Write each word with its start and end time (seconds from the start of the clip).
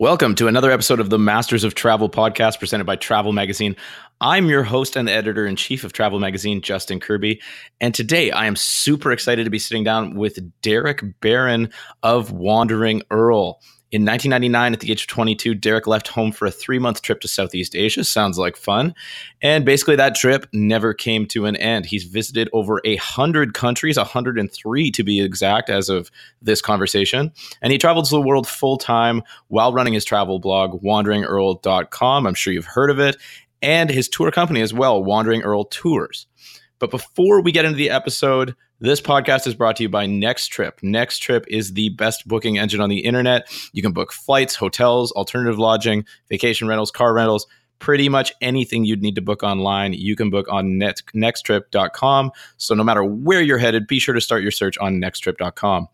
Welcome 0.00 0.36
to 0.36 0.46
another 0.46 0.70
episode 0.70 1.00
of 1.00 1.10
the 1.10 1.18
Masters 1.18 1.64
of 1.64 1.74
Travel 1.74 2.08
podcast 2.08 2.60
presented 2.60 2.84
by 2.84 2.94
Travel 2.94 3.32
Magazine. 3.32 3.74
I'm 4.20 4.46
your 4.46 4.62
host 4.62 4.94
and 4.94 5.08
editor 5.08 5.44
in 5.44 5.56
chief 5.56 5.82
of 5.82 5.92
Travel 5.92 6.20
Magazine, 6.20 6.60
Justin 6.60 7.00
Kirby. 7.00 7.42
And 7.80 7.92
today 7.92 8.30
I 8.30 8.46
am 8.46 8.54
super 8.54 9.10
excited 9.10 9.42
to 9.42 9.50
be 9.50 9.58
sitting 9.58 9.82
down 9.82 10.14
with 10.14 10.38
Derek 10.62 11.02
Baron 11.20 11.70
of 12.04 12.30
Wandering 12.30 13.02
Earl. 13.10 13.60
In 13.90 14.04
1999, 14.04 14.74
at 14.74 14.80
the 14.80 14.92
age 14.92 15.00
of 15.02 15.06
22, 15.06 15.54
Derek 15.54 15.86
left 15.86 16.08
home 16.08 16.30
for 16.30 16.44
a 16.44 16.50
three 16.50 16.78
month 16.78 17.00
trip 17.00 17.20
to 17.22 17.28
Southeast 17.28 17.74
Asia. 17.74 18.04
Sounds 18.04 18.38
like 18.38 18.54
fun. 18.54 18.94
And 19.40 19.64
basically, 19.64 19.96
that 19.96 20.14
trip 20.14 20.46
never 20.52 20.92
came 20.92 21.24
to 21.28 21.46
an 21.46 21.56
end. 21.56 21.86
He's 21.86 22.04
visited 22.04 22.50
over 22.52 22.82
a 22.84 22.96
100 22.96 23.54
countries, 23.54 23.96
103 23.96 24.90
to 24.90 25.02
be 25.02 25.22
exact, 25.22 25.70
as 25.70 25.88
of 25.88 26.10
this 26.42 26.60
conversation. 26.60 27.32
And 27.62 27.72
he 27.72 27.78
travels 27.78 28.10
the 28.10 28.20
world 28.20 28.46
full 28.46 28.76
time 28.76 29.22
while 29.46 29.72
running 29.72 29.94
his 29.94 30.04
travel 30.04 30.38
blog, 30.38 30.82
wanderingearl.com. 30.82 32.26
I'm 32.26 32.34
sure 32.34 32.52
you've 32.52 32.66
heard 32.66 32.90
of 32.90 33.00
it. 33.00 33.16
And 33.62 33.88
his 33.88 34.06
tour 34.08 34.30
company 34.30 34.60
as 34.60 34.74
well, 34.74 35.02
Wandering 35.02 35.42
Earl 35.42 35.64
Tours. 35.64 36.26
But 36.78 36.90
before 36.90 37.40
we 37.40 37.52
get 37.52 37.64
into 37.64 37.78
the 37.78 37.90
episode, 37.90 38.54
this 38.80 39.00
podcast 39.00 39.46
is 39.46 39.54
brought 39.54 39.76
to 39.76 39.82
you 39.82 39.88
by 39.88 40.06
Next 40.06 40.48
Trip. 40.48 40.78
Next 40.82 41.18
Trip 41.18 41.44
is 41.48 41.72
the 41.72 41.88
best 41.90 42.28
booking 42.28 42.58
engine 42.58 42.80
on 42.80 42.88
the 42.88 43.00
internet. 43.00 43.50
You 43.72 43.82
can 43.82 43.92
book 43.92 44.12
flights, 44.12 44.54
hotels, 44.54 45.10
alternative 45.12 45.58
lodging, 45.58 46.04
vacation 46.28 46.68
rentals, 46.68 46.90
car 46.90 47.12
rentals, 47.12 47.46
pretty 47.78 48.08
much 48.08 48.32
anything 48.40 48.84
you'd 48.84 49.02
need 49.02 49.16
to 49.16 49.22
book 49.22 49.42
online. 49.42 49.92
You 49.92 50.16
can 50.16 50.30
book 50.30 50.46
on 50.48 50.78
net, 50.78 51.02
nexttrip.com. 51.14 52.30
So 52.56 52.74
no 52.74 52.84
matter 52.84 53.04
where 53.04 53.40
you're 53.40 53.58
headed, 53.58 53.86
be 53.86 53.98
sure 53.98 54.14
to 54.14 54.20
start 54.20 54.42
your 54.42 54.52
search 54.52 54.78
on 54.78 55.00
nexttrip.com. 55.00 55.88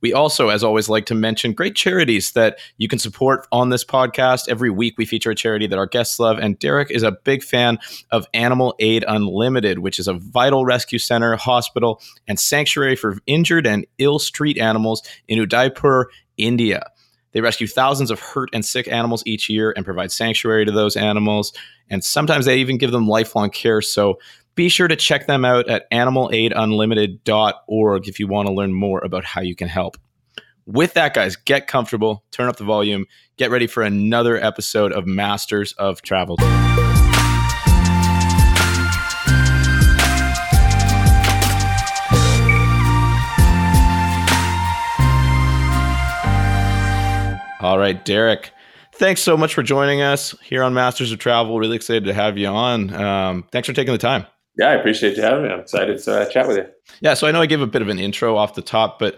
We 0.00 0.12
also, 0.12 0.48
as 0.48 0.62
always, 0.62 0.88
like 0.88 1.06
to 1.06 1.14
mention 1.14 1.52
great 1.52 1.74
charities 1.74 2.32
that 2.32 2.58
you 2.76 2.88
can 2.88 2.98
support 2.98 3.46
on 3.50 3.70
this 3.70 3.84
podcast. 3.84 4.48
Every 4.48 4.70
week, 4.70 4.94
we 4.96 5.04
feature 5.04 5.30
a 5.30 5.34
charity 5.34 5.66
that 5.66 5.78
our 5.78 5.86
guests 5.86 6.18
love. 6.20 6.38
And 6.38 6.58
Derek 6.58 6.90
is 6.90 7.02
a 7.02 7.12
big 7.12 7.42
fan 7.42 7.78
of 8.10 8.26
Animal 8.32 8.74
Aid 8.78 9.04
Unlimited, 9.06 9.80
which 9.80 9.98
is 9.98 10.08
a 10.08 10.14
vital 10.14 10.64
rescue 10.64 10.98
center, 10.98 11.36
hospital, 11.36 12.00
and 12.26 12.38
sanctuary 12.38 12.96
for 12.96 13.18
injured 13.26 13.66
and 13.66 13.86
ill 13.98 14.18
street 14.18 14.58
animals 14.58 15.02
in 15.26 15.38
Udaipur, 15.38 16.08
India. 16.36 16.90
They 17.32 17.40
rescue 17.40 17.66
thousands 17.66 18.10
of 18.10 18.20
hurt 18.20 18.48
and 18.52 18.64
sick 18.64 18.88
animals 18.88 19.22
each 19.26 19.48
year 19.48 19.72
and 19.76 19.84
provide 19.84 20.10
sanctuary 20.10 20.64
to 20.64 20.72
those 20.72 20.96
animals. 20.96 21.52
And 21.90 22.02
sometimes 22.02 22.46
they 22.46 22.58
even 22.58 22.78
give 22.78 22.90
them 22.90 23.06
lifelong 23.06 23.50
care. 23.50 23.82
So 23.82 24.18
be 24.58 24.68
sure 24.68 24.88
to 24.88 24.96
check 24.96 25.28
them 25.28 25.44
out 25.44 25.68
at 25.68 25.88
animalaidunlimited.org 25.92 28.08
if 28.08 28.18
you 28.18 28.26
want 28.26 28.48
to 28.48 28.52
learn 28.52 28.74
more 28.74 28.98
about 29.04 29.24
how 29.24 29.40
you 29.40 29.54
can 29.54 29.68
help. 29.68 29.96
With 30.66 30.94
that, 30.94 31.14
guys, 31.14 31.36
get 31.36 31.68
comfortable, 31.68 32.24
turn 32.32 32.48
up 32.48 32.56
the 32.56 32.64
volume, 32.64 33.06
get 33.36 33.52
ready 33.52 33.68
for 33.68 33.84
another 33.84 34.36
episode 34.36 34.92
of 34.92 35.06
Masters 35.06 35.74
of 35.74 36.02
Travel. 36.02 36.38
All 47.60 47.78
right, 47.78 48.04
Derek. 48.04 48.50
Thanks 48.94 49.20
so 49.20 49.36
much 49.36 49.54
for 49.54 49.62
joining 49.62 50.02
us 50.02 50.34
here 50.42 50.64
on 50.64 50.74
Masters 50.74 51.12
of 51.12 51.20
Travel. 51.20 51.60
Really 51.60 51.76
excited 51.76 52.06
to 52.06 52.12
have 52.12 52.36
you 52.36 52.48
on. 52.48 52.92
Um, 52.92 53.44
thanks 53.52 53.68
for 53.68 53.72
taking 53.72 53.92
the 53.92 53.98
time. 53.98 54.26
Yeah, 54.58 54.70
I 54.70 54.74
appreciate 54.74 55.16
you 55.16 55.22
having 55.22 55.44
me. 55.44 55.50
I'm 55.50 55.60
excited 55.60 55.98
to 56.00 56.22
uh, 56.22 56.24
chat 56.26 56.48
with 56.48 56.56
you. 56.56 56.66
Yeah, 57.00 57.14
so 57.14 57.28
I 57.28 57.30
know 57.30 57.40
I 57.40 57.46
gave 57.46 57.60
a 57.60 57.66
bit 57.66 57.80
of 57.80 57.88
an 57.88 57.98
intro 57.98 58.36
off 58.36 58.54
the 58.54 58.62
top, 58.62 58.98
but 58.98 59.16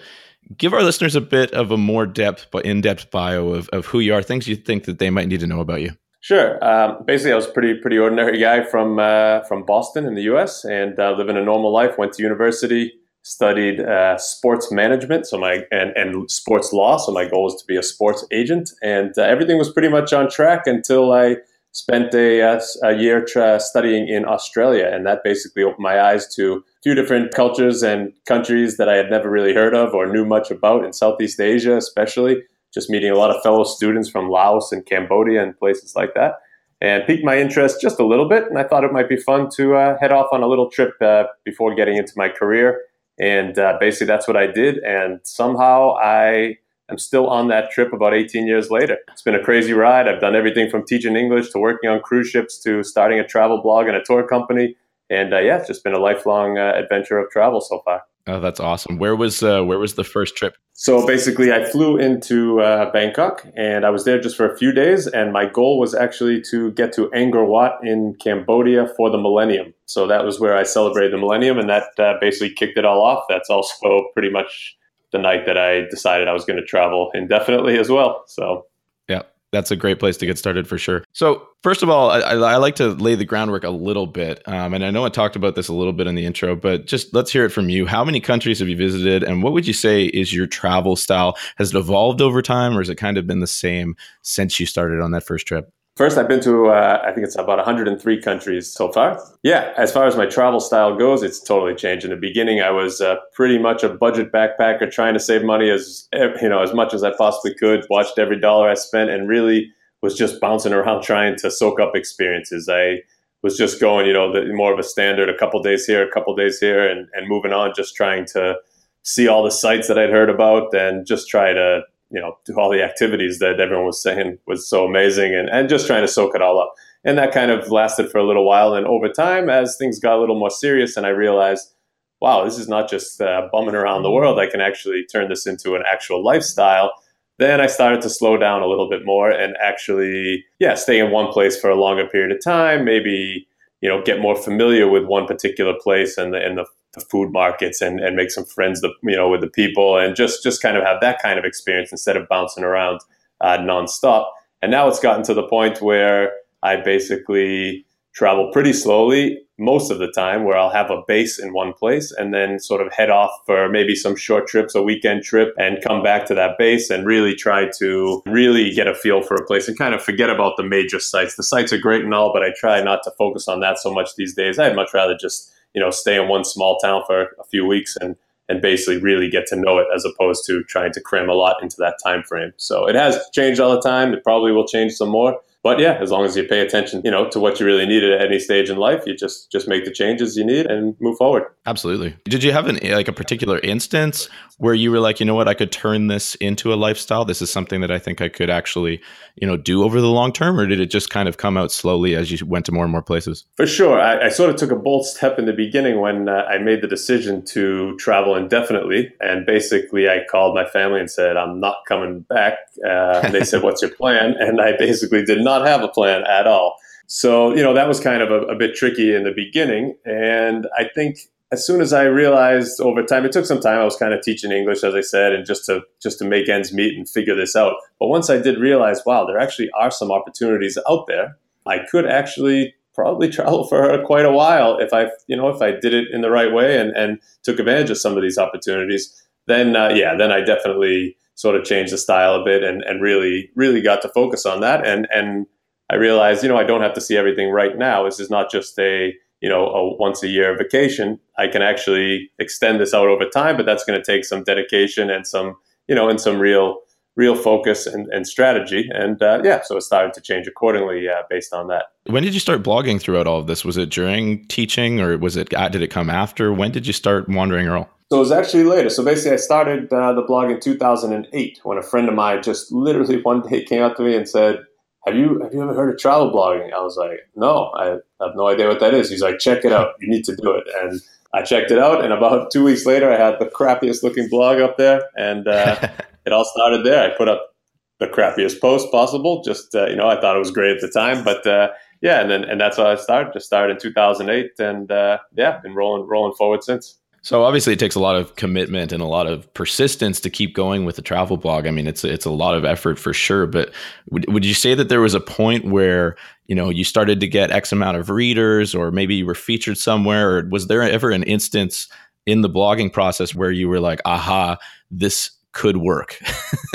give 0.56 0.74
our 0.74 0.83
listeners 0.83 1.16
a 1.16 1.20
bit 1.20 1.50
of 1.52 1.70
a 1.70 1.78
more 1.78 2.05
depth, 2.06 2.46
but 2.50 2.66
in-depth 2.66 3.10
bio 3.10 3.48
of, 3.48 3.68
of 3.70 3.86
who 3.86 4.00
you 4.00 4.14
are, 4.14 4.22
things 4.22 4.46
you 4.46 4.55
think 4.55 4.84
that 4.84 4.98
they 4.98 5.08
might 5.08 5.28
need 5.28 5.41
to 5.41 5.46
know 5.46 5.61
about 5.61 5.80
you. 5.80 5.92
Sure. 6.20 6.62
Um, 6.62 7.02
basically, 7.06 7.33
I 7.33 7.36
was 7.36 7.46
a 7.46 7.52
pretty 7.52 7.74
pretty 7.80 7.98
ordinary 7.98 8.38
guy 8.38 8.62
from 8.62 8.98
uh, 8.98 9.41
from 9.44 9.64
Boston 9.64 10.05
in 10.05 10.14
the 10.14 10.22
U.S. 10.24 10.66
and 10.66 10.98
uh, 10.98 11.12
living 11.12 11.38
a 11.38 11.42
normal 11.42 11.72
life. 11.72 11.96
Went 11.96 12.12
to 12.12 12.22
university, 12.22 12.92
studied 13.23 13.80
uh, 13.80 14.18
sports 14.18 14.70
management, 14.70 15.27
so 15.27 15.39
my 15.39 15.64
and, 15.73 15.96
and 15.96 16.30
sports 16.30 16.74
law. 16.74 16.98
So 16.98 17.11
my 17.11 17.24
goal 17.24 17.45
was 17.45 17.58
to 17.62 17.67
be 17.67 17.79
a 17.79 17.83
sports 17.83 18.27
agent, 18.30 18.70
and 18.83 19.17
uh, 19.17 19.23
everything 19.23 19.56
was 19.56 19.73
pretty 19.73 19.89
much 19.89 20.12
on 20.12 20.29
track 20.29 20.67
until 20.67 21.11
I 21.11 21.36
spent 21.73 22.13
a, 22.14 22.61
a 22.83 22.97
year 22.97 23.25
tra- 23.25 23.61
studying 23.61 24.08
in 24.08 24.25
Australia, 24.25 24.91
and 24.92 25.07
that 25.07 25.23
basically 25.23 25.63
opened 25.63 25.83
my 25.83 26.01
eyes 26.01 26.33
to 26.35 26.64
few 26.83 26.95
different 26.95 27.33
cultures 27.33 27.83
and 27.83 28.13
countries 28.27 28.77
that 28.77 28.89
I 28.89 28.97
had 28.97 29.11
never 29.11 29.31
really 29.31 29.55
heard 29.55 29.75
of 29.75 29.95
or 29.95 30.07
knew 30.07 30.25
much 30.25 30.51
about 30.51 30.85
in 30.85 30.92
Southeast 30.92 31.41
Asia, 31.41 31.77
especially. 31.77 32.42
Just 32.73 32.89
meeting 32.89 33.11
a 33.11 33.17
lot 33.17 33.35
of 33.35 33.42
fellow 33.42 33.64
students 33.64 34.09
from 34.09 34.30
Laos 34.30 34.73
and 34.73 34.86
Cambodia 34.86 35.42
and 35.42 35.59
places 35.59 35.95
like 35.97 36.14
that, 36.14 36.35
and 36.80 37.05
piqued 37.07 37.25
my 37.25 37.39
interest 37.39 37.80
just 37.80 37.98
a 38.01 38.07
little 38.07 38.29
bit. 38.29 38.45
And 38.45 38.59
I 38.59 38.64
thought 38.64 38.85
it 38.85 38.92
might 38.92 39.09
be 39.09 39.17
fun 39.17 39.48
to 39.57 39.75
uh, 39.75 39.98
head 40.01 40.13
off 40.13 40.29
on 40.33 40.42
a 40.42 40.47
little 40.47 40.70
trip 40.70 40.95
uh, 41.01 41.25
before 41.45 41.75
getting 41.75 41.97
into 41.97 42.13
my 42.17 42.29
career. 42.29 42.80
And 43.19 43.59
uh, 43.59 43.77
basically, 43.79 44.07
that's 44.07 44.27
what 44.27 44.36
I 44.36 44.47
did. 44.47 44.79
And 44.79 45.20
somehow 45.25 45.97
I 46.01 46.59
I'm 46.90 46.98
still 46.98 47.28
on 47.28 47.48
that 47.48 47.70
trip 47.70 47.92
about 47.92 48.14
18 48.14 48.46
years 48.46 48.70
later. 48.70 48.98
It's 49.12 49.23
been 49.23 49.34
a 49.34 49.42
crazy 49.42 49.73
ride. 49.73 50.08
I've 50.08 50.20
done 50.20 50.34
everything 50.34 50.68
from 50.68 50.84
teaching 50.84 51.17
English 51.17 51.51
to 51.51 51.58
working 51.58 51.89
on 51.89 52.01
cruise 52.01 52.28
ships 52.28 52.61
to 52.62 52.83
starting 52.83 53.20
a 53.20 53.27
travel 53.27 53.62
blog 53.62 53.86
and 53.86 53.96
a 53.96 54.02
tour 54.02 54.27
company. 54.27 54.77
And 55.08 55.33
uh, 55.34 55.39
yeah, 55.39 55.58
it's 55.58 55.68
just 55.68 55.84
been 55.84 55.95
a 55.95 55.98
lifelong 55.98 56.58
uh, 56.58 56.73
adventure 56.74 57.18
of 57.18 57.30
travel 57.30 57.61
so 57.61 57.80
far. 57.84 58.02
Oh, 58.27 58.39
that's 58.39 58.61
awesome. 58.61 58.98
Where 58.98 59.17
was 59.17 59.42
uh, 59.42 59.62
where 59.62 59.79
was 59.79 59.95
the 59.95 60.05
first 60.05 60.36
trip? 60.36 60.56
So 60.74 61.06
basically, 61.06 61.52
I 61.52 61.64
flew 61.64 61.98
into 61.98 62.61
uh, 62.61 62.90
Bangkok, 62.92 63.46
and 63.56 63.84
I 63.84 63.90
was 63.90 64.05
there 64.05 64.20
just 64.20 64.36
for 64.36 64.50
a 64.50 64.56
few 64.56 64.73
days. 64.73 65.06
And 65.06 65.33
my 65.33 65.46
goal 65.46 65.79
was 65.79 65.95
actually 65.95 66.40
to 66.50 66.70
get 66.73 66.92
to 66.95 67.08
Angkor 67.08 67.46
Wat 67.46 67.79
in 67.83 68.14
Cambodia 68.20 68.86
for 68.96 69.11
the 69.11 69.18
Millennium. 69.18 69.74
So 69.86 70.06
that 70.06 70.24
was 70.24 70.39
where 70.39 70.56
I 70.56 70.62
celebrated 70.62 71.12
the 71.12 71.18
Millennium, 71.18 71.58
and 71.58 71.68
that 71.68 71.89
uh, 71.98 72.14
basically 72.20 72.55
kicked 72.55 72.79
it 72.79 72.84
all 72.84 73.02
off. 73.02 73.24
That's 73.29 73.50
also 73.50 74.08
pretty 74.14 74.30
much 74.30 74.77
the 75.13 75.19
night 75.19 75.47
that 75.47 75.59
I 75.59 75.83
decided 75.91 76.29
I 76.29 76.33
was 76.33 76.45
going 76.45 76.59
to 76.59 76.65
travel 76.65 77.11
indefinitely 77.15 77.79
as 77.79 77.89
well. 77.89 78.25
So, 78.27 78.67
yeah, 79.09 79.23
that's 79.53 79.71
a 79.71 79.77
great 79.77 79.98
place 79.98 80.17
to 80.19 80.27
get 80.27 80.39
started 80.39 80.69
for 80.69 80.79
sure. 80.79 81.05
So, 81.13 81.47
first 81.63 81.83
of 81.83 81.91
all, 81.91 82.11
I, 82.11 82.21
I 82.21 82.57
like 82.57 82.77
to 82.77 82.89
lay 82.91 83.15
the 83.17 83.25
groundwork 83.25 83.65
a 83.65 83.71
little 83.71 84.07
bit. 84.07 84.47
Um, 84.47 84.75
and 84.75 84.85
I 84.85 84.91
know 84.91 85.05
I 85.05 85.09
talked 85.09 85.37
about 85.37 85.57
this 85.57 85.69
a 85.69 85.75
little 85.75 85.93
bit 85.93 86.07
in 86.07 86.15
the 86.15 86.25
intro, 86.25 86.55
but 86.55 86.87
just 86.87 87.13
let's 87.15 87.33
hear 87.33 87.45
it 87.45 87.51
from 87.51 87.69
you. 87.69 87.87
How 87.87 88.05
many 88.05 88.21
countries 88.21 88.61
have 88.61 88.69
you 88.69 88.77
visited? 88.77 89.23
And 89.23 89.43
what 89.43 89.53
would 89.53 89.67
you 89.67 89.73
say 89.73 90.05
is 90.05 90.33
your 90.33 90.47
travel 90.47 90.97
style? 90.97 91.37
Has 91.57 91.75
it 91.75 91.79
evolved 91.79 92.23
over 92.23 92.42
time 92.42 92.77
or 92.77 92.81
has 92.81 92.89
it 92.89 92.97
kind 92.97 93.19
of 93.19 93.27
been 93.27 93.41
the 93.41 93.47
same 93.47 93.97
since 94.23 94.61
you 94.61 94.67
started 94.67 95.01
on 95.01 95.11
that 95.13 95.27
first 95.27 95.47
trip? 95.47 95.73
First, 96.00 96.16
I've 96.16 96.28
been 96.28 96.40
to, 96.44 96.68
uh, 96.68 97.02
I 97.05 97.12
think 97.12 97.27
it's 97.27 97.36
about 97.36 97.58
103 97.58 98.22
countries 98.22 98.72
so 98.72 98.90
far. 98.90 99.22
Yeah, 99.42 99.74
as 99.77 99.92
far 99.92 100.06
as 100.06 100.16
my 100.16 100.24
travel 100.24 100.58
style 100.58 100.96
goes, 100.96 101.22
it's 101.22 101.38
totally 101.38 101.74
changed. 101.74 102.06
In 102.06 102.11
the 102.11 102.16
beginning, 102.16 102.62
I 102.62 102.70
was 102.70 103.02
uh, 103.02 103.16
pretty 103.34 103.58
much 103.58 103.84
a 103.84 103.90
budget 103.90 104.33
backpacker 104.33 104.90
trying 104.90 105.12
to 105.12 105.20
save 105.20 105.42
money 105.42 105.68
as, 105.68 106.08
you 106.14 106.48
know, 106.48 106.62
as 106.62 106.72
much 106.72 106.94
as 106.94 107.05
I 107.05 107.14
possibly 107.14 107.55
could, 107.55 107.84
watched 107.90 108.18
every 108.18 108.40
dollar 108.40 108.70
I 108.70 108.74
spent, 108.77 109.11
and 109.11 109.28
really 109.28 109.70
was 110.00 110.16
just 110.16 110.40
bouncing 110.40 110.72
around 110.72 111.02
trying 111.02 111.36
to 111.36 111.50
soak 111.50 111.78
up 111.78 111.94
experiences. 111.94 112.67
I 112.67 113.02
was 113.42 113.58
just 113.58 113.78
going, 113.78 114.06
you 114.06 114.14
know, 114.14 114.32
the, 114.32 114.50
more 114.55 114.72
of 114.72 114.78
a 114.78 114.82
standard, 114.82 115.28
a 115.28 115.36
couple 115.36 115.62
days 115.62 115.84
here, 115.84 116.02
a 116.02 116.11
couple 116.11 116.34
days 116.34 116.58
here, 116.58 116.88
and, 116.88 117.11
and 117.12 117.28
moving 117.28 117.52
on, 117.52 117.74
just 117.77 117.94
trying 117.94 118.24
to 118.32 118.56
see 119.02 119.28
all 119.28 119.44
the 119.44 119.50
sites 119.50 119.86
that 119.88 119.98
I'd 119.98 120.08
heard 120.08 120.30
about 120.30 120.74
and 120.74 121.06
just 121.06 121.28
try 121.28 121.52
to 121.52 121.82
you 122.11 122.21
know, 122.21 122.37
do 122.45 122.59
all 122.59 122.71
the 122.71 122.83
activities 122.83 123.39
that 123.39 123.61
everyone 123.61 123.87
was 123.87 124.03
saying 124.03 124.39
was 124.47 124.69
so 124.69 124.85
amazing 124.85 125.35
and, 125.35 125.48
and 125.48 125.69
just 125.69 125.87
trying 125.87 126.03
to 126.03 126.09
soak 126.09 126.35
it 126.35 126.43
all 126.43 126.61
up. 126.61 126.75
And 127.05 127.17
that 127.19 127.33
kind 127.33 127.51
of 127.51 127.71
lasted 127.71 128.11
for 128.11 128.19
a 128.19 128.26
little 128.26 128.47
while. 128.47 128.75
And 128.75 128.87
over 128.87 129.09
time, 129.09 129.49
as 129.49 129.76
things 129.76 129.99
got 129.99 130.17
a 130.17 130.21
little 130.21 130.38
more 130.38 130.50
serious, 130.50 130.97
and 130.97 131.06
I 131.06 131.11
realized, 131.11 131.73
wow, 132.21 132.44
this 132.44 132.59
is 132.59 132.69
not 132.69 132.91
just 132.91 133.21
uh, 133.21 133.49
bumming 133.50 133.75
around 133.75 134.03
the 134.03 134.11
world. 134.11 134.38
I 134.38 134.50
can 134.50 134.61
actually 134.61 135.06
turn 135.11 135.29
this 135.29 135.47
into 135.47 135.76
an 135.76 135.82
actual 135.91 136.23
lifestyle. 136.23 136.93
Then 137.38 137.61
I 137.61 137.67
started 137.67 138.03
to 138.03 138.11
slow 138.11 138.37
down 138.37 138.61
a 138.61 138.67
little 138.67 138.91
bit 138.91 139.06
more 139.06 139.31
and 139.31 139.56
actually, 139.62 140.45
yeah, 140.59 140.75
stay 140.75 140.99
in 140.99 141.11
one 141.11 141.33
place 141.33 141.59
for 141.59 141.71
a 141.71 141.81
longer 141.81 142.06
period 142.06 142.33
of 142.33 142.45
time. 142.45 142.85
Maybe 142.85 143.47
you 143.81 143.89
know 143.89 144.03
get 144.03 144.21
more 144.21 144.37
familiar 144.37 144.89
with 144.89 145.05
one 145.05 145.27
particular 145.27 145.75
place 145.81 146.19
and 146.19 146.35
the, 146.35 146.39
and 146.39 146.59
the 146.59 146.67
the 146.93 147.01
food 147.01 147.33
markets 147.33 147.81
and, 147.81 148.01
and 148.01 148.17
make 148.17 148.31
some 148.31 148.45
friends, 148.45 148.81
the, 148.81 148.93
you 149.03 149.17
know, 149.17 149.29
with 149.29 149.41
the 149.41 149.49
people 149.49 149.97
and 149.97 150.17
just, 150.17 150.43
just 150.43 150.61
kind 150.61 150.77
of 150.77 150.85
have 150.85 151.01
that 151.01 151.21
kind 151.23 151.39
of 151.39 151.45
experience 151.45 151.93
instead 151.93 152.17
of 152.17 152.29
bouncing 152.29 152.65
around 152.65 153.01
uh, 153.41 153.59
nonstop. 153.59 154.27
And 154.63 154.71
now 154.71 154.89
it's 154.89 155.01
gotten 155.01 155.23
to 155.25 155.35
the 155.35 155.47
point 155.47 155.81
where 155.81 156.33
I 156.63 156.77
basically 156.77 157.87
travel 158.13 158.51
pretty 158.53 158.73
slowly 158.73 159.41
most 159.61 159.91
of 159.91 159.99
the 159.99 160.11
time 160.11 160.45
where 160.45 160.57
I'll 160.57 160.71
have 160.71 160.91
a 160.91 161.03
base 161.07 161.39
in 161.39 161.53
one 161.53 161.75
place 161.75 162.11
and 162.11 162.33
then 162.33 162.59
sort 162.59 162.85
of 162.85 162.93
head 162.93 163.11
off 163.11 163.31
for 163.45 163.69
maybe 163.69 163.95
some 163.95 164.17
short 164.17 164.47
trips, 164.47 164.75
a 164.75 164.83
weekend 164.83 165.23
trip, 165.23 165.55
and 165.59 165.79
come 165.87 166.03
back 166.03 166.25
to 166.27 166.35
that 166.35 166.57
base 166.59 166.89
and 166.89 167.07
really 167.07 167.35
try 167.35 167.69
to 167.79 168.23
really 168.27 168.71
get 168.71 168.89
a 168.89 168.95
feel 168.95 169.21
for 169.21 169.35
a 169.35 169.45
place 169.45 169.69
and 169.69 169.79
kind 169.79 169.95
of 169.95 170.03
forget 170.03 170.31
about 170.31 170.57
the 170.57 170.63
major 170.63 170.99
sites. 170.99 171.37
The 171.37 171.43
sites 171.43 171.73
are 171.75 171.79
great 171.79 172.05
and 172.05 172.15
all, 172.15 172.33
but 172.33 172.43
I 172.43 172.53
try 172.59 172.83
not 172.83 173.03
to 173.05 173.11
focus 173.19 173.49
on 173.49 173.61
that 173.61 173.79
so 173.79 173.93
much 173.93 174.17
these 174.17 174.35
days. 174.35 174.59
I'd 174.59 174.75
much 174.75 174.95
rather 174.95 175.15
just 175.15 175.53
you 175.75 175.81
know, 175.81 175.90
stay 175.90 176.20
in 176.20 176.28
one 176.28 176.44
small 176.44 176.78
town 176.78 177.02
for 177.06 177.22
a 177.38 177.44
few 177.50 177.67
weeks 177.67 177.96
and 178.00 178.17
and 178.49 178.61
basically 178.61 178.99
really 178.99 179.31
get 179.31 179.46
to 179.46 179.55
know 179.55 179.78
it 179.78 179.87
as 179.94 180.05
opposed 180.05 180.44
to 180.44 180.64
trying 180.64 180.93
to 180.93 181.00
cram 181.00 181.28
a 181.28 181.34
lot 181.34 181.62
into 181.62 181.76
that 181.78 181.94
time 182.02 182.25
frame. 182.25 182.52
So 182.56 182.88
it 182.88 182.96
has 182.96 183.17
changed 183.32 183.61
all 183.61 183.70
the 183.70 183.81
time. 183.81 184.12
It 184.12 184.25
probably 184.25 184.50
will 184.50 184.67
change 184.67 184.93
some 184.94 185.08
more 185.08 185.40
but 185.62 185.79
yeah, 185.79 185.99
as 186.01 186.11
long 186.11 186.25
as 186.25 186.37
you 186.37 186.45
pay 186.45 186.61
attention, 186.61 187.03
you 187.05 187.11
know, 187.11 187.29
to 187.31 187.39
what 187.39 187.61
you 187.61 187.67
really 187.67 187.85
need 187.85 188.03
at 188.03 188.21
any 188.21 188.39
stage 188.39 188.71
in 188.71 188.79
life, 188.79 189.03
you 189.07 189.15
just 189.15 189.53
just 189.53 189.69
make 189.69 189.85
the 189.85 189.91
changes 189.91 190.37
you 190.37 190.45
need 190.45 190.67
and 190.67 190.97
move 191.01 191.19
forward. 191.19 191.45
Absolutely. 191.67 192.17
Did 192.25 192.43
you 192.43 192.53
have 192.53 192.67
an 192.67 192.79
like 192.83 193.09
a 193.09 193.12
particular 193.12 193.59
instance 193.59 194.29
where 194.57 194.75
you 194.75 194.91
were 194.91 195.01
like, 195.01 195.21
you 195.21 195.27
know 195.27 195.35
what, 195.35 195.49
I 195.49 195.55
could 195.55 195.73
turn 195.73 196.09
this 196.09 196.35
into 196.37 196.73
a 196.73 196.77
lifestyle. 196.77 197.25
This 197.25 197.41
is 197.43 197.51
something 197.51 197.81
that 197.81 197.91
I 197.91 197.99
think 197.99 198.21
I 198.21 198.29
could 198.29 198.51
actually, 198.51 199.01
you 199.37 199.47
know, 199.47 199.57
do 199.57 199.85
over 199.85 200.01
the 200.01 200.09
long 200.09 200.33
term, 200.33 200.59
or 200.59 200.67
did 200.67 200.81
it 200.81 200.91
just 200.91 201.11
kind 201.11 201.29
of 201.29 201.37
come 201.37 201.57
out 201.57 201.73
slowly 201.73 202.15
as 202.15 202.31
you 202.31 202.45
went 202.47 202.67
to 202.67 202.73
more 202.73 202.85
and 202.85 202.93
more 202.93 203.03
places? 203.03 203.45
For 203.56 203.67
sure, 203.67 204.01
I, 204.01 204.27
I 204.27 204.29
sort 204.29 204.51
of 204.51 204.56
took 204.56 204.71
a 204.71 204.77
bold 204.77 205.06
step 205.06 205.39
in 205.39 205.47
the 205.47 205.53
beginning 205.53 206.01
when 206.01 206.29
uh, 206.29 206.47
I 206.49 206.59
made 206.59 206.83
the 206.83 206.89
decision 206.89 207.45
to 207.47 207.97
travel 207.97 208.35
indefinitely, 208.35 209.13
and 209.21 209.45
basically 209.45 210.09
I 210.09 210.25
called 210.31 210.55
my 210.55 210.65
family 210.65 211.01
and 211.01 211.11
said, 211.11 211.37
"I'm 211.37 211.61
not 211.61 211.77
coming 211.87 212.21
back." 212.21 212.55
Uh, 212.87 213.29
they 213.31 213.45
said, 213.45 213.63
"What's 213.63 213.83
your 213.83 213.91
plan?" 213.91 214.35
And 214.39 214.61
I 214.61 214.77
basically 214.77 215.25
did 215.25 215.41
not 215.41 215.50
not 215.58 215.67
have 215.67 215.82
a 215.82 215.88
plan 215.88 216.23
at 216.25 216.47
all. 216.47 216.76
So, 217.06 217.55
you 217.55 217.62
know, 217.62 217.75
that 217.75 217.88
was 217.88 217.99
kind 217.99 218.23
of 218.23 218.31
a, 218.31 218.47
a 218.47 218.56
bit 218.56 218.76
tricky 218.76 219.14
in 219.14 219.25
the 219.25 219.32
beginning. 219.32 219.97
And 220.05 220.69
I 220.79 220.85
think 220.94 221.19
as 221.52 221.67
soon 221.67 221.81
as 221.81 221.93
I 221.93 222.05
realized 222.05 222.81
over 222.81 223.02
time, 223.02 223.25
it 223.25 223.32
took 223.32 223.44
some 223.44 223.61
time. 223.61 223.81
I 223.81 223.85
was 223.85 223.97
kind 223.97 224.14
of 224.14 224.23
teaching 224.23 224.52
English, 224.52 224.85
as 224.85 224.94
I 224.94 225.00
said, 225.00 225.32
and 225.32 225.44
just 225.44 225.67
to 225.67 225.82
just 226.00 226.19
to 226.20 226.25
make 226.25 226.49
ends 226.49 226.73
meet 226.73 226.97
and 226.97 227.08
figure 227.08 227.35
this 227.35 227.56
out. 227.56 227.75
But 227.99 228.08
once 228.08 228.31
I 228.31 228.38
did 228.38 228.58
realize, 228.58 229.02
wow, 229.05 229.26
there 229.26 229.41
actually 229.41 229.69
are 229.79 229.91
some 229.91 230.12
opportunities 230.12 230.79
out 230.88 231.06
there. 231.08 231.37
I 231.67 231.81
could 231.91 232.06
actually 232.06 232.75
probably 232.94 233.29
travel 233.37 233.67
for 233.67 234.03
quite 234.05 234.25
a 234.25 234.32
while 234.32 234.79
if 234.79 234.93
I, 234.93 235.11
you 235.26 235.37
know, 235.37 235.49
if 235.49 235.61
I 235.61 235.73
did 235.73 235.93
it 235.93 236.08
in 236.12 236.20
the 236.20 236.31
right 236.31 236.53
way 236.53 236.79
and 236.79 236.96
and 236.96 237.19
took 237.43 237.58
advantage 237.58 237.91
of 237.91 237.99
some 237.99 238.17
of 238.17 238.23
these 238.23 238.38
opportunities. 238.38 239.12
Then, 239.46 239.75
uh, 239.75 239.88
yeah, 239.88 240.14
then 240.14 240.31
I 240.31 240.43
definitely 240.43 241.17
sort 241.41 241.57
of 241.57 241.65
changed 241.65 241.91
the 241.91 241.97
style 241.97 242.35
a 242.35 242.45
bit 242.45 242.63
and, 242.63 242.83
and 242.83 243.01
really 243.01 243.51
really 243.57 243.81
got 243.81 244.03
to 244.03 244.11
focus 244.11 244.45
on 244.45 244.61
that. 244.61 244.87
And 244.87 245.09
and 245.11 245.47
I 245.91 245.95
realized 245.95 246.43
you 246.43 246.51
know 246.51 246.59
I 246.59 246.65
don't 246.65 246.83
have 246.83 246.93
to 246.95 247.01
see 247.01 247.17
everything 247.17 247.49
right 247.49 247.79
now. 247.79 248.05
This 248.05 248.21
is 248.21 248.29
not 248.29 248.51
just 248.51 248.79
a 248.79 249.15
you 249.41 249.49
know 249.49 249.67
a 249.69 249.97
once 249.97 250.23
a 250.23 250.29
year 250.29 250.55
vacation. 250.57 251.19
I 251.39 251.49
can 251.49 251.63
actually 251.63 252.31
extend 252.39 252.79
this 252.79 252.93
out 252.93 253.09
over 253.09 253.25
time 253.25 253.57
but 253.57 253.65
that's 253.65 253.85
going 253.85 253.99
to 253.99 254.05
take 254.05 254.27
some 254.27 254.45
dedication 254.45 255.09
and 255.09 255.27
some 255.27 255.57
you 255.89 255.95
know 255.95 256.11
and 256.11 256.21
some 256.21 256.39
real 256.39 256.81
real 257.17 257.35
focus 257.35 257.87
and, 257.87 258.07
and 258.13 258.27
strategy. 258.27 258.91
And 258.93 259.23
uh, 259.23 259.41
yeah 259.43 259.63
so 259.63 259.79
it 259.79 259.83
started 259.83 260.13
to 260.13 260.21
change 260.21 260.47
accordingly 260.47 261.09
uh, 261.09 261.23
based 261.31 261.55
on 261.55 261.69
that. 261.69 261.87
When 262.05 262.23
did 262.23 262.35
you 262.35 262.41
start 262.41 262.63
blogging 262.63 263.01
throughout 263.01 263.27
all 263.27 263.41
of 263.41 263.47
this? 263.47 263.65
Was 263.65 263.79
it 263.79 263.89
during 263.89 264.45
teaching 264.49 265.01
or 265.01 265.17
was 265.17 265.37
it 265.39 265.49
did 265.49 265.81
it 265.81 265.89
come 265.89 266.11
after? 266.11 266.53
When 266.53 266.71
did 266.71 266.87
you 266.87 266.93
start 266.93 267.31
wandering 267.31 267.67
earl 267.67 267.89
so 268.11 268.17
it 268.17 268.21
was 268.21 268.33
actually 268.33 268.65
later. 268.65 268.91
So 268.91 269.05
basically, 269.05 269.33
I 269.33 269.37
started 269.37 269.93
uh, 269.93 270.12
the 270.12 270.23
blog 270.23 270.51
in 270.51 270.59
2008 270.59 271.61
when 271.62 271.79
a 271.79 271.83
friend 271.83 272.09
of 272.09 272.15
mine 272.15 272.43
just 272.43 272.73
literally 272.73 273.23
one 273.23 273.43
day 273.43 273.65
came 273.65 273.83
up 273.83 273.97
to 273.97 274.03
me 274.03 274.17
and 274.17 274.29
said, 274.29 274.59
"Have 275.07 275.15
you 275.17 275.41
have 275.43 275.55
you 275.55 275.62
ever 275.62 275.75
heard 275.75 275.95
of 275.95 276.01
travel 276.01 276.33
blogging?" 276.33 276.73
I 276.73 276.81
was 276.81 276.97
like, 276.97 277.21
"No, 277.37 277.71
I 277.77 277.87
have 278.21 278.35
no 278.35 278.49
idea 278.49 278.67
what 278.67 278.81
that 278.81 278.95
is." 278.95 279.09
He's 279.09 279.23
like, 279.23 279.39
"Check 279.39 279.65
it 279.65 279.73
out. 279.73 279.95
You 280.01 280.09
need 280.09 280.25
to 280.25 280.35
do 280.35 280.51
it." 280.57 280.65
And 280.83 281.01
I 281.33 281.43
checked 281.43 281.71
it 281.71 281.79
out, 281.79 282.03
and 282.03 282.12
about 282.12 282.51
two 282.51 282.65
weeks 282.65 282.85
later, 282.85 283.12
I 283.12 283.17
had 283.17 283.39
the 283.39 283.47
crappiest 283.47 284.03
looking 284.03 284.29
blog 284.29 284.61
up 284.61 284.77
there, 284.77 285.03
and 285.17 285.47
uh, 285.47 285.77
it 286.27 286.33
all 286.33 286.45
started 286.45 286.85
there. 286.85 287.05
I 287.05 287.17
put 287.17 287.29
up 287.29 287.55
the 288.01 288.09
crappiest 288.09 288.61
post 288.61 288.91
possible. 288.91 289.41
Just 289.45 289.73
uh, 289.77 289.87
you 289.87 289.95
know, 289.95 290.09
I 290.09 290.21
thought 290.21 290.35
it 290.35 290.41
was 290.41 290.51
great 290.51 290.75
at 290.75 290.81
the 290.81 290.91
time, 290.91 291.23
but 291.23 291.47
uh, 291.47 291.69
yeah, 292.01 292.21
and 292.21 292.29
then 292.29 292.43
and 292.43 292.61
that's 292.61 292.77
how 292.77 292.89
I 292.89 292.97
started. 292.97 293.33
Just 293.35 293.47
started 293.47 293.75
in 293.75 293.81
2008, 293.81 294.51
and 294.59 294.91
uh, 294.91 295.19
yeah, 295.37 295.61
been 295.61 295.77
rolling 295.77 296.09
rolling 296.09 296.35
forward 296.35 296.65
since. 296.65 297.00
So 297.22 297.44
obviously, 297.44 297.75
it 297.75 297.78
takes 297.78 297.94
a 297.94 298.00
lot 298.00 298.17
of 298.17 298.37
commitment 298.37 298.93
and 298.93 299.02
a 299.02 299.06
lot 299.06 299.26
of 299.26 299.52
persistence 299.52 300.20
to 300.20 300.31
keep 300.31 300.55
going 300.55 300.87
with 300.87 300.96
the 300.96 301.02
travel 301.02 301.37
blog. 301.37 301.67
I 301.67 301.70
mean, 301.70 301.87
it's 301.87 302.02
it's 302.02 302.25
a 302.25 302.31
lot 302.31 302.55
of 302.55 302.64
effort 302.64 302.99
for 302.99 303.12
sure. 303.12 303.46
But 303.46 303.72
would, 304.11 304.31
would 304.32 304.44
you 304.44 304.55
say 304.55 304.75
that 304.75 304.88
there 304.88 305.02
was 305.02 305.14
a 305.14 305.20
point 305.20 305.67
where 305.67 306.17
you 306.46 306.55
know 306.55 306.70
you 306.70 306.82
started 306.82 307.20
to 307.20 307.28
get 307.28 307.50
X 307.50 307.72
amount 307.72 307.99
of 307.99 308.08
readers, 308.08 308.75
or 308.75 308.90
maybe 308.90 309.17
you 309.17 309.26
were 309.26 309.34
featured 309.34 309.76
somewhere, 309.76 310.38
or 310.38 310.49
was 310.49 310.69
there 310.69 310.82
ever 310.82 311.11
an 311.11 311.22
instance 311.25 311.88
in 312.25 312.40
the 312.40 312.50
blogging 312.50 312.93
process 312.93 313.34
where 313.34 313.50
you 313.50 313.69
were 313.69 313.81
like, 313.81 314.00
"Aha, 314.06 314.56
this 314.90 315.31
could 315.52 315.76
work"? 315.76 316.19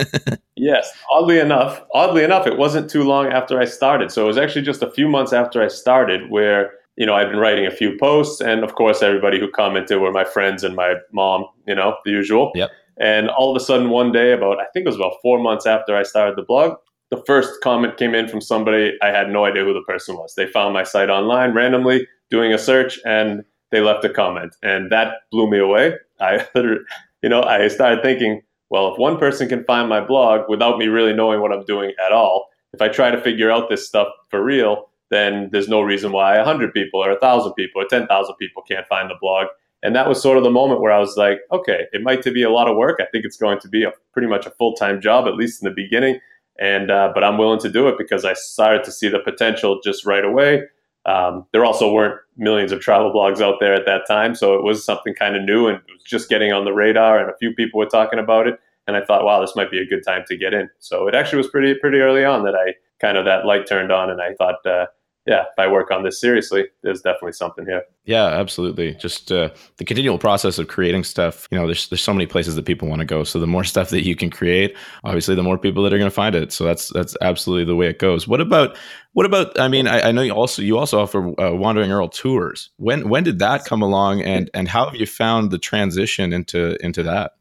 yes, 0.55 0.91
oddly 1.09 1.39
enough, 1.39 1.81
oddly 1.95 2.23
enough, 2.23 2.45
it 2.45 2.59
wasn't 2.59 2.87
too 2.87 3.03
long 3.03 3.27
after 3.27 3.59
I 3.59 3.65
started. 3.65 4.11
So 4.11 4.23
it 4.23 4.27
was 4.27 4.37
actually 4.37 4.61
just 4.61 4.83
a 4.83 4.91
few 4.91 5.07
months 5.07 5.33
after 5.33 5.63
I 5.63 5.69
started 5.69 6.29
where 6.29 6.71
you 6.97 7.05
know, 7.05 7.13
I've 7.13 7.29
been 7.29 7.39
writing 7.39 7.65
a 7.65 7.71
few 7.71 7.97
posts, 7.97 8.41
and 8.41 8.63
of 8.63 8.75
course, 8.75 9.01
everybody 9.01 9.39
who 9.39 9.49
commented 9.49 9.99
were 9.99 10.11
my 10.11 10.23
friends 10.23 10.63
and 10.63 10.75
my 10.75 10.95
mom. 11.11 11.45
You 11.67 11.75
know, 11.75 11.97
the 12.05 12.11
usual. 12.11 12.51
Yep. 12.55 12.71
And 12.97 13.29
all 13.29 13.53
of 13.53 13.61
a 13.61 13.65
sudden, 13.65 13.89
one 13.89 14.11
day, 14.11 14.31
about 14.31 14.59
I 14.59 14.65
think 14.73 14.85
it 14.85 14.89
was 14.89 14.95
about 14.95 15.15
four 15.21 15.39
months 15.39 15.65
after 15.65 15.95
I 15.95 16.03
started 16.03 16.37
the 16.37 16.43
blog, 16.43 16.77
the 17.11 17.21
first 17.25 17.61
comment 17.61 17.97
came 17.97 18.15
in 18.15 18.27
from 18.27 18.41
somebody 18.41 18.93
I 19.01 19.07
had 19.07 19.29
no 19.29 19.45
idea 19.45 19.63
who 19.63 19.73
the 19.73 19.81
person 19.81 20.15
was. 20.15 20.35
They 20.35 20.47
found 20.47 20.73
my 20.73 20.83
site 20.83 21.09
online 21.09 21.53
randomly, 21.53 22.07
doing 22.29 22.53
a 22.53 22.57
search, 22.57 22.99
and 23.05 23.43
they 23.71 23.81
left 23.81 24.05
a 24.05 24.09
comment, 24.09 24.55
and 24.63 24.91
that 24.91 25.15
blew 25.31 25.49
me 25.49 25.59
away. 25.59 25.93
I, 26.19 26.45
you 26.55 27.29
know, 27.29 27.43
I 27.43 27.67
started 27.67 28.01
thinking, 28.01 28.41
well, 28.69 28.93
if 28.93 28.97
one 28.97 29.17
person 29.17 29.47
can 29.47 29.63
find 29.65 29.87
my 29.89 30.01
blog 30.01 30.49
without 30.49 30.77
me 30.77 30.87
really 30.87 31.13
knowing 31.13 31.41
what 31.41 31.51
I'm 31.51 31.65
doing 31.65 31.93
at 32.03 32.11
all, 32.11 32.47
if 32.73 32.81
I 32.81 32.87
try 32.89 33.11
to 33.11 33.21
figure 33.21 33.51
out 33.51 33.69
this 33.69 33.87
stuff 33.87 34.07
for 34.29 34.43
real, 34.43 34.89
then 35.15 35.49
there's 35.51 35.69
no 35.69 35.81
reason 35.81 36.11
why 36.11 36.37
100 36.37 36.73
people 36.73 37.03
or 37.03 37.09
1,000 37.09 37.53
people 37.53 37.81
or 37.81 37.85
10,000 37.85 38.35
people 38.35 38.61
can't 38.61 38.87
find 38.87 39.09
the 39.09 39.15
blog. 39.19 39.47
And 39.81 39.95
that 39.95 40.09
was 40.09 40.21
sort 40.21 40.37
of 40.37 40.43
the 40.43 40.49
moment 40.49 40.81
where 40.81 40.91
I 40.91 40.99
was 40.99 41.15
like, 41.15 41.41
okay, 41.51 41.85
it 41.93 42.01
might 42.01 42.23
to 42.23 42.31
be 42.31 42.43
a 42.43 42.49
lot 42.49 42.67
of 42.67 42.75
work. 42.75 42.99
I 42.99 43.05
think 43.05 43.23
it's 43.23 43.37
going 43.37 43.59
to 43.59 43.67
be 43.67 43.83
a 43.83 43.91
pretty 44.13 44.27
much 44.27 44.45
a 44.45 44.49
full 44.51 44.73
time 44.73 44.99
job, 44.99 45.27
at 45.27 45.35
least 45.35 45.61
in 45.61 45.69
the 45.69 45.75
beginning. 45.75 46.19
And 46.59 46.89
uh, 46.89 47.11
but 47.13 47.23
I'm 47.23 47.37
willing 47.37 47.59
to 47.59 47.69
do 47.69 47.87
it 47.87 47.95
because 47.97 48.25
I 48.25 48.33
started 48.33 48.83
to 48.85 48.91
see 48.91 49.09
the 49.09 49.19
potential 49.19 49.79
just 49.83 50.05
right 50.05 50.25
away. 50.25 50.63
Um, 51.05 51.45
there 51.51 51.63
also 51.63 51.91
weren't 51.93 52.19
millions 52.35 52.71
of 52.71 52.79
travel 52.79 53.13
blogs 53.13 53.41
out 53.41 53.57
there 53.59 53.75
at 53.75 53.85
that 53.85 54.07
time, 54.07 54.33
so 54.33 54.55
it 54.55 54.63
was 54.63 54.83
something 54.83 55.13
kind 55.13 55.35
of 55.35 55.43
new 55.43 55.67
and 55.67 55.77
it 55.77 55.93
was 55.93 56.03
just 56.03 56.29
getting 56.29 56.51
on 56.51 56.65
the 56.65 56.73
radar. 56.73 57.19
And 57.19 57.29
a 57.29 57.37
few 57.37 57.53
people 57.53 57.77
were 57.77 57.85
talking 57.85 58.17
about 58.17 58.47
it, 58.47 58.59
and 58.87 58.97
I 58.97 59.05
thought, 59.05 59.23
wow, 59.23 59.39
this 59.39 59.55
might 59.55 59.69
be 59.69 59.79
a 59.79 59.85
good 59.85 60.03
time 60.03 60.23
to 60.27 60.37
get 60.37 60.53
in. 60.53 60.69
So 60.79 61.07
it 61.07 61.13
actually 61.13 61.37
was 61.37 61.49
pretty 61.49 61.75
pretty 61.75 61.99
early 61.99 62.25
on 62.25 62.43
that 62.45 62.55
I 62.55 62.73
kind 62.99 63.17
of 63.17 63.25
that 63.25 63.45
light 63.45 63.67
turned 63.67 63.91
on, 63.91 64.09
and 64.09 64.21
I 64.21 64.33
thought, 64.33 64.65
uh, 64.65 64.87
yeah, 65.25 65.41
if 65.41 65.57
I 65.57 65.67
work 65.67 65.89
on 65.89 66.03
this 66.03 66.21
seriously, 66.21 66.65
there's 66.83 67.01
definitely 67.01 67.31
something 67.31 67.65
here. 67.65 67.83
Yeah, 68.05 68.25
absolutely. 68.25 68.93
Just 68.93 69.31
uh, 69.31 69.49
the 69.77 69.85
continual 69.85 70.19
process 70.19 70.59
of 70.59 70.67
creating 70.67 71.03
stuff. 71.03 71.47
You 71.49 71.57
know, 71.57 71.65
there's 71.65 71.89
there's 71.89 72.03
so 72.03 72.13
many 72.13 72.27
places 72.27 72.55
that 72.55 72.65
people 72.65 72.87
want 72.87 72.99
to 72.99 73.05
go. 73.05 73.23
So 73.23 73.39
the 73.39 73.47
more 73.47 73.63
stuff 73.73 73.89
that 73.89 74.05
you 74.05 74.15
can 74.15 74.29
create, 74.29 74.77
obviously, 75.03 75.33
the 75.33 75.41
more 75.41 75.57
people 75.57 75.81
that 75.83 75.93
are 75.93 75.97
going 75.97 76.09
to 76.09 76.15
find 76.15 76.35
it. 76.35 76.51
So 76.51 76.63
that's 76.63 76.89
that's 76.89 77.17
absolutely 77.21 77.65
the 77.65 77.75
way 77.75 77.87
it 77.87 77.97
goes. 77.97 78.27
What 78.27 78.39
about 78.39 78.77
what 79.13 79.25
about? 79.25 79.59
I 79.59 79.67
mean, 79.67 79.87
I, 79.87 80.09
I 80.09 80.11
know 80.11 80.21
you 80.21 80.33
also 80.33 80.61
you 80.61 80.77
also 80.77 80.99
offer 80.99 81.41
uh, 81.41 81.55
Wandering 81.55 81.91
Earl 81.91 82.09
tours. 82.09 82.69
When 82.77 83.09
when 83.09 83.23
did 83.23 83.39
that 83.39 83.65
come 83.65 83.81
along, 83.81 84.21
and 84.21 84.51
and 84.53 84.67
how 84.67 84.85
have 84.85 84.95
you 84.95 85.07
found 85.07 85.49
the 85.49 85.57
transition 85.57 86.33
into 86.33 86.77
into 86.85 87.01
that? 87.03 87.31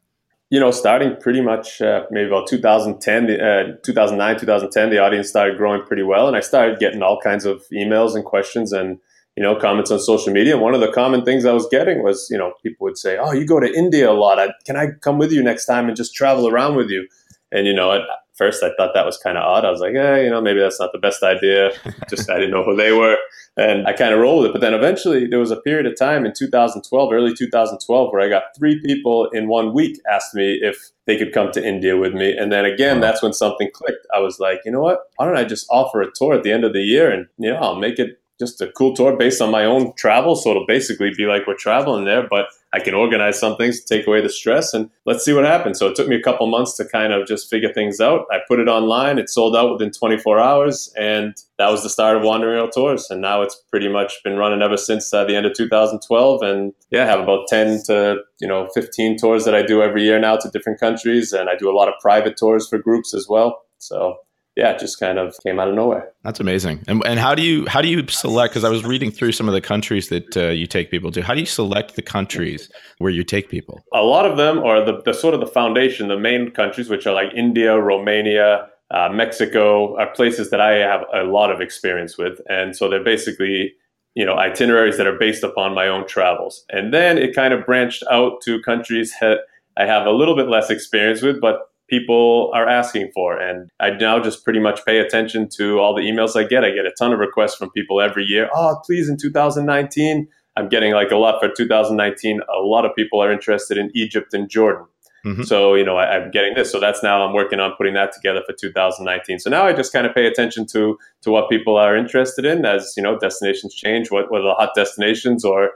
You 0.55 0.61
know, 0.61 0.71
starting 0.71 1.17
pretty 1.17 1.41
much 1.41 1.81
uh, 1.81 2.05
maybe 2.11 2.27
about 2.27 2.47
2010, 2.47 3.41
uh, 3.41 3.75
2009, 3.83 4.39
2010, 4.39 4.89
the 4.89 4.99
audience 4.99 5.27
started 5.27 5.57
growing 5.57 5.81
pretty 5.81 6.01
well, 6.01 6.29
and 6.29 6.37
I 6.37 6.39
started 6.39 6.79
getting 6.79 7.03
all 7.03 7.19
kinds 7.19 7.43
of 7.43 7.61
emails 7.73 8.15
and 8.15 8.23
questions 8.23 8.71
and 8.71 8.97
you 9.35 9.43
know 9.43 9.57
comments 9.59 9.91
on 9.91 9.99
social 9.99 10.31
media. 10.31 10.53
And 10.53 10.61
one 10.61 10.73
of 10.73 10.79
the 10.79 10.93
common 10.93 11.25
things 11.25 11.43
I 11.43 11.51
was 11.51 11.67
getting 11.69 12.03
was, 12.03 12.29
you 12.31 12.37
know, 12.37 12.53
people 12.63 12.85
would 12.85 12.97
say, 12.97 13.17
"Oh, 13.17 13.33
you 13.33 13.45
go 13.45 13.59
to 13.59 13.69
India 13.69 14.09
a 14.09 14.13
lot. 14.13 14.39
I, 14.39 14.53
can 14.65 14.77
I 14.77 14.91
come 15.01 15.17
with 15.17 15.33
you 15.33 15.43
next 15.43 15.65
time 15.65 15.89
and 15.89 15.97
just 15.97 16.15
travel 16.15 16.47
around 16.47 16.77
with 16.77 16.89
you?" 16.89 17.05
And 17.51 17.67
you 17.67 17.73
know, 17.73 17.91
at 17.91 18.03
first 18.35 18.63
I 18.63 18.71
thought 18.75 18.93
that 18.93 19.05
was 19.05 19.17
kind 19.17 19.37
of 19.37 19.43
odd. 19.43 19.65
I 19.65 19.71
was 19.71 19.81
like, 19.81 19.93
"Yeah, 19.93 20.17
you 20.17 20.29
know, 20.29 20.41
maybe 20.41 20.59
that's 20.59 20.79
not 20.79 20.91
the 20.91 20.99
best 20.99 21.23
idea." 21.23 21.71
just 22.09 22.29
I 22.29 22.35
didn't 22.35 22.51
know 22.51 22.63
who 22.63 22.75
they 22.75 22.91
were 22.91 23.17
and 23.57 23.87
I 23.87 23.93
kind 23.93 24.13
of 24.13 24.19
rolled 24.19 24.43
with 24.43 24.49
it. 24.49 24.53
But 24.53 24.61
then 24.61 24.73
eventually 24.73 25.27
there 25.27 25.39
was 25.39 25.51
a 25.51 25.55
period 25.55 25.85
of 25.85 25.97
time 25.97 26.25
in 26.25 26.33
2012, 26.33 27.13
early 27.13 27.33
2012, 27.33 28.11
where 28.11 28.21
I 28.21 28.29
got 28.29 28.55
three 28.57 28.81
people 28.81 29.29
in 29.29 29.47
one 29.47 29.73
week 29.73 29.99
asked 30.11 30.35
me 30.35 30.59
if 30.61 30.91
they 31.05 31.17
could 31.17 31.33
come 31.33 31.51
to 31.51 31.65
India 31.65 31.95
with 31.97 32.13
me. 32.13 32.35
And 32.35 32.51
then 32.51 32.65
again, 32.65 32.99
that's 32.99 33.21
when 33.21 33.33
something 33.33 33.69
clicked. 33.73 34.05
I 34.13 34.19
was 34.19 34.39
like, 34.39 34.59
you 34.65 34.71
know 34.71 34.81
what? 34.81 35.09
Why 35.15 35.25
don't 35.25 35.37
I 35.37 35.45
just 35.45 35.67
offer 35.69 36.01
a 36.01 36.11
tour 36.13 36.33
at 36.33 36.43
the 36.43 36.51
end 36.51 36.65
of 36.65 36.73
the 36.73 36.81
year 36.81 37.09
and, 37.09 37.27
you 37.37 37.51
know, 37.51 37.57
I'll 37.57 37.79
make 37.79 37.99
it 37.99 38.19
just 38.39 38.61
a 38.61 38.71
cool 38.71 38.93
tour 38.93 39.15
based 39.15 39.41
on 39.41 39.51
my 39.51 39.65
own 39.65 39.93
travel. 39.95 40.35
So 40.35 40.51
it'll 40.51 40.65
basically 40.65 41.11
be 41.15 41.25
like 41.25 41.47
we're 41.47 41.55
traveling 41.55 42.05
there, 42.05 42.27
but 42.27 42.47
I 42.73 42.79
can 42.79 42.93
organize 42.93 43.39
some 43.39 43.55
things 43.55 43.81
to 43.81 43.95
take 43.95 44.05
away 44.05 44.21
the 44.21 44.29
stress 44.29 44.73
and 44.73 44.89
let's 45.05 45.23
see 45.23 45.31
what 45.31 45.45
happens. 45.45 45.79
So 45.79 45.87
it 45.87 45.95
took 45.95 46.09
me 46.09 46.17
a 46.17 46.21
couple 46.21 46.45
months 46.47 46.75
to 46.75 46.85
kind 46.85 47.13
of 47.13 47.25
just 47.25 47.49
figure 47.49 47.71
things 47.71 48.01
out. 48.01 48.25
I 48.31 48.39
put 48.47 48.59
it 48.59 48.67
online, 48.67 49.17
it 49.17 49.29
sold 49.29 49.55
out 49.55 49.71
within 49.71 49.91
24 49.91 50.39
hours, 50.39 50.93
and 50.97 51.35
that 51.57 51.71
was 51.71 51.83
the 51.83 51.89
start 51.89 52.17
of 52.17 52.23
Wandering 52.23 52.69
Tours. 52.73 53.09
And 53.09 53.21
now 53.21 53.41
it's 53.41 53.55
pretty 53.71 53.87
much 53.87 54.21
been 54.23 54.35
running 54.35 54.61
ever 54.61 54.75
since 54.75 55.13
uh, 55.13 55.23
the 55.23 55.35
end 55.35 55.45
of 55.45 55.53
2012. 55.53 56.41
And 56.41 56.73
yeah, 56.91 57.03
I 57.03 57.07
have 57.07 57.21
about 57.21 57.47
10 57.47 57.83
to 57.85 58.17
you 58.41 58.47
know 58.47 58.67
15 58.73 59.17
tours 59.17 59.45
that 59.45 59.55
I 59.55 59.61
do 59.61 59.81
every 59.81 60.03
year 60.03 60.19
now 60.19 60.35
to 60.35 60.49
different 60.49 60.79
countries, 60.79 61.31
and 61.31 61.49
I 61.49 61.55
do 61.55 61.69
a 61.69 61.75
lot 61.75 61.87
of 61.87 61.93
private 62.01 62.35
tours 62.35 62.67
for 62.67 62.77
groups 62.77 63.13
as 63.13 63.27
well. 63.29 63.61
So 63.77 64.17
yeah, 64.55 64.71
it 64.71 64.79
just 64.79 64.99
kind 64.99 65.19
of 65.19 65.35
came 65.43 65.59
out 65.59 65.67
of 65.67 65.75
nowhere. 65.75 66.13
That's 66.23 66.39
amazing. 66.39 66.83
And, 66.87 67.05
and 67.05 67.19
how 67.19 67.35
do 67.35 67.41
you 67.41 67.65
how 67.67 67.81
do 67.81 67.89
you 67.89 68.07
select? 68.07 68.53
Because 68.53 68.63
I 68.63 68.69
was 68.69 68.85
reading 68.85 69.11
through 69.11 69.33
some 69.33 69.49
of 69.49 69.53
the 69.53 69.61
countries 69.61 70.07
that 70.09 70.37
uh, 70.37 70.47
you 70.47 70.65
take 70.65 70.89
people 70.89 71.11
to. 71.11 71.21
How 71.21 71.33
do 71.33 71.41
you 71.41 71.45
select 71.45 71.95
the 71.95 72.01
countries 72.01 72.71
where 72.99 73.11
you 73.11 73.23
take 73.23 73.49
people? 73.49 73.83
A 73.93 74.01
lot 74.01 74.25
of 74.25 74.37
them 74.37 74.59
are 74.59 74.83
the, 74.83 75.01
the 75.03 75.13
sort 75.13 75.33
of 75.33 75.41
the 75.41 75.47
foundation, 75.47 76.07
the 76.07 76.17
main 76.17 76.51
countries, 76.51 76.89
which 76.89 77.05
are 77.05 77.13
like 77.13 77.33
India, 77.35 77.77
Romania, 77.77 78.67
uh, 78.91 79.09
Mexico, 79.09 79.97
are 79.97 80.07
places 80.13 80.51
that 80.51 80.61
I 80.61 80.75
have 80.75 81.03
a 81.13 81.23
lot 81.23 81.51
of 81.51 81.59
experience 81.59 82.17
with, 82.17 82.39
and 82.49 82.75
so 82.75 82.89
they're 82.89 83.03
basically 83.03 83.73
you 84.15 84.25
know 84.25 84.37
itineraries 84.37 84.95
that 84.95 85.05
are 85.05 85.17
based 85.19 85.43
upon 85.43 85.75
my 85.75 85.87
own 85.89 86.07
travels. 86.07 86.63
And 86.69 86.93
then 86.93 87.17
it 87.17 87.35
kind 87.35 87.53
of 87.53 87.65
branched 87.65 88.03
out 88.09 88.41
to 88.43 88.61
countries 88.61 89.13
that 89.19 89.39
I 89.77 89.85
have 89.85 90.07
a 90.07 90.11
little 90.11 90.37
bit 90.37 90.47
less 90.47 90.69
experience 90.69 91.21
with, 91.21 91.41
but 91.41 91.59
people 91.89 92.51
are 92.53 92.67
asking 92.67 93.11
for. 93.13 93.39
And 93.39 93.69
I 93.79 93.91
now 93.91 94.19
just 94.19 94.43
pretty 94.43 94.59
much 94.59 94.85
pay 94.85 94.99
attention 94.99 95.49
to 95.57 95.79
all 95.79 95.95
the 95.95 96.01
emails 96.01 96.35
I 96.35 96.47
get. 96.47 96.63
I 96.63 96.71
get 96.71 96.85
a 96.85 96.91
ton 96.97 97.13
of 97.13 97.19
requests 97.19 97.55
from 97.55 97.69
people 97.71 98.01
every 98.01 98.25
year. 98.25 98.49
Oh, 98.53 98.81
please, 98.85 99.09
in 99.09 99.17
2019, 99.17 100.27
I'm 100.57 100.69
getting 100.69 100.93
like 100.93 101.11
a 101.11 101.17
lot 101.17 101.39
for 101.39 101.49
2019. 101.49 102.41
A 102.41 102.61
lot 102.61 102.85
of 102.85 102.95
people 102.95 103.21
are 103.21 103.31
interested 103.31 103.77
in 103.77 103.91
Egypt 103.93 104.33
and 104.33 104.49
Jordan. 104.49 104.85
Mm-hmm. 105.25 105.43
So, 105.43 105.73
you 105.73 105.83
know, 105.83 105.97
I, 105.97 106.15
am 106.15 106.29
getting 106.29 106.53
this. 106.53 106.71
So 106.71 106.79
that's 106.79 107.01
now 107.01 107.25
I'm 107.25 107.33
working 107.33 107.59
on 107.59 107.73
putting 107.77 107.95
that 107.95 108.13
together 108.13 108.41
for 108.45 108.53
2019. 108.53 109.39
So 109.39 109.49
now 109.49 109.65
I 109.65 109.73
just 109.73 109.91
kind 109.91 110.05
of 110.05 110.13
pay 110.13 110.27
attention 110.27 110.67
to 110.67 110.99
to 111.23 111.31
what 111.31 111.49
people 111.49 111.77
are 111.77 111.97
interested 111.97 112.45
in 112.45 112.63
as, 112.63 112.93
you 112.95 113.01
know, 113.01 113.17
destinations 113.17 113.73
change, 113.73 114.11
what, 114.11 114.29
what 114.29 114.41
are 114.41 114.49
the 114.49 114.53
hot 114.53 114.73
destinations 114.75 115.43
or, 115.43 115.71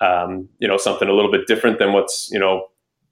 um, 0.00 0.48
you 0.60 0.68
know, 0.68 0.76
something 0.76 1.08
a 1.08 1.12
little 1.12 1.32
bit 1.32 1.48
different 1.48 1.80
than 1.80 1.92
what's, 1.92 2.30
you 2.30 2.38
know, 2.38 2.68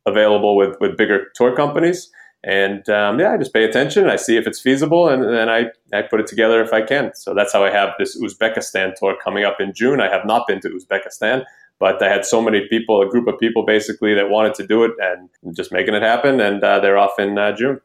available 0.07 0.57
with, 0.57 0.77
with 0.81 0.97
bigger 0.97 1.27
tour 1.35 1.57
companies. 1.57 2.09
And 2.43 2.89
um, 2.89 3.21
yeah, 3.21 3.33
I 3.33 3.37
just 3.37 3.53
pay 3.53 3.65
attention. 3.65 4.09
I 4.09 4.17
see 4.17 4.37
if 4.39 4.47
it's 4.47 4.61
feasible, 4.61 5.09
and 5.09 5.23
then 5.23 5.51
I, 5.51 5.67
I 5.93 6.03
put 6.03 6.21
it 6.21 6.27
together 6.27 6.63
if 6.63 6.73
I 6.73 6.81
can. 6.81 7.13
So 7.15 7.35
that's 7.35 7.53
how 7.53 7.65
I 7.65 7.71
have 7.71 7.91
this 7.99 8.19
Uzbekistan 8.19 8.95
tour 8.95 9.15
coming 9.23 9.45
up 9.45 9.61
in 9.61 9.75
June. 9.75 10.01
I 10.01 10.09
have 10.09 10.25
not 10.25 10.47
been 10.47 10.61
to 10.61 10.71
Uzbekistan, 10.71 11.45
but 11.79 12.03
I 12.03 12.09
had 12.09 12.25
so 12.25 12.41
many 12.41 12.67
people, 12.69 13.03
a 13.03 13.09
group 13.09 13.29
of 13.29 13.39
people 13.39 13.67
basically 13.67 14.15
that 14.15 14.31
wanted 14.31 14.55
to 14.55 14.67
do 14.67 14.85
it, 14.85 14.93
and 15.01 15.29
just 15.55 15.71
making 15.71 15.95
it 15.95 16.03
happen. 16.03 16.41
And 16.41 16.65
uh, 16.65 16.81
they're 16.81 16.97
off 16.97 17.19
in 17.19 17.37
uh, 17.37 17.55
June. 17.55 17.81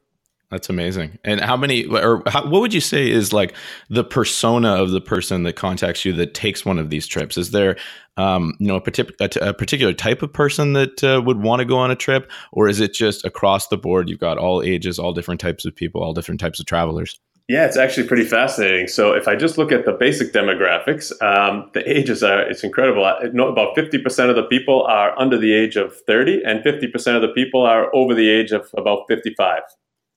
That's 0.51 0.69
amazing. 0.69 1.17
And 1.23 1.41
how 1.41 1.57
many, 1.57 1.85
or 1.85 2.21
how, 2.27 2.47
what 2.47 2.61
would 2.61 2.73
you 2.73 2.81
say 2.81 3.09
is 3.09 3.33
like 3.33 3.55
the 3.89 4.03
persona 4.03 4.81
of 4.81 4.91
the 4.91 5.01
person 5.01 5.43
that 5.43 5.55
contacts 5.55 6.05
you 6.05 6.13
that 6.13 6.33
takes 6.33 6.63
one 6.63 6.77
of 6.77 6.89
these 6.89 7.07
trips? 7.07 7.37
Is 7.37 7.51
there, 7.51 7.77
um, 8.17 8.55
you 8.59 8.67
know, 8.67 8.75
a, 8.75 8.81
partic- 8.81 9.15
a, 9.19 9.49
a, 9.49 9.53
particular 9.53 9.91
type 9.91 10.21
of 10.21 10.31
person 10.31 10.73
that 10.73 11.03
uh, 11.03 11.21
would 11.25 11.41
want 11.41 11.61
to 11.61 11.65
go 11.65 11.77
on 11.77 11.89
a 11.89 11.95
trip, 11.95 12.31
or 12.51 12.67
is 12.69 12.79
it 12.79 12.93
just 12.93 13.25
across 13.25 13.67
the 13.67 13.77
board? 13.77 14.07
You've 14.07 14.19
got 14.19 14.37
all 14.37 14.61
ages, 14.61 14.99
all 14.99 15.13
different 15.13 15.41
types 15.41 15.65
of 15.65 15.75
people, 15.75 16.03
all 16.03 16.13
different 16.13 16.39
types 16.39 16.59
of 16.59 16.67
travelers. 16.67 17.19
Yeah, 17.47 17.65
it's 17.65 17.77
actually 17.77 18.07
pretty 18.07 18.23
fascinating. 18.23 18.87
So 18.87 19.13
if 19.13 19.27
I 19.27 19.35
just 19.35 19.57
look 19.57 19.71
at 19.71 19.85
the 19.85 19.91
basic 19.91 20.33
demographics, 20.33 21.11
um, 21.21 21.69
the 21.73 21.87
ages 21.87 22.23
are 22.23 22.41
it's 22.41 22.63
incredible. 22.63 23.05
About 23.05 23.75
fifty 23.75 23.99
percent 23.99 24.31
of 24.31 24.35
the 24.35 24.43
people 24.43 24.83
are 24.83 25.17
under 25.19 25.37
the 25.37 25.53
age 25.53 25.75
of 25.75 25.95
thirty, 26.07 26.41
and 26.43 26.63
fifty 26.63 26.87
percent 26.87 27.17
of 27.17 27.21
the 27.21 27.33
people 27.35 27.61
are 27.61 27.95
over 27.95 28.15
the 28.15 28.29
age 28.29 28.51
of 28.51 28.67
about 28.75 29.03
fifty-five. 29.07 29.61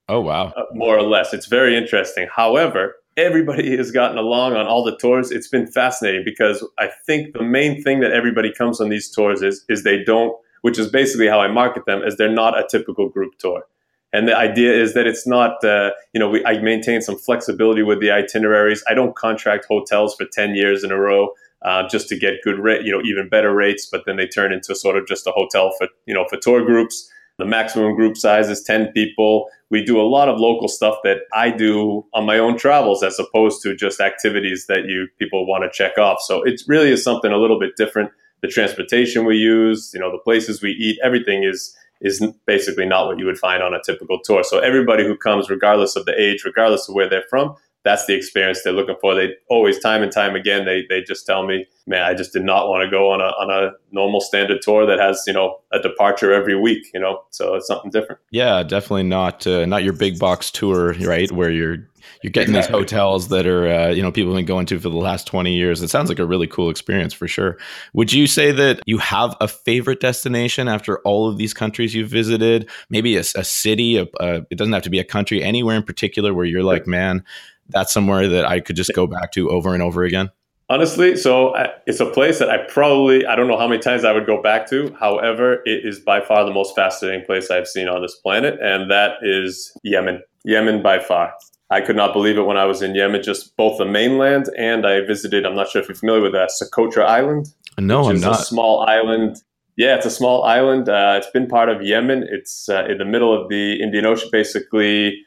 Oh, 0.09 0.21
wow. 0.21 0.53
Uh, 0.57 0.63
more 0.73 0.97
or 0.97 1.03
less. 1.03 1.35
It's 1.35 1.47
very 1.47 1.77
interesting. 1.77 2.29
However, 2.35 2.95
everybody 3.17 3.77
has 3.77 3.91
gotten 3.91 4.17
along 4.17 4.55
on 4.55 4.67
all 4.67 4.83
the 4.83 4.97
tours. 4.97 5.31
It's 5.31 5.49
been 5.49 5.67
fascinating 5.67 6.23
because 6.25 6.67
I 6.79 6.89
think 7.07 7.35
the 7.35 7.43
main 7.43 7.83
thing 7.83 8.01
that 8.01 8.13
everybody 8.13 8.53
comes 8.53 8.81
on 8.81 8.89
these 8.89 9.11
tours 9.11 9.43
is 9.43 9.65
is 9.69 9.83
they 9.85 10.03
don't, 10.03 10.35
which 10.63 10.79
is 10.79 10.89
basically 10.89 11.29
how 11.29 11.41
I 11.41 11.49
market 11.49 11.85
them, 11.85 12.03
is 12.03 12.17
they're 12.17 12.33
not 12.33 12.59
a 12.59 12.67
typical 12.69 13.09
group 13.09 13.39
tour. 13.39 13.65
And 14.11 14.27
the 14.27 14.35
idea 14.35 14.73
is 14.73 14.95
that 14.95 15.07
it's 15.07 15.27
not, 15.27 15.63
uh, 15.63 15.91
you 16.15 16.19
know, 16.19 16.31
we, 16.31 16.43
I 16.47 16.59
maintain 16.61 17.03
some 17.03 17.19
flexibility 17.19 17.83
with 17.83 18.01
the 18.01 18.11
itineraries. 18.11 18.83
I 18.89 18.95
don't 18.95 19.15
contract 19.15 19.67
hotels 19.69 20.15
for 20.15 20.25
10 20.25 20.55
years 20.55 20.83
in 20.83 20.91
a 20.91 20.97
row. 20.97 21.35
Uh, 21.61 21.87
just 21.89 22.09
to 22.09 22.17
get 22.17 22.35
good 22.45 22.57
rate, 22.57 22.87
you 22.87 22.93
know, 22.93 23.03
even 23.03 23.29
better 23.29 23.53
rates, 23.53 23.85
but 23.85 24.05
then 24.07 24.17
they 24.17 24.29
turn 24.29 24.53
into 24.53 24.77
sort 24.77 24.97
of 24.97 25.09
just 25.09 25.27
a 25.27 25.33
hotel 25.33 25.73
for, 25.77 25.89
you 26.07 26.15
know, 26.15 26.25
for 26.31 26.37
tour 26.37 26.65
groups. 26.65 27.11
The 27.39 27.45
maximum 27.45 27.95
group 27.95 28.17
size 28.17 28.49
is 28.49 28.63
10 28.63 28.89
people. 28.89 29.49
We 29.71 29.85
do 29.85 30.01
a 30.01 30.03
lot 30.03 30.29
of 30.29 30.41
local 30.41 30.67
stuff 30.67 30.97
that 31.05 31.19
I 31.33 31.51
do 31.51 32.05
on 32.13 32.27
my 32.27 32.37
own 32.39 32.59
travels 32.59 33.05
as 33.05 33.19
opposed 33.21 33.63
to 33.63 33.77
just 33.77 34.01
activities 34.01 34.67
that 34.67 34.87
you 34.87 35.07
people 35.21 35.47
want 35.47 35.63
to 35.63 35.71
check 35.71 35.99
off. 35.99 36.19
So 36.21 36.43
it 36.43 36.61
really 36.67 36.91
is 36.91 37.05
something 37.05 37.31
a 37.31 37.37
little 37.37 37.61
bit 37.61 37.77
different. 37.77 38.11
The 38.43 38.49
transportation 38.49 39.25
we 39.25 39.37
use, 39.37 39.93
you 39.95 40.01
know, 40.01 40.11
the 40.11 40.19
places 40.19 40.63
we 40.63 40.73
eat, 40.73 40.99
everything 41.03 41.45
is 41.45 41.77
is 42.01 42.25
basically 42.47 42.87
not 42.87 43.07
what 43.07 43.19
you 43.19 43.27
would 43.27 43.39
find 43.39 43.63
on 43.63 43.75
a 43.75 43.83
typical 43.85 44.21
tour. 44.21 44.45
So 44.45 44.59
everybody 44.59 45.05
who 45.05 45.17
comes, 45.17 45.51
regardless 45.51 45.97
of 45.97 46.07
the 46.07 46.21
age, 46.21 46.45
regardless 46.45 46.89
of 46.89 46.95
where 46.95 47.09
they're 47.09 47.25
from, 47.29 47.57
that's 47.85 48.07
the 48.07 48.15
experience 48.15 48.63
they're 48.63 48.73
looking 48.73 48.97
for. 49.01 49.15
They 49.15 49.31
always, 49.49 49.79
time 49.79 50.03
and 50.03 50.13
time 50.13 50.35
again, 50.35 50.65
they 50.65 50.85
they 50.89 51.03
just 51.03 51.27
tell 51.27 51.47
me, 51.47 51.67
man, 51.87 52.03
I 52.03 52.15
just 52.15 52.33
did 52.33 52.45
not 52.45 52.69
want 52.69 52.85
to 52.85 52.91
go 52.91 53.11
on 53.11 53.21
a 53.21 53.25
on 53.25 53.51
a 53.51 53.73
normal 53.93 54.21
standard 54.21 54.61
tour 54.63 54.87
that 54.87 54.99
has 54.99 55.23
you 55.27 55.33
know 55.33 55.59
a 55.73 55.79
departure 55.79 56.33
every 56.33 56.59
week. 56.59 56.87
You 56.93 57.01
know, 57.01 57.23
so 57.31 57.55
it's 57.55 57.67
something 57.67 57.91
different. 57.91 58.21
Yeah, 58.31 58.63
definitely 58.63 59.05
not 59.05 59.47
uh, 59.47 59.67
not 59.67 59.85
your 59.85 59.95
big 59.95 60.19
box 60.19 60.51
tour, 60.51 60.95
right? 60.95 61.31
Where 61.31 61.51
you're 61.51 61.89
you're 62.23 62.31
getting 62.31 62.55
exactly. 62.55 62.81
these 62.83 62.91
hotels 62.91 63.29
that 63.29 63.47
are 63.47 63.69
uh, 63.69 63.89
you 63.89 64.03
know 64.03 64.11
people 64.11 64.33
have 64.33 64.39
been 64.39 64.47
going 64.47 64.67
to 64.67 64.79
for 64.79 64.89
the 64.89 64.97
last 64.97 65.27
20 65.27 65.53
years 65.55 65.83
it 65.83 65.89
sounds 65.89 66.09
like 66.09 66.19
a 66.19 66.27
really 66.27 66.47
cool 66.47 66.71
experience 66.71 67.13
for 67.13 67.29
sure 67.29 67.59
would 67.93 68.13
you 68.13 68.27
say 68.27 68.53
that 68.53 68.81
you 68.87 68.99
have 68.99 69.37
a 69.41 69.49
favorite 69.49 70.01
destination 70.01 70.69
after 70.69 71.01
all 71.01 71.29
of 71.29 71.39
these 71.39 71.55
countries 71.55 71.95
you've 71.95 72.11
visited 72.11 72.69
maybe 72.91 73.17
a, 73.17 73.21
a 73.21 73.45
city 73.45 73.97
a, 73.97 74.07
a, 74.21 74.47
it 74.51 74.57
doesn't 74.57 74.73
have 74.73 74.83
to 74.83 74.91
be 74.91 74.99
a 74.99 75.05
country 75.05 75.43
anywhere 75.43 75.77
in 75.77 75.83
particular 75.83 76.33
where 76.33 76.47
you're 76.47 76.63
like 76.63 76.87
man 76.87 77.25
that's 77.69 77.93
somewhere 77.93 78.29
that 78.29 78.45
I 78.45 78.61
could 78.61 78.77
just 78.77 78.93
go 78.95 79.07
back 79.07 79.33
to 79.33 79.51
over 79.51 79.75
and 79.75 79.83
over 79.83 80.05
again? 80.05 80.31
Honestly, 80.71 81.17
so 81.17 81.55
it's 81.87 82.01
a 82.01 82.07
place 82.07 82.39
that 82.41 82.51
I 82.51 82.59
probably 82.59 83.25
I 83.25 83.37
don't 83.37 83.49
know 83.49 83.57
how 83.57 83.67
many 83.67 83.81
times 83.81 84.05
I 84.05 84.13
would 84.13 84.27
go 84.27 84.43
back 84.43 84.69
to. 84.69 84.95
However, 85.01 85.63
it 85.65 85.87
is 85.87 85.99
by 85.99 86.21
far 86.21 86.45
the 86.45 86.53
most 86.53 86.75
fascinating 86.77 87.25
place 87.25 87.51
I've 87.51 87.67
seen 87.67 87.89
on 87.89 88.03
this 88.03 88.17
planet, 88.17 88.59
and 88.61 88.91
that 88.91 89.13
is 89.23 89.73
Yemen. 89.83 90.23
Yemen 90.45 90.83
by 90.83 90.99
far. 90.99 91.33
I 91.71 91.81
could 91.81 91.97
not 91.97 92.13
believe 92.13 92.37
it 92.39 92.43
when 92.43 92.57
I 92.57 92.67
was 92.67 92.83
in 92.83 92.95
Yemen, 92.95 93.23
just 93.23 93.57
both 93.57 93.79
the 93.79 93.87
mainland 93.87 94.51
and 94.59 94.87
I 94.87 95.01
visited. 95.01 95.47
I'm 95.47 95.55
not 95.55 95.69
sure 95.69 95.83
if 95.83 95.89
you're 95.89 95.95
familiar 95.95 96.23
with 96.23 96.33
that 96.33 96.51
Socotra 96.51 97.05
Island. 97.05 97.49
No, 97.79 98.09
I'm 98.09 98.21
not. 98.21 98.41
A 98.41 98.43
small 98.43 98.81
island. 98.81 99.37
Yeah, 99.77 99.97
it's 99.97 100.07
a 100.07 100.11
small 100.11 100.45
island. 100.45 100.89
Uh, 100.89 101.15
it's 101.17 101.31
been 101.31 101.47
part 101.47 101.69
of 101.69 101.83
Yemen. 101.83 102.27
It's 102.31 102.69
uh, 102.69 102.85
in 102.87 102.99
the 102.99 103.05
middle 103.05 103.39
of 103.39 103.49
the 103.49 103.81
Indian 103.83 104.07
Ocean, 104.07 104.29
basically 104.33 105.23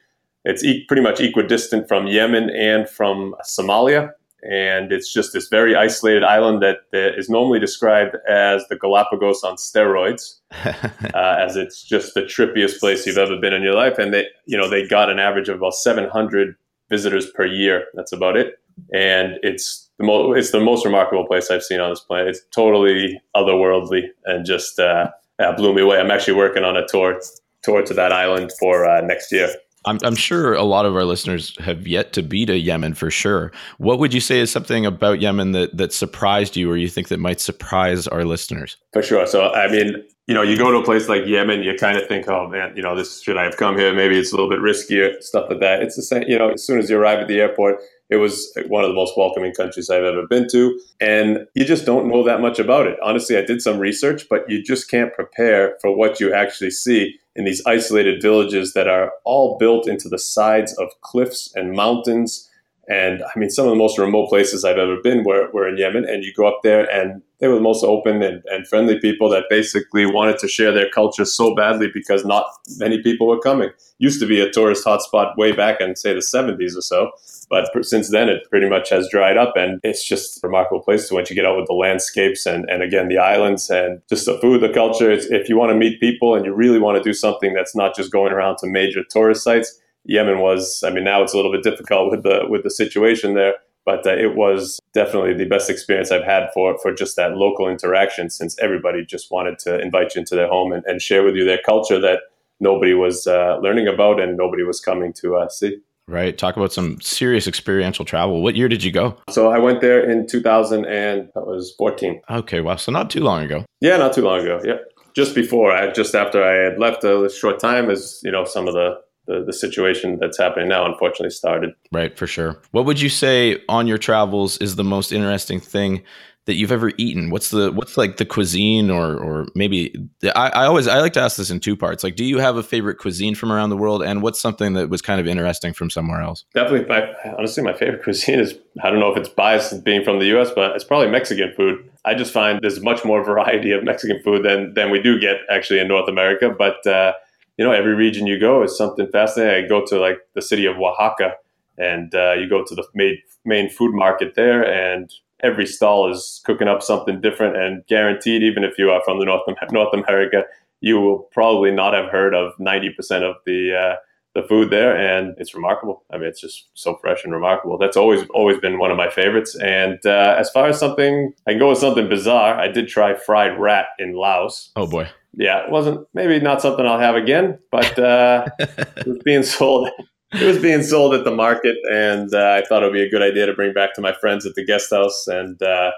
it's 0.45 0.63
e- 0.63 0.85
pretty 0.87 1.01
much 1.01 1.19
equidistant 1.19 1.87
from 1.87 2.07
Yemen 2.07 2.49
and 2.49 2.89
from 2.89 3.35
Somalia. 3.43 4.11
And 4.43 4.91
it's 4.91 5.13
just 5.13 5.33
this 5.33 5.47
very 5.49 5.75
isolated 5.75 6.23
island 6.23 6.63
that, 6.63 6.77
that 6.91 7.13
is 7.17 7.29
normally 7.29 7.59
described 7.59 8.15
as 8.27 8.65
the 8.69 8.75
Galapagos 8.75 9.43
on 9.43 9.55
steroids, 9.55 10.39
uh, 10.65 11.35
as 11.39 11.55
it's 11.55 11.83
just 11.83 12.15
the 12.15 12.21
trippiest 12.21 12.79
place 12.79 13.05
you've 13.05 13.19
ever 13.19 13.37
been 13.37 13.53
in 13.53 13.61
your 13.61 13.75
life. 13.75 13.99
And 13.99 14.11
they, 14.11 14.25
you 14.47 14.57
know, 14.57 14.67
they 14.67 14.87
got 14.87 15.11
an 15.11 15.19
average 15.19 15.47
of 15.47 15.57
about 15.57 15.75
700 15.75 16.55
visitors 16.89 17.29
per 17.29 17.45
year. 17.45 17.85
That's 17.93 18.11
about 18.11 18.35
it. 18.35 18.55
And 18.91 19.37
it's 19.43 19.89
the 19.99 20.05
most, 20.05 20.39
it's 20.39 20.51
the 20.51 20.59
most 20.59 20.85
remarkable 20.85 21.27
place 21.27 21.51
I've 21.51 21.63
seen 21.63 21.79
on 21.79 21.91
this 21.91 21.99
planet. 21.99 22.29
It's 22.29 22.41
totally 22.51 23.21
otherworldly 23.35 24.07
and 24.25 24.43
just 24.43 24.79
uh, 24.79 25.09
blew 25.55 25.75
me 25.75 25.83
away. 25.83 25.99
I'm 25.99 26.09
actually 26.09 26.33
working 26.33 26.63
on 26.63 26.75
a 26.77 26.87
tour 26.87 27.21
tour 27.63 27.83
to 27.83 27.93
that 27.93 28.11
island 28.11 28.51
for 28.59 28.87
uh, 28.87 29.01
next 29.01 29.31
year. 29.31 29.49
I'm, 29.85 29.97
I'm 30.03 30.15
sure 30.15 30.53
a 30.53 30.63
lot 30.63 30.85
of 30.85 30.95
our 30.95 31.05
listeners 31.05 31.57
have 31.59 31.87
yet 31.87 32.13
to 32.13 32.21
be 32.21 32.45
to 32.45 32.57
Yemen 32.57 32.93
for 32.93 33.09
sure. 33.09 33.51
What 33.77 33.97
would 33.99 34.13
you 34.13 34.19
say 34.19 34.39
is 34.39 34.51
something 34.51 34.85
about 34.85 35.21
Yemen 35.21 35.53
that, 35.53 35.75
that 35.75 35.91
surprised 35.91 36.55
you 36.55 36.69
or 36.69 36.77
you 36.77 36.87
think 36.87 37.07
that 37.07 37.19
might 37.19 37.39
surprise 37.39 38.07
our 38.07 38.23
listeners? 38.23 38.77
For 38.93 39.01
sure. 39.01 39.25
So, 39.25 39.51
I 39.51 39.71
mean, 39.71 40.03
you 40.27 40.35
know, 40.35 40.43
you 40.43 40.55
go 40.55 40.71
to 40.71 40.77
a 40.77 40.83
place 40.83 41.09
like 41.09 41.25
Yemen, 41.25 41.63
you 41.63 41.75
kind 41.75 41.97
of 41.97 42.07
think, 42.07 42.27
oh 42.27 42.47
man, 42.47 42.73
you 42.75 42.83
know, 42.83 42.95
this 42.95 43.21
should 43.21 43.37
I 43.37 43.43
have 43.43 43.57
come 43.57 43.77
here? 43.77 43.93
Maybe 43.93 44.19
it's 44.19 44.31
a 44.31 44.35
little 44.35 44.49
bit 44.49 44.59
riskier, 44.59 45.21
stuff 45.21 45.49
like 45.49 45.59
that. 45.61 45.81
It's 45.81 45.95
the 45.95 46.03
same, 46.03 46.23
you 46.27 46.37
know, 46.37 46.51
as 46.51 46.63
soon 46.63 46.77
as 46.77 46.89
you 46.89 46.97
arrive 46.97 47.19
at 47.19 47.27
the 47.27 47.39
airport, 47.39 47.79
it 48.11 48.17
was 48.17 48.53
one 48.67 48.83
of 48.83 48.89
the 48.89 48.95
most 48.95 49.17
welcoming 49.17 49.53
countries 49.53 49.89
I've 49.89 50.03
ever 50.03 50.27
been 50.27 50.47
to. 50.49 50.77
And 50.99 51.47
you 51.55 51.63
just 51.63 51.85
don't 51.85 52.09
know 52.09 52.23
that 52.23 52.41
much 52.41 52.59
about 52.59 52.85
it. 52.85 52.99
Honestly, 53.01 53.37
I 53.37 53.41
did 53.41 53.61
some 53.61 53.79
research, 53.79 54.27
but 54.29 54.47
you 54.49 54.61
just 54.61 54.91
can't 54.91 55.13
prepare 55.13 55.77
for 55.81 55.95
what 55.95 56.19
you 56.19 56.33
actually 56.33 56.71
see 56.71 57.15
in 57.37 57.45
these 57.45 57.65
isolated 57.65 58.21
villages 58.21 58.73
that 58.73 58.89
are 58.89 59.13
all 59.23 59.57
built 59.57 59.87
into 59.87 60.09
the 60.09 60.19
sides 60.19 60.77
of 60.77 60.89
cliffs 60.99 61.53
and 61.55 61.71
mountains. 61.71 62.49
And 62.91 63.23
I 63.23 63.39
mean, 63.39 63.49
some 63.49 63.67
of 63.67 63.69
the 63.69 63.77
most 63.77 63.97
remote 63.97 64.27
places 64.27 64.65
I've 64.65 64.77
ever 64.77 64.97
been 65.01 65.23
were, 65.23 65.49
were 65.53 65.65
in 65.65 65.77
Yemen. 65.77 66.03
And 66.03 66.25
you 66.25 66.33
go 66.33 66.45
up 66.45 66.59
there, 66.61 66.91
and 66.91 67.21
they 67.39 67.47
were 67.47 67.55
the 67.55 67.61
most 67.61 67.85
open 67.85 68.21
and, 68.21 68.43
and 68.47 68.67
friendly 68.67 68.99
people 68.99 69.29
that 69.29 69.45
basically 69.49 70.05
wanted 70.05 70.39
to 70.39 70.49
share 70.49 70.73
their 70.73 70.89
culture 70.89 71.23
so 71.23 71.55
badly 71.55 71.89
because 71.93 72.25
not 72.25 72.47
many 72.79 73.01
people 73.01 73.27
were 73.27 73.39
coming. 73.39 73.69
Used 73.99 74.19
to 74.19 74.27
be 74.27 74.41
a 74.41 74.51
tourist 74.51 74.85
hotspot 74.85 75.37
way 75.37 75.53
back 75.53 75.79
in, 75.79 75.95
say, 75.95 76.13
the 76.13 76.19
70s 76.19 76.75
or 76.75 76.81
so. 76.81 77.11
But 77.49 77.69
since 77.85 78.09
then, 78.09 78.27
it 78.27 78.49
pretty 78.49 78.67
much 78.67 78.89
has 78.89 79.07
dried 79.09 79.37
up, 79.37 79.53
and 79.55 79.79
it's 79.83 80.05
just 80.05 80.43
a 80.43 80.47
remarkable 80.47 80.81
place 80.81 81.07
to 81.07 81.13
once 81.13 81.29
you 81.29 81.35
get 81.35 81.45
out 81.45 81.55
with 81.55 81.67
the 81.67 81.73
landscapes 81.73 82.45
and, 82.45 82.69
and 82.69 82.83
again 82.83 83.07
the 83.07 83.17
islands 83.19 83.69
and 83.69 84.01
just 84.09 84.25
the 84.25 84.37
food, 84.39 84.61
the 84.61 84.69
culture. 84.69 85.09
It's, 85.09 85.27
if 85.27 85.47
you 85.47 85.57
want 85.57 85.71
to 85.71 85.77
meet 85.77 86.01
people 86.01 86.35
and 86.35 86.45
you 86.45 86.53
really 86.53 86.79
want 86.79 86.97
to 86.97 87.03
do 87.03 87.13
something 87.13 87.53
that's 87.53 87.73
not 87.73 87.95
just 87.95 88.11
going 88.11 88.33
around 88.33 88.57
to 88.57 88.67
major 88.67 89.01
tourist 89.09 89.43
sites, 89.43 89.80
Yemen 90.05 90.39
was. 90.39 90.83
I 90.85 90.89
mean, 90.89 91.03
now 91.03 91.21
it's 91.21 91.33
a 91.33 91.37
little 91.37 91.51
bit 91.51 91.63
difficult 91.63 92.11
with 92.11 92.23
the 92.23 92.45
with 92.47 92.63
the 92.63 92.71
situation 92.71 93.33
there, 93.33 93.55
but 93.85 94.05
uh, 94.05 94.15
it 94.15 94.35
was 94.35 94.79
definitely 94.93 95.33
the 95.33 95.45
best 95.45 95.69
experience 95.69 96.11
I've 96.11 96.23
had 96.23 96.49
for 96.53 96.77
for 96.79 96.93
just 96.93 97.15
that 97.15 97.35
local 97.35 97.67
interaction. 97.67 98.29
Since 98.29 98.57
everybody 98.59 99.05
just 99.05 99.31
wanted 99.31 99.59
to 99.59 99.79
invite 99.79 100.15
you 100.15 100.19
into 100.19 100.35
their 100.35 100.47
home 100.47 100.71
and, 100.71 100.83
and 100.85 101.01
share 101.01 101.23
with 101.23 101.35
you 101.35 101.45
their 101.45 101.61
culture 101.65 101.99
that 101.99 102.19
nobody 102.59 102.93
was 102.93 103.27
uh, 103.27 103.57
learning 103.61 103.87
about 103.87 104.19
and 104.19 104.37
nobody 104.37 104.63
was 104.63 104.79
coming 104.79 105.13
to 105.13 105.35
uh, 105.35 105.49
see. 105.49 105.77
Right. 106.07 106.37
Talk 106.37 106.57
about 106.57 106.73
some 106.73 106.99
serious 106.99 107.47
experiential 107.47 108.05
travel. 108.05 108.41
What 108.41 108.55
year 108.55 108.67
did 108.67 108.83
you 108.83 108.91
go? 108.91 109.17
So 109.29 109.49
I 109.49 109.59
went 109.59 109.81
there 109.81 110.03
in 110.03 110.27
2000 110.27 110.85
and 110.85 111.29
that 111.33 111.47
was 111.47 111.73
14. 111.77 112.21
Okay. 112.29 112.59
Wow. 112.59 112.75
So 112.75 112.91
not 112.91 113.09
too 113.09 113.21
long 113.21 113.43
ago. 113.43 113.65
Yeah, 113.79 113.97
not 113.97 114.13
too 114.13 114.21
long 114.21 114.41
ago. 114.41 114.61
Yeah. 114.63 114.77
Just 115.15 115.35
before 115.35 115.71
I 115.71 115.91
just 115.91 116.15
after 116.15 116.43
I 116.43 116.53
had 116.53 116.79
left 116.79 117.03
a 117.03 117.29
short 117.29 117.59
time 117.59 117.89
as, 117.89 118.19
you 118.23 118.31
know, 118.31 118.45
some 118.45 118.67
of 118.67 118.73
the 118.73 118.99
the, 119.27 119.43
the 119.45 119.53
situation 119.53 120.17
that's 120.19 120.37
happening 120.37 120.69
now 120.69 120.85
unfortunately 120.85 121.29
started. 121.29 121.71
Right, 121.91 122.17
for 122.17 122.27
sure. 122.27 122.61
What 122.71 122.85
would 122.85 122.99
you 122.99 123.09
say 123.09 123.57
on 123.69 123.87
your 123.87 123.97
travels 123.97 124.57
is 124.57 124.75
the 124.75 124.83
most 124.83 125.11
interesting 125.11 125.59
thing 125.59 126.03
that 126.45 126.55
you've 126.55 126.71
ever 126.71 126.91
eaten? 126.97 127.29
What's 127.29 127.51
the 127.51 127.71
what's 127.71 127.97
like 127.97 128.17
the 128.17 128.25
cuisine 128.25 128.89
or 128.89 129.15
or 129.15 129.47
maybe 129.53 129.95
I, 130.35 130.49
I 130.49 130.65
always 130.65 130.87
I 130.87 130.99
like 130.99 131.13
to 131.13 131.21
ask 131.21 131.37
this 131.37 131.51
in 131.51 131.59
two 131.59 131.77
parts. 131.77 132.03
Like, 132.03 132.15
do 132.15 132.25
you 132.25 132.39
have 132.39 132.57
a 132.57 132.63
favorite 132.63 132.97
cuisine 132.97 133.35
from 133.35 133.51
around 133.51 133.69
the 133.69 133.77
world, 133.77 134.01
and 134.01 134.21
what's 134.23 134.41
something 134.41 134.73
that 134.73 134.89
was 134.89 135.01
kind 135.01 135.21
of 135.21 135.27
interesting 135.27 135.73
from 135.73 135.89
somewhere 135.89 136.21
else? 136.21 136.43
Definitely, 136.55 136.87
my, 136.87 137.13
honestly, 137.37 137.63
my 137.63 137.73
favorite 137.73 138.03
cuisine 138.03 138.39
is 138.39 138.55
I 138.83 138.89
don't 138.89 138.99
know 138.99 139.11
if 139.11 139.17
it's 139.17 139.29
biased 139.29 139.83
being 139.83 140.03
from 140.03 140.19
the 140.19 140.25
U.S., 140.27 140.49
but 140.55 140.75
it's 140.75 140.83
probably 140.83 141.09
Mexican 141.09 141.53
food. 141.55 141.87
I 142.05 142.15
just 142.15 142.33
find 142.33 142.59
there's 142.61 142.81
much 142.81 143.05
more 143.05 143.23
variety 143.23 143.71
of 143.71 143.83
Mexican 143.83 144.21
food 144.23 144.43
than 144.43 144.73
than 144.73 144.89
we 144.89 145.01
do 145.01 145.19
get 145.19 145.37
actually 145.49 145.79
in 145.79 145.87
North 145.87 146.09
America, 146.09 146.49
but. 146.49 146.85
Uh, 146.85 147.13
you 147.61 147.67
know, 147.67 147.73
every 147.73 147.93
region 147.93 148.25
you 148.25 148.39
go 148.39 148.63
is 148.63 148.75
something 148.75 149.07
fascinating. 149.11 149.65
I 149.65 149.67
go 149.67 149.85
to 149.85 149.99
like 149.99 150.17
the 150.33 150.41
city 150.41 150.65
of 150.65 150.77
Oaxaca, 150.79 151.33
and 151.77 152.13
uh, 152.15 152.33
you 152.33 152.49
go 152.49 152.65
to 152.65 152.73
the 152.73 152.83
main 152.95 153.19
main 153.45 153.69
food 153.69 153.93
market 153.93 154.33
there, 154.35 154.63
and 154.65 155.13
every 155.43 155.67
stall 155.67 156.11
is 156.11 156.41
cooking 156.43 156.67
up 156.67 156.81
something 156.81 157.21
different. 157.21 157.55
And 157.55 157.85
guaranteed, 157.85 158.41
even 158.41 158.63
if 158.63 158.79
you 158.79 158.89
are 158.89 159.03
from 159.05 159.19
the 159.19 159.25
North 159.25 159.43
North 159.71 159.93
America, 159.93 160.45
you 160.79 160.99
will 160.99 161.19
probably 161.31 161.69
not 161.69 161.93
have 161.93 162.09
heard 162.09 162.33
of 162.33 162.53
ninety 162.57 162.89
percent 162.89 163.23
of 163.23 163.35
the 163.45 163.75
uh, 163.75 163.95
the 164.33 164.41
food 164.47 164.71
there, 164.71 164.97
and 164.97 165.35
it's 165.37 165.53
remarkable. 165.53 166.01
I 166.11 166.17
mean, 166.17 166.29
it's 166.29 166.41
just 166.41 166.69
so 166.73 166.95
fresh 166.95 167.23
and 167.23 167.31
remarkable. 167.31 167.77
That's 167.77 167.95
always 167.95 168.27
always 168.33 168.57
been 168.57 168.79
one 168.79 168.89
of 168.89 168.97
my 168.97 169.11
favorites. 169.11 169.55
And 169.55 170.03
uh, 170.03 170.35
as 170.35 170.49
far 170.49 170.65
as 170.69 170.79
something, 170.79 171.31
I 171.45 171.51
can 171.51 171.59
go 171.59 171.69
with 171.69 171.77
something 171.77 172.09
bizarre. 172.09 172.55
I 172.59 172.69
did 172.69 172.87
try 172.87 173.13
fried 173.13 173.59
rat 173.59 173.89
in 173.99 174.15
Laos. 174.15 174.71
Oh 174.75 174.87
boy 174.87 175.09
yeah, 175.33 175.63
it 175.63 175.71
wasn't 175.71 176.07
maybe 176.13 176.39
not 176.39 176.61
something 176.61 176.85
I'll 176.85 176.99
have 176.99 177.15
again, 177.15 177.59
but 177.71 177.97
uh, 177.97 178.45
it 178.59 179.07
was 179.07 179.19
being 179.23 179.43
sold. 179.43 179.89
It 180.33 180.45
was 180.45 180.59
being 180.59 180.83
sold 180.83 181.13
at 181.13 181.25
the 181.25 181.31
market, 181.31 181.77
and 181.91 182.33
uh, 182.33 182.61
I 182.61 182.67
thought 182.67 182.83
it 182.83 182.85
would 182.85 182.93
be 182.93 183.03
a 183.03 183.09
good 183.09 183.21
idea 183.21 183.45
to 183.45 183.53
bring 183.53 183.73
back 183.73 183.93
to 183.95 184.01
my 184.01 184.13
friends 184.13 184.45
at 184.45 184.55
the 184.55 184.65
guest 184.65 184.89
house. 184.89 185.27
And 185.27 185.61
uh, 185.61 185.91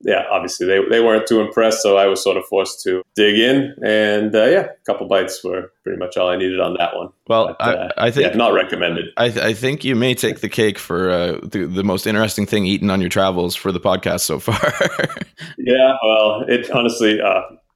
yeah, 0.00 0.24
obviously 0.30 0.66
they, 0.66 0.80
they 0.88 1.00
weren't 1.00 1.26
too 1.26 1.40
impressed, 1.40 1.82
so 1.82 1.96
I 1.96 2.06
was 2.06 2.22
sort 2.22 2.36
of 2.36 2.44
forced 2.44 2.82
to 2.82 3.02
dig 3.16 3.36
in. 3.36 3.74
And 3.84 4.34
uh, 4.34 4.44
yeah, 4.44 4.66
a 4.66 4.84
couple 4.86 5.08
bites 5.08 5.42
were 5.42 5.72
pretty 5.82 5.98
much 5.98 6.16
all 6.16 6.28
I 6.28 6.36
needed 6.36 6.60
on 6.60 6.74
that 6.78 6.94
one. 6.94 7.08
Well, 7.26 7.56
but, 7.58 7.60
uh, 7.60 7.88
I, 7.96 8.06
I, 8.06 8.10
think 8.10 8.30
yeah, 8.30 8.36
not 8.36 8.52
recommended. 8.52 9.06
I, 9.16 9.30
th- 9.30 9.44
I, 9.44 9.54
think 9.54 9.82
you 9.82 9.96
may 9.96 10.14
take 10.14 10.40
the 10.40 10.48
cake 10.48 10.78
for 10.78 11.10
uh, 11.10 11.38
the, 11.42 11.66
the 11.66 11.82
most 11.82 12.06
interesting 12.06 12.46
thing 12.46 12.66
eaten 12.66 12.90
on 12.90 13.00
your 13.00 13.10
travels 13.10 13.56
for 13.56 13.72
the 13.72 13.80
podcast 13.80 14.20
so 14.20 14.38
far. 14.38 14.56
yeah, 15.58 15.96
well, 16.04 16.44
it 16.48 16.70
honestly 16.70 17.20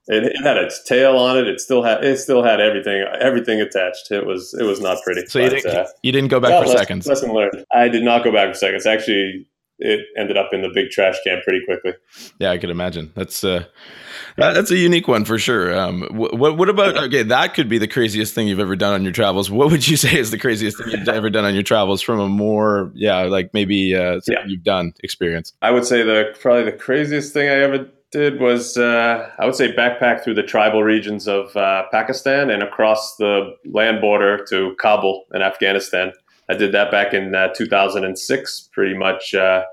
it, 0.09 0.25
it, 0.25 0.43
had 0.43 0.57
its 0.57 0.83
tail 0.83 1.17
on 1.17 1.39
it. 1.39 1.47
It 1.47 1.61
still 1.61 1.83
had 1.83 2.05
it 2.05 2.19
still 2.19 2.43
had 2.43 2.61
everything 2.61 3.05
everything 3.21 3.61
attached. 3.61 4.11
It 4.11 4.27
was 4.27 4.55
it 4.59 4.65
was 4.65 4.81
not 4.81 5.03
pretty. 5.03 5.27
So 5.27 5.41
but, 5.41 5.53
you 5.53 5.61
didn't 5.61 5.77
uh, 5.77 5.87
you 6.03 6.13
didn't 6.13 6.29
go 6.29 6.41
back 6.41 6.51
for 6.51 6.69
lesson, 6.69 6.79
seconds. 6.79 7.07
Lesson 7.07 7.33
learned. 7.33 7.65
I 7.73 7.89
did 7.89 8.03
not 8.03 8.25
go 8.25 8.33
back 8.33 8.49
for 8.49 8.55
seconds. 8.55 8.87
Actually, 8.87 9.47
it 9.79 10.07
ended 10.17 10.37
up 10.37 10.53
in 10.53 10.63
the 10.63 10.69
big 10.69 10.91
trash 10.91 11.17
can 11.25 11.41
pretty 11.43 11.65
quickly. 11.65 11.93
Yeah, 12.39 12.51
I 12.51 12.59
could 12.59 12.71
imagine. 12.71 13.13
That's 13.15 13.45
uh, 13.45 13.65
that's 14.37 14.71
a 14.71 14.77
unique 14.77 15.09
one 15.09 15.25
for 15.25 15.39
sure. 15.39 15.79
Um, 15.79 16.03
what 16.11 16.57
what 16.57 16.69
about 16.69 16.97
okay? 16.97 17.23
That 17.23 17.55
could 17.55 17.69
be 17.69 17.79
the 17.79 17.87
craziest 17.87 18.35
thing 18.35 18.49
you've 18.49 18.61
ever 18.61 18.77
done 18.77 18.95
on 18.95 19.03
your 19.03 19.13
travels. 19.13 19.51
What 19.51 19.71
would 19.71 19.87
you 19.87 19.97
say 19.97 20.19
is 20.19 20.31
the 20.31 20.39
craziest 20.39 20.79
thing 20.79 20.91
you've 20.91 21.09
ever 21.09 21.31
done 21.31 21.45
on 21.45 21.55
your 21.55 21.63
travels 21.63 22.03
from 22.03 22.19
a 22.19 22.29
more 22.29 22.91
yeah 22.95 23.23
like 23.25 23.53
maybe 23.55 23.95
uh, 23.95 24.21
yeah. 24.27 24.45
you've 24.47 24.65
done 24.65 24.95
experience? 25.05 25.53
I 25.63 25.71
would 25.71 25.85
say 25.85 26.03
the 26.03 26.35
probably 26.41 26.65
the 26.65 26.73
craziest 26.73 27.33
thing 27.33 27.49
I 27.49 27.61
ever 27.61 27.89
did 28.11 28.41
was 28.41 28.77
uh, 28.77 29.31
I 29.39 29.45
would 29.45 29.55
say 29.55 29.75
backpack 29.75 30.23
through 30.23 30.35
the 30.35 30.43
tribal 30.43 30.83
regions 30.83 31.29
of 31.29 31.55
uh, 31.57 31.85
Pakistan 31.91 32.51
and 32.51 32.63
across 32.63 33.17
the 33.17 33.55
land 33.67 34.01
border 34.01 34.45
to 34.49 34.75
Kabul 34.81 35.27
in 35.35 35.43
Afghanistan. 35.43 36.13
I 36.49 36.55
did 36.55 36.73
that 36.73 36.91
back 36.91 37.13
in 37.13 37.35
uh, 37.35 37.49
2006. 37.55 38.69
Pretty 38.73 38.97
much 38.97 39.35
uh, 39.35 39.65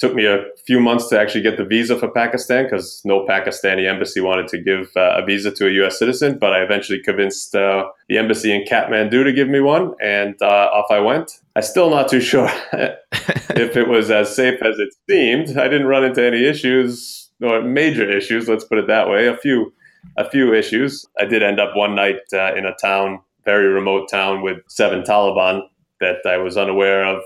took 0.00 0.14
me 0.14 0.26
a 0.26 0.44
few 0.66 0.80
months 0.80 1.08
to 1.08 1.20
actually 1.20 1.42
get 1.42 1.56
the 1.56 1.64
visa 1.64 1.96
for 1.96 2.10
Pakistan 2.10 2.64
because 2.64 3.00
no 3.04 3.24
Pakistani 3.24 3.88
embassy 3.88 4.20
wanted 4.20 4.48
to 4.48 4.58
give 4.58 4.90
uh, 4.96 5.14
a 5.16 5.24
visa 5.24 5.52
to 5.52 5.68
a 5.68 5.70
U.S. 5.70 5.96
citizen. 5.96 6.38
But 6.38 6.52
I 6.52 6.62
eventually 6.62 7.00
convinced 7.00 7.54
uh, 7.54 7.84
the 8.08 8.18
embassy 8.18 8.52
in 8.52 8.64
Kathmandu 8.64 9.22
to 9.22 9.32
give 9.32 9.48
me 9.48 9.60
one, 9.60 9.94
and 10.02 10.34
off 10.42 10.86
I 10.90 10.98
went. 10.98 11.30
I'm 11.54 11.62
still 11.62 11.90
not 11.90 12.08
too 12.08 12.20
sure 12.20 12.50
if 12.72 13.76
it 13.76 13.88
was 13.88 14.10
as 14.10 14.34
safe 14.34 14.60
as 14.60 14.80
it 14.80 14.92
seemed. 15.08 15.56
I 15.56 15.68
didn't 15.68 15.86
run 15.86 16.04
into 16.04 16.26
any 16.26 16.44
issues 16.44 17.25
or 17.42 17.62
major 17.62 18.08
issues. 18.08 18.48
Let's 18.48 18.64
put 18.64 18.78
it 18.78 18.86
that 18.86 19.08
way. 19.08 19.26
A 19.26 19.36
few, 19.36 19.72
a 20.16 20.28
few 20.28 20.54
issues. 20.54 21.06
I 21.18 21.24
did 21.24 21.42
end 21.42 21.60
up 21.60 21.76
one 21.76 21.94
night 21.94 22.20
uh, 22.32 22.54
in 22.54 22.66
a 22.66 22.74
town, 22.74 23.20
very 23.44 23.66
remote 23.66 24.08
town, 24.10 24.42
with 24.42 24.58
seven 24.68 25.02
Taliban 25.02 25.62
that 26.00 26.18
I 26.26 26.36
was 26.36 26.56
unaware 26.56 27.04
of. 27.04 27.22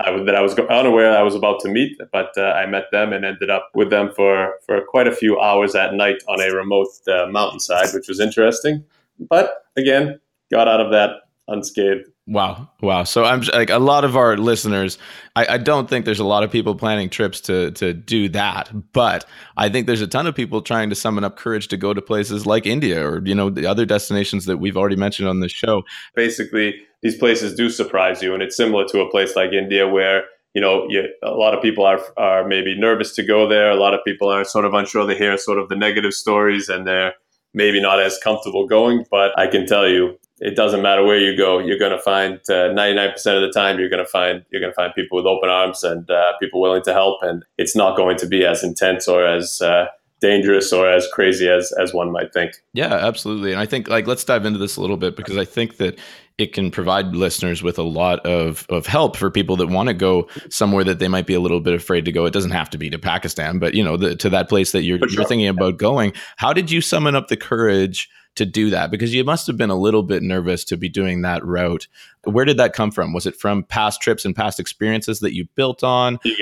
I 0.00 0.10
was, 0.10 0.26
that 0.26 0.36
I 0.36 0.40
was 0.40 0.56
unaware 0.56 1.16
I 1.16 1.22
was 1.22 1.34
about 1.34 1.58
to 1.60 1.68
meet, 1.68 1.98
but 2.12 2.30
uh, 2.36 2.52
I 2.52 2.66
met 2.66 2.84
them 2.92 3.12
and 3.12 3.24
ended 3.24 3.50
up 3.50 3.68
with 3.74 3.90
them 3.90 4.12
for, 4.14 4.54
for 4.64 4.80
quite 4.80 5.08
a 5.08 5.14
few 5.14 5.40
hours 5.40 5.74
at 5.74 5.92
night 5.92 6.22
on 6.28 6.40
a 6.40 6.54
remote 6.54 6.86
uh, 7.08 7.26
mountainside, 7.26 7.92
which 7.92 8.06
was 8.06 8.20
interesting. 8.20 8.84
But 9.18 9.64
again, 9.76 10.20
got 10.52 10.68
out 10.68 10.80
of 10.80 10.92
that 10.92 11.10
unscathed. 11.48 12.08
Wow. 12.28 12.68
Wow. 12.82 13.04
So 13.04 13.24
I'm 13.24 13.40
like 13.40 13.70
a 13.70 13.78
lot 13.78 14.04
of 14.04 14.14
our 14.14 14.36
listeners, 14.36 14.98
I, 15.34 15.54
I, 15.54 15.58
don't 15.58 15.88
think 15.88 16.04
there's 16.04 16.18
a 16.18 16.26
lot 16.26 16.44
of 16.44 16.50
people 16.50 16.74
planning 16.74 17.08
trips 17.08 17.40
to 17.42 17.70
to 17.70 17.94
do 17.94 18.28
that. 18.28 18.70
But 18.92 19.24
I 19.56 19.70
think 19.70 19.86
there's 19.86 20.02
a 20.02 20.06
ton 20.06 20.26
of 20.26 20.34
people 20.34 20.60
trying 20.60 20.90
to 20.90 20.94
summon 20.94 21.24
up 21.24 21.38
courage 21.38 21.68
to 21.68 21.78
go 21.78 21.94
to 21.94 22.02
places 22.02 22.44
like 22.44 22.66
India 22.66 23.02
or, 23.02 23.22
you 23.24 23.34
know, 23.34 23.48
the 23.48 23.64
other 23.64 23.86
destinations 23.86 24.44
that 24.44 24.58
we've 24.58 24.76
already 24.76 24.94
mentioned 24.94 25.26
on 25.26 25.40
this 25.40 25.52
show. 25.52 25.84
Basically, 26.14 26.74
these 27.02 27.16
places 27.16 27.54
do 27.54 27.70
surprise 27.70 28.22
you. 28.22 28.34
And 28.34 28.42
it's 28.42 28.58
similar 28.58 28.84
to 28.88 29.00
a 29.00 29.10
place 29.10 29.34
like 29.34 29.52
India 29.52 29.88
where 29.88 30.24
you 30.54 30.60
know, 30.60 30.86
you, 30.88 31.04
a 31.22 31.30
lot 31.30 31.54
of 31.54 31.62
people 31.62 31.86
are 31.86 32.00
are 32.18 32.46
maybe 32.46 32.78
nervous 32.78 33.14
to 33.14 33.22
go 33.22 33.48
there. 33.48 33.70
A 33.70 33.76
lot 33.76 33.94
of 33.94 34.00
people 34.04 34.28
are 34.28 34.44
sort 34.44 34.66
of 34.66 34.74
unsure. 34.74 35.06
They 35.06 35.16
hear 35.16 35.38
sort 35.38 35.58
of 35.58 35.70
the 35.70 35.76
negative 35.76 36.12
stories, 36.12 36.68
and 36.68 36.86
they're 36.86 37.14
maybe 37.54 37.80
not 37.80 38.00
as 38.00 38.18
comfortable 38.22 38.66
going. 38.66 39.06
But 39.10 39.38
I 39.38 39.46
can 39.46 39.66
tell 39.66 39.88
you, 39.88 40.18
it 40.40 40.56
doesn't 40.56 40.82
matter 40.82 41.04
where 41.04 41.18
you 41.18 41.36
go. 41.36 41.58
You're 41.58 41.78
going 41.78 41.92
to 41.92 42.00
find 42.00 42.34
uh, 42.48 42.70
99% 42.74 43.14
of 43.14 43.42
the 43.42 43.52
time 43.52 43.78
you're 43.78 43.88
going 43.88 44.04
to 44.04 44.10
find 44.10 44.44
you're 44.50 44.60
going 44.60 44.72
to 44.72 44.76
find 44.76 44.94
people 44.94 45.16
with 45.16 45.26
open 45.26 45.48
arms 45.48 45.82
and 45.84 46.08
uh, 46.10 46.32
people 46.40 46.60
willing 46.60 46.82
to 46.82 46.92
help, 46.92 47.22
and 47.22 47.44
it's 47.56 47.76
not 47.76 47.96
going 47.96 48.16
to 48.18 48.26
be 48.26 48.44
as 48.44 48.62
intense 48.62 49.08
or 49.08 49.26
as 49.26 49.60
uh, 49.60 49.86
dangerous 50.20 50.72
or 50.72 50.88
as 50.88 51.06
crazy 51.12 51.48
as 51.48 51.72
as 51.72 51.92
one 51.92 52.10
might 52.10 52.32
think. 52.32 52.52
Yeah, 52.72 52.94
absolutely. 52.94 53.52
And 53.52 53.60
I 53.60 53.66
think 53.66 53.88
like 53.88 54.06
let's 54.06 54.24
dive 54.24 54.44
into 54.44 54.58
this 54.58 54.76
a 54.76 54.80
little 54.80 54.96
bit 54.96 55.16
because 55.16 55.36
I 55.36 55.44
think 55.44 55.76
that 55.78 55.98
it 56.38 56.52
can 56.52 56.70
provide 56.70 57.16
listeners 57.16 57.62
with 57.62 57.78
a 57.78 57.82
lot 57.82 58.24
of 58.24 58.66
of 58.68 58.86
help 58.86 59.16
for 59.16 59.30
people 59.30 59.56
that 59.56 59.68
want 59.68 59.88
to 59.88 59.94
go 59.94 60.28
somewhere 60.50 60.84
that 60.84 60.98
they 60.98 61.08
might 61.08 61.26
be 61.26 61.34
a 61.34 61.40
little 61.40 61.60
bit 61.60 61.74
afraid 61.74 62.04
to 62.04 62.12
go. 62.12 62.26
It 62.26 62.32
doesn't 62.32 62.52
have 62.52 62.70
to 62.70 62.78
be 62.78 62.90
to 62.90 62.98
Pakistan, 62.98 63.58
but 63.58 63.74
you 63.74 63.82
know, 63.82 63.96
the, 63.96 64.16
to 64.16 64.30
that 64.30 64.48
place 64.48 64.72
that 64.72 64.82
you're 64.82 64.98
sure. 64.98 65.08
you're 65.10 65.24
thinking 65.24 65.48
about 65.48 65.78
going. 65.78 66.12
How 66.36 66.52
did 66.52 66.70
you 66.70 66.80
summon 66.80 67.14
up 67.14 67.28
the 67.28 67.36
courage 67.36 68.08
to 68.38 68.46
do 68.46 68.70
that? 68.70 68.90
Because 68.90 69.14
you 69.14 69.22
must 69.24 69.46
have 69.46 69.56
been 69.56 69.70
a 69.70 69.76
little 69.76 70.02
bit 70.02 70.22
nervous 70.22 70.64
to 70.64 70.76
be 70.76 70.88
doing 70.88 71.22
that 71.22 71.44
route. 71.44 71.86
Where 72.24 72.44
did 72.44 72.56
that 72.56 72.72
come 72.72 72.90
from? 72.90 73.12
Was 73.12 73.26
it 73.26 73.36
from 73.36 73.62
past 73.62 74.00
trips 74.00 74.24
and 74.24 74.34
past 74.34 74.58
experiences 74.58 75.20
that 75.20 75.34
you 75.34 75.46
built 75.54 75.84
on? 75.84 76.18
Yeah, 76.24 76.34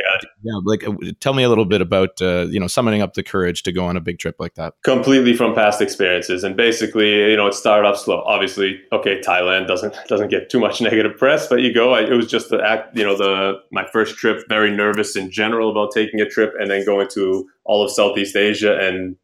yeah. 0.42 0.60
Like, 0.64 0.86
uh, 0.86 0.94
tell 1.20 1.34
me 1.34 1.42
a 1.42 1.48
little 1.48 1.64
bit 1.64 1.80
about 1.80 2.20
uh, 2.22 2.46
you 2.48 2.58
know 2.60 2.66
summoning 2.66 3.02
up 3.02 3.14
the 3.14 3.22
courage 3.22 3.62
to 3.64 3.72
go 3.72 3.84
on 3.84 3.96
a 3.96 4.00
big 4.00 4.18
trip 4.18 4.36
like 4.38 4.54
that. 4.54 4.74
Completely 4.84 5.34
from 5.34 5.54
past 5.54 5.80
experiences, 5.80 6.44
and 6.44 6.56
basically, 6.56 7.30
you 7.30 7.36
know, 7.36 7.46
it 7.46 7.54
started 7.54 7.86
off 7.86 7.98
slow. 7.98 8.22
Obviously, 8.22 8.80
okay, 8.92 9.20
Thailand 9.20 9.66
doesn't 9.66 9.94
doesn't 10.08 10.28
get 10.28 10.50
too 10.50 10.60
much 10.60 10.80
negative 10.80 11.16
press, 11.18 11.46
but 11.46 11.60
you 11.60 11.72
go. 11.74 11.94
I, 11.94 12.02
it 12.02 12.14
was 12.14 12.26
just 12.26 12.50
the 12.50 12.60
act, 12.62 12.96
you 12.96 13.04
know, 13.04 13.16
the 13.16 13.60
my 13.70 13.86
first 13.92 14.16
trip. 14.16 14.44
Very 14.48 14.74
nervous 14.74 15.16
in 15.16 15.30
general 15.30 15.70
about 15.70 15.92
taking 15.92 16.20
a 16.20 16.28
trip, 16.28 16.54
and 16.58 16.70
then 16.70 16.84
going 16.84 17.08
to 17.14 17.48
all 17.64 17.84
of 17.84 17.90
Southeast 17.90 18.36
Asia 18.36 18.78
and 18.78 19.16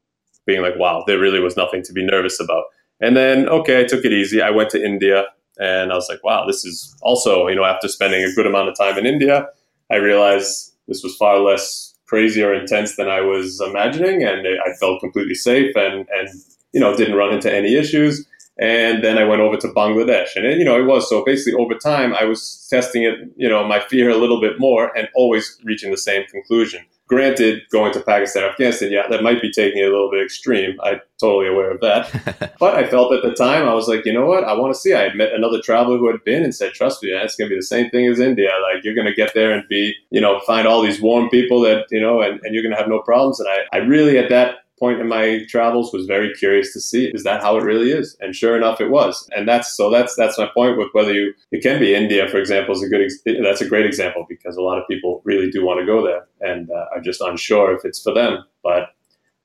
being 0.47 0.63
like, 0.63 0.77
wow, 0.77 1.05
there 1.07 1.19
really 1.19 1.41
was 1.41 1.57
nothing 1.57 1.83
to 1.85 1.93
be 1.93 2.05
nervous 2.05 2.41
about. 2.41 2.65
And 3.01 3.17
then, 3.17 3.49
okay, 3.49 3.81
I 3.81 3.85
took 3.85 4.05
it 4.05 4.13
easy. 4.13 4.41
I 4.41 4.51
went 4.51 4.71
to 4.71 4.85
India 4.85 5.25
and 5.59 5.93
I 5.93 5.95
was 5.95 6.09
like, 6.09 6.23
wow, 6.25 6.47
this 6.47 6.65
is 6.65 6.97
also, 7.03 7.49
you 7.49 7.57
know, 7.57 7.65
after 7.65 7.89
spending 7.89 8.23
a 8.25 8.33
good 8.35 8.47
amount 8.47 8.69
of 8.69 8.77
time 8.77 8.99
in 8.99 9.07
India, 9.07 9.47
I 9.91 9.97
realized 9.97 10.73
this 10.89 11.03
was 11.03 11.17
far 11.17 11.39
less 11.39 11.95
crazy 12.07 12.43
or 12.43 12.55
intense 12.55 12.97
than 12.97 13.09
I 13.09 13.21
was 13.21 13.61
imagining. 13.61 14.23
And 14.23 14.47
I 14.47 14.73
felt 14.79 15.01
completely 15.01 15.35
safe 15.35 15.75
and, 15.77 16.07
and, 16.11 16.29
you 16.73 16.81
know, 16.81 16.97
didn't 16.97 17.17
run 17.17 17.35
into 17.35 17.53
any 17.53 17.75
issues. 17.75 18.27
And 18.59 19.03
then 19.03 19.19
I 19.19 19.25
went 19.25 19.41
over 19.41 19.57
to 19.57 19.69
Bangladesh. 19.69 20.37
And, 20.37 20.45
you 20.59 20.65
know, 20.65 20.79
it 20.79 20.85
was 20.85 21.09
so 21.09 21.25
basically 21.25 21.55
over 21.55 21.75
time, 21.75 22.15
I 22.15 22.25
was 22.25 22.67
testing 22.71 23.03
it, 23.03 23.15
you 23.37 23.49
know, 23.49 23.67
my 23.67 23.81
fear 23.81 24.11
a 24.11 24.17
little 24.17 24.41
bit 24.41 24.59
more 24.59 24.97
and 24.97 25.09
always 25.15 25.59
reaching 25.65 25.91
the 25.91 25.97
same 25.97 26.25
conclusion. 26.27 26.85
Granted, 27.13 27.69
going 27.69 27.93
to 27.93 28.01
Pakistan, 28.01 28.43
Afghanistan, 28.43 28.91
yeah, 28.91 29.07
that 29.11 29.23
might 29.23 29.43
be 29.43 29.51
taking 29.51 29.83
it 29.83 29.87
a 29.87 29.91
little 29.91 30.11
bit 30.11 30.25
extreme. 30.25 30.79
I'm 30.83 30.99
totally 31.21 31.47
aware 31.47 31.71
of 31.71 31.83
that. 31.83 32.55
but 32.59 32.75
I 32.75 32.89
felt 32.89 33.13
at 33.13 33.23
the 33.23 33.35
time, 33.35 33.69
I 33.69 33.75
was 33.75 33.87
like, 33.87 34.07
you 34.07 34.15
know 34.15 34.25
what? 34.25 34.45
I 34.45 34.55
want 34.55 34.73
to 34.73 34.81
see. 34.81 34.95
I 34.95 35.03
had 35.03 35.15
met 35.15 35.35
another 35.35 35.61
traveler 35.61 35.99
who 35.99 36.11
had 36.11 36.25
been 36.25 36.43
and 36.43 36.55
said, 36.55 36.73
trust 36.73 37.03
me, 37.03 37.11
it's 37.11 37.37
going 37.37 37.51
to 37.51 37.55
be 37.55 37.59
the 37.59 37.67
same 37.67 37.91
thing 37.91 38.07
as 38.07 38.19
India. 38.19 38.49
Like, 38.63 38.83
you're 38.83 38.95
going 38.95 39.09
to 39.09 39.13
get 39.13 39.35
there 39.35 39.53
and 39.53 39.63
be, 39.69 39.95
you 40.09 40.23
know, 40.23 40.41
find 40.47 40.67
all 40.67 40.81
these 40.81 41.03
warm 41.03 41.29
people 41.29 41.61
that, 41.61 41.85
you 41.91 42.01
know, 42.01 42.23
and, 42.23 42.41
and 42.45 42.55
you're 42.55 42.63
going 42.63 42.75
to 42.75 42.81
have 42.81 42.89
no 42.89 43.01
problems. 43.01 43.39
And 43.41 43.49
I, 43.51 43.77
I 43.77 43.81
really, 43.81 44.17
at 44.17 44.31
that 44.31 44.61
point 44.83 45.01
in 45.01 45.07
my 45.07 45.45
travels 45.49 45.93
was 45.93 46.07
very 46.07 46.35
curious 46.35 46.73
to 46.73 46.81
see 46.81 47.07
is 47.15 47.23
that 47.23 47.41
how 47.41 47.57
it 47.57 47.63
really 47.63 47.93
is? 47.93 48.17
And 48.21 48.35
sure 48.35 48.57
enough 48.57 48.81
it 48.81 48.91
was. 48.91 49.29
And 49.37 49.47
that's 49.47 49.77
so 49.77 49.91
that's 49.91 50.17
that's 50.17 50.39
my 50.39 50.49
point 50.53 50.77
with 50.77 50.89
whether 50.93 51.15
you 51.15 51.33
it 51.53 51.63
can 51.63 51.79
be. 51.79 51.95
India 51.95 52.27
for 52.29 52.39
example 52.39 52.75
is 52.75 52.83
a 52.83 52.89
good 52.89 53.09
that's 53.45 53.61
a 53.61 53.69
great 53.69 53.87
example 53.87 54.27
because 54.29 54.57
a 54.57 54.61
lot 54.61 54.79
of 54.79 54.89
people 54.89 55.23
really 55.25 55.51
do 55.51 55.65
want 55.65 55.79
to 55.79 55.87
go 55.87 56.05
there 56.05 56.27
and 56.41 56.69
uh, 56.69 56.87
are 56.93 57.01
just 57.01 57.21
unsure 57.21 57.73
if 57.77 57.85
it's 57.85 58.03
for 58.03 58.13
them. 58.13 58.45
But 58.65 58.89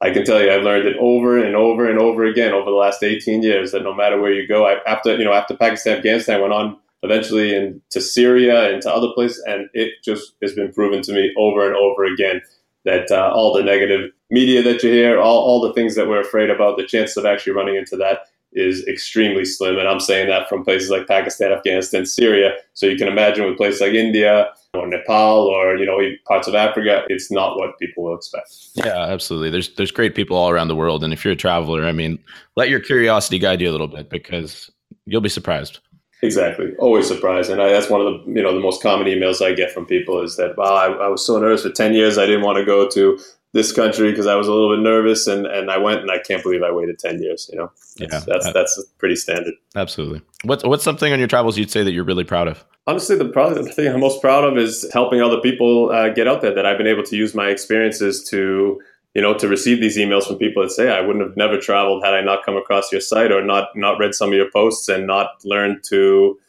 I 0.02 0.10
can 0.10 0.26
tell 0.26 0.42
you, 0.42 0.52
I've 0.52 0.64
learned 0.64 0.88
it 0.88 0.98
over 1.00 1.38
and 1.38 1.56
over 1.56 1.88
and 1.88 2.00
over 2.00 2.26
again 2.26 2.54
over 2.54 2.70
the 2.72 2.84
last 2.86 3.04
18 3.04 3.44
years 3.44 3.72
that 3.72 3.84
no 3.84 3.94
matter 3.94 4.20
where 4.20 4.34
you 4.34 4.48
go, 4.48 4.66
I, 4.66 4.78
after 4.88 5.16
you 5.16 5.26
know 5.26 5.34
after 5.34 5.56
Pakistan, 5.56 5.98
Afghanistan, 5.98 6.42
went 6.42 6.54
on 6.54 6.78
eventually 7.04 7.56
into 7.56 8.02
Syria 8.02 8.74
and 8.74 8.82
to 8.82 8.92
other 8.92 9.10
places, 9.14 9.44
and 9.46 9.70
it 9.74 9.94
just 10.04 10.34
has 10.42 10.54
been 10.54 10.74
proven 10.74 11.04
to 11.04 11.14
me 11.14 11.32
over 11.38 11.68
and 11.68 11.76
over 11.76 12.06
again 12.06 12.42
that 12.88 13.12
uh, 13.12 13.30
all 13.36 13.54
the 13.54 13.62
negative 13.62 14.10
media 14.32 14.64
that 14.64 14.82
you 14.82 14.92
hear, 14.92 15.20
all, 15.20 15.40
all 15.40 15.62
the 15.62 15.74
things 15.74 15.94
that 15.96 16.08
we're 16.08 16.22
afraid 16.22 16.50
about, 16.50 16.78
the 16.78 16.86
chance 16.86 17.18
of 17.18 17.26
actually 17.26 17.52
running 17.52 17.76
into 17.76 17.98
that 17.98 18.22
is 18.54 18.88
extremely 18.88 19.44
slim. 19.44 19.78
And 19.78 19.90
I'm 19.90 20.00
saying 20.00 20.30
that 20.30 20.48
from 20.48 20.64
places 20.64 20.90
like 20.90 21.06
Pakistan, 21.06 21.52
Afghanistan, 21.52 22.06
Syria. 22.06 22.54
So 22.74 22.86
you 22.86 22.98
can 22.98 23.10
imagine 23.10 23.46
with 23.46 23.58
places 23.58 23.82
like 23.82 23.92
India 23.92 24.48
or 24.74 24.88
Nepal 24.88 25.48
or, 25.48 25.76
you 25.76 25.86
know, 25.86 26.00
parts 26.26 26.48
of 26.48 26.56
Africa, 26.56 27.04
it's 27.10 27.30
not 27.30 27.58
what 27.58 27.78
people 27.78 28.06
will 28.06 28.16
expect. 28.16 28.50
Yeah, 28.76 28.98
absolutely. 28.98 29.50
There's 29.50 29.76
there's 29.76 29.92
great 29.92 30.16
people 30.16 30.38
all 30.38 30.50
around 30.50 30.70
the 30.70 30.76
world. 30.76 31.04
And 31.04 31.12
if 31.12 31.26
you're 31.26 31.34
a 31.34 31.38
traveler, 31.38 31.86
I 31.86 31.92
mean, 31.92 32.18
let 32.56 32.70
your 32.70 32.80
curiosity 32.80 33.38
guide 33.38 33.60
you 33.60 33.70
a 33.70 33.74
little 33.74 33.90
bit 33.90 34.10
because 34.10 34.72
you'll 35.06 35.22
be 35.22 35.30
surprised. 35.30 35.80
Exactly. 36.22 36.74
Always 36.78 37.08
surprised. 37.08 37.50
And 37.50 37.62
I, 37.62 37.70
that's 37.70 37.90
one 37.90 38.02
of 38.02 38.26
the, 38.26 38.32
you 38.32 38.42
know, 38.42 38.54
the 38.54 38.60
most 38.60 38.82
common 38.82 39.08
emails 39.08 39.46
I 39.46 39.54
get 39.54 39.72
from 39.72 39.86
people 39.86 40.22
is 40.22 40.36
that, 40.38 40.58
wow, 40.58 40.76
I, 40.76 40.88
I 41.06 41.08
was 41.08 41.26
so 41.26 41.40
nervous 41.40 41.64
for 41.64 41.70
10 41.70 41.94
years. 41.94 42.18
I 42.18 42.26
didn't 42.26 42.42
want 42.42 42.58
to 42.58 42.66
go 42.66 42.90
to 42.90 43.20
this 43.54 43.72
country 43.72 44.12
because 44.12 44.28
I 44.28 44.36
was 44.36 44.48
a 44.48 44.54
little 44.54 44.76
bit 44.76 44.82
nervous 44.82 45.28
and, 45.28 45.46
and 45.46 45.72
I 45.72 45.78
went 45.78 46.02
and 46.02 46.12
I 46.12 46.20
can't 46.20 46.44
believe 46.44 46.64
I 46.64 46.72
waited 46.72 47.00
10 47.00 47.22
years, 47.22 47.50
you 47.52 47.58
know, 47.58 47.72
that's, 47.98 48.14
yeah, 48.14 48.20
that's, 48.28 48.54
that's 48.54 48.84
pretty 48.98 49.16
standard. 49.16 49.54
Absolutely. 49.76 50.22
What's, 50.44 50.64
what's 50.64 50.84
something 50.84 51.14
on 51.14 51.20
your 51.20 51.28
travels 51.28 51.58
you'd 51.58 51.72
say 51.72 51.84
that 51.84 51.92
you're 51.92 52.04
really 52.04 52.24
proud 52.24 52.48
of? 52.48 52.66
Honestly, 52.88 53.18
the 53.18 53.26
probably 53.26 53.64
the 53.64 53.72
thing 53.72 53.88
I'm 53.88 54.00
most 54.00 54.22
proud 54.22 54.44
of 54.44 54.58
is 54.58 54.90
helping 54.94 55.22
other 55.22 55.40
people 55.42 55.92
uh, 55.92 56.10
get 56.10 56.28
out 56.28 56.42
there 56.42 56.54
that 56.54 56.66
I've 56.66 56.78
been 56.78 56.88
able 56.88 57.04
to 57.04 57.16
use 57.16 57.34
my 57.34 57.48
experiences 57.50 58.24
to 58.30 58.80
you 59.18 59.24
know, 59.24 59.34
to 59.34 59.48
receive 59.48 59.82
these 59.82 59.98
emails 59.98 60.28
from 60.28 60.38
people 60.38 60.62
that 60.62 60.70
say, 60.70 60.92
I 60.92 61.02
wouldn't 61.02 61.26
have 61.26 61.36
never 61.36 61.58
traveled 61.58 62.06
had 62.06 62.14
I 62.14 62.22
not 62.22 62.46
come 62.46 62.56
across 62.56 62.92
your 62.92 63.02
site 63.02 63.32
or 63.32 63.44
not 63.44 63.76
not 63.76 63.98
read 63.98 64.14
some 64.14 64.30
of 64.30 64.36
your 64.36 64.52
posts 64.52 64.88
and 64.90 65.08
not 65.08 65.44
learned 65.44 65.84
to, 65.86 66.40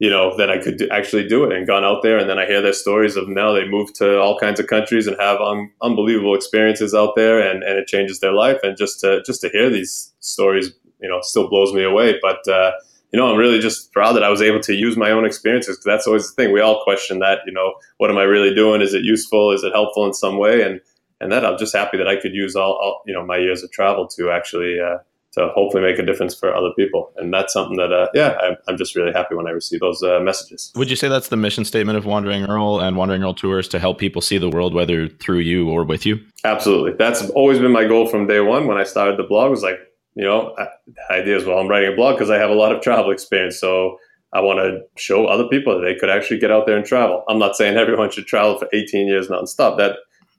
you 0.00 0.10
know, 0.10 0.36
that 0.36 0.50
I 0.50 0.58
could 0.58 0.78
do, 0.78 0.88
actually 0.90 1.28
do 1.28 1.44
it 1.44 1.52
and 1.56 1.68
gone 1.68 1.84
out 1.84 2.02
there. 2.02 2.18
And 2.18 2.28
then 2.28 2.36
I 2.36 2.46
hear 2.46 2.60
their 2.60 2.72
stories 2.72 3.14
of 3.14 3.28
now 3.28 3.52
they 3.52 3.68
moved 3.68 3.94
to 3.98 4.18
all 4.18 4.36
kinds 4.40 4.58
of 4.58 4.66
countries 4.66 5.06
and 5.06 5.16
have 5.20 5.40
un- 5.40 5.70
unbelievable 5.82 6.34
experiences 6.34 6.94
out 6.94 7.14
there, 7.14 7.38
and, 7.38 7.62
and 7.62 7.78
it 7.78 7.86
changes 7.86 8.18
their 8.18 8.32
life. 8.32 8.58
And 8.64 8.76
just 8.76 8.98
to 9.02 9.22
just 9.22 9.40
to 9.42 9.48
hear 9.48 9.70
these 9.70 10.12
stories, 10.18 10.72
you 11.00 11.08
know, 11.08 11.20
still 11.22 11.48
blows 11.48 11.72
me 11.72 11.84
away. 11.84 12.18
But 12.20 12.42
uh, 12.48 12.72
you 13.12 13.20
know, 13.20 13.30
I'm 13.30 13.38
really 13.38 13.60
just 13.60 13.92
proud 13.92 14.14
that 14.14 14.24
I 14.24 14.30
was 14.30 14.42
able 14.42 14.60
to 14.62 14.74
use 14.74 14.96
my 14.96 15.12
own 15.12 15.24
experiences 15.24 15.76
because 15.76 15.84
that's 15.84 16.08
always 16.08 16.26
the 16.28 16.34
thing. 16.34 16.52
We 16.52 16.60
all 16.60 16.82
question 16.82 17.20
that, 17.20 17.38
you 17.46 17.52
know, 17.52 17.74
what 17.98 18.10
am 18.10 18.18
I 18.18 18.24
really 18.24 18.52
doing? 18.52 18.80
Is 18.80 18.94
it 18.94 19.04
useful? 19.04 19.52
Is 19.52 19.62
it 19.62 19.72
helpful 19.72 20.06
in 20.06 20.12
some 20.12 20.38
way? 20.38 20.62
And 20.62 20.80
and 21.20 21.30
that 21.32 21.44
I'm 21.44 21.58
just 21.58 21.74
happy 21.74 21.98
that 21.98 22.08
I 22.08 22.16
could 22.16 22.34
use 22.34 22.56
all, 22.56 22.72
all 22.72 23.02
you 23.06 23.14
know 23.14 23.24
my 23.24 23.36
years 23.36 23.62
of 23.62 23.70
travel 23.70 24.08
to 24.08 24.30
actually 24.30 24.80
uh, 24.80 24.98
to 25.32 25.48
hopefully 25.54 25.82
make 25.82 25.98
a 25.98 26.02
difference 26.02 26.34
for 26.34 26.54
other 26.54 26.70
people. 26.76 27.12
And 27.16 27.32
that's 27.32 27.52
something 27.52 27.76
that 27.76 27.92
uh, 27.92 28.08
yeah, 28.14 28.36
I'm, 28.42 28.56
I'm, 28.66 28.76
just 28.76 28.96
really 28.96 29.12
happy 29.12 29.34
when 29.34 29.46
I 29.46 29.50
receive 29.50 29.80
those 29.80 30.02
uh, 30.02 30.18
messages. 30.20 30.72
Would 30.74 30.90
you 30.90 30.96
say 30.96 31.08
that's 31.08 31.28
the 31.28 31.36
mission 31.36 31.64
statement 31.64 31.98
of 31.98 32.04
Wandering 32.04 32.44
Earl 32.44 32.80
and 32.80 32.96
Wandering 32.96 33.22
Earl 33.22 33.34
Tours 33.34 33.68
to 33.68 33.78
help 33.78 33.98
people 33.98 34.22
see 34.22 34.38
the 34.38 34.50
world 34.50 34.74
whether 34.74 35.08
through 35.08 35.38
you 35.38 35.68
or 35.68 35.84
with 35.84 36.04
you? 36.04 36.18
Absolutely, 36.44 36.92
that's 36.98 37.28
always 37.30 37.58
been 37.58 37.72
my 37.72 37.86
goal 37.86 38.06
from 38.08 38.26
day 38.26 38.40
one 38.40 38.66
when 38.66 38.78
I 38.78 38.84
started 38.84 39.18
the 39.18 39.24
blog. 39.24 39.50
Was 39.50 39.62
like 39.62 39.78
you 40.14 40.24
know 40.24 40.54
the 40.56 41.14
idea 41.14 41.36
is 41.36 41.44
well 41.44 41.58
I'm 41.58 41.68
writing 41.68 41.92
a 41.92 41.96
blog 41.96 42.16
because 42.16 42.30
I 42.30 42.36
have 42.36 42.50
a 42.50 42.54
lot 42.54 42.72
of 42.72 42.80
travel 42.82 43.10
experience, 43.10 43.58
so. 43.58 43.98
I 44.32 44.40
want 44.40 44.60
to 44.60 44.82
show 44.96 45.26
other 45.26 45.48
people 45.48 45.74
that 45.74 45.84
they 45.84 45.96
could 45.96 46.08
actually 46.08 46.38
get 46.38 46.52
out 46.52 46.64
there 46.64 46.76
and 46.76 46.86
travel. 46.86 47.24
I'm 47.28 47.40
not 47.40 47.56
saying 47.56 47.76
everyone 47.76 48.12
should 48.12 48.28
travel 48.28 48.56
for 48.60 48.68
18 48.72 49.08
years 49.08 49.26
nonstop. 49.26 49.76
That 49.76 49.96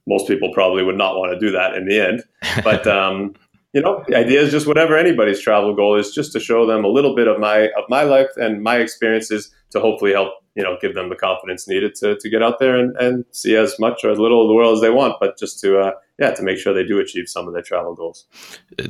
most 0.08 0.28
people 0.28 0.52
probably 0.54 0.84
would 0.84 0.98
not 0.98 1.16
want 1.16 1.32
to 1.34 1.40
do 1.40 1.52
that 1.52 1.76
in 1.76 1.86
the 1.86 2.00
end. 2.00 2.24
But 2.64 2.88
um, 2.88 3.36
you 3.74 3.82
know, 3.82 4.04
the 4.08 4.18
idea 4.18 4.42
is 4.42 4.52
just 4.52 4.68
whatever 4.68 4.98
anybody's 4.98 5.40
travel 5.40 5.74
goal 5.74 5.96
is, 5.96 6.12
just 6.12 6.34
to 6.34 6.40
show 6.40 6.66
them 6.66 6.84
a 6.84 6.90
little 6.90 7.16
bit 7.16 7.28
of 7.28 7.40
my 7.40 7.70
of 7.78 7.86
my 7.90 8.04
life 8.04 8.30
and 8.36 8.62
my 8.62 8.78
experiences 8.78 9.54
to 9.72 9.80
hopefully 9.80 10.12
help 10.12 10.34
you 10.56 10.64
know 10.64 10.78
give 10.82 10.94
them 10.94 11.10
the 11.10 11.16
confidence 11.16 11.68
needed 11.68 11.96
to, 11.96 12.18
to 12.18 12.30
get 12.30 12.44
out 12.44 12.60
there 12.60 12.76
and, 12.76 12.96
and 12.98 13.24
see 13.32 13.56
as 13.56 13.80
much 13.80 14.04
or 14.04 14.12
as 14.12 14.20
little 14.20 14.42
of 14.42 14.50
the 14.50 14.54
world 14.54 14.76
as 14.76 14.82
they 14.82 14.90
want, 14.90 15.16
but 15.22 15.38
just 15.38 15.60
to 15.62 15.80
uh, 15.80 15.92
yeah 16.20 16.32
to 16.32 16.44
make 16.44 16.58
sure 16.58 16.74
they 16.74 16.86
do 16.86 17.00
achieve 17.00 17.30
some 17.30 17.48
of 17.48 17.54
their 17.54 17.64
travel 17.64 17.96
goals. 17.96 18.26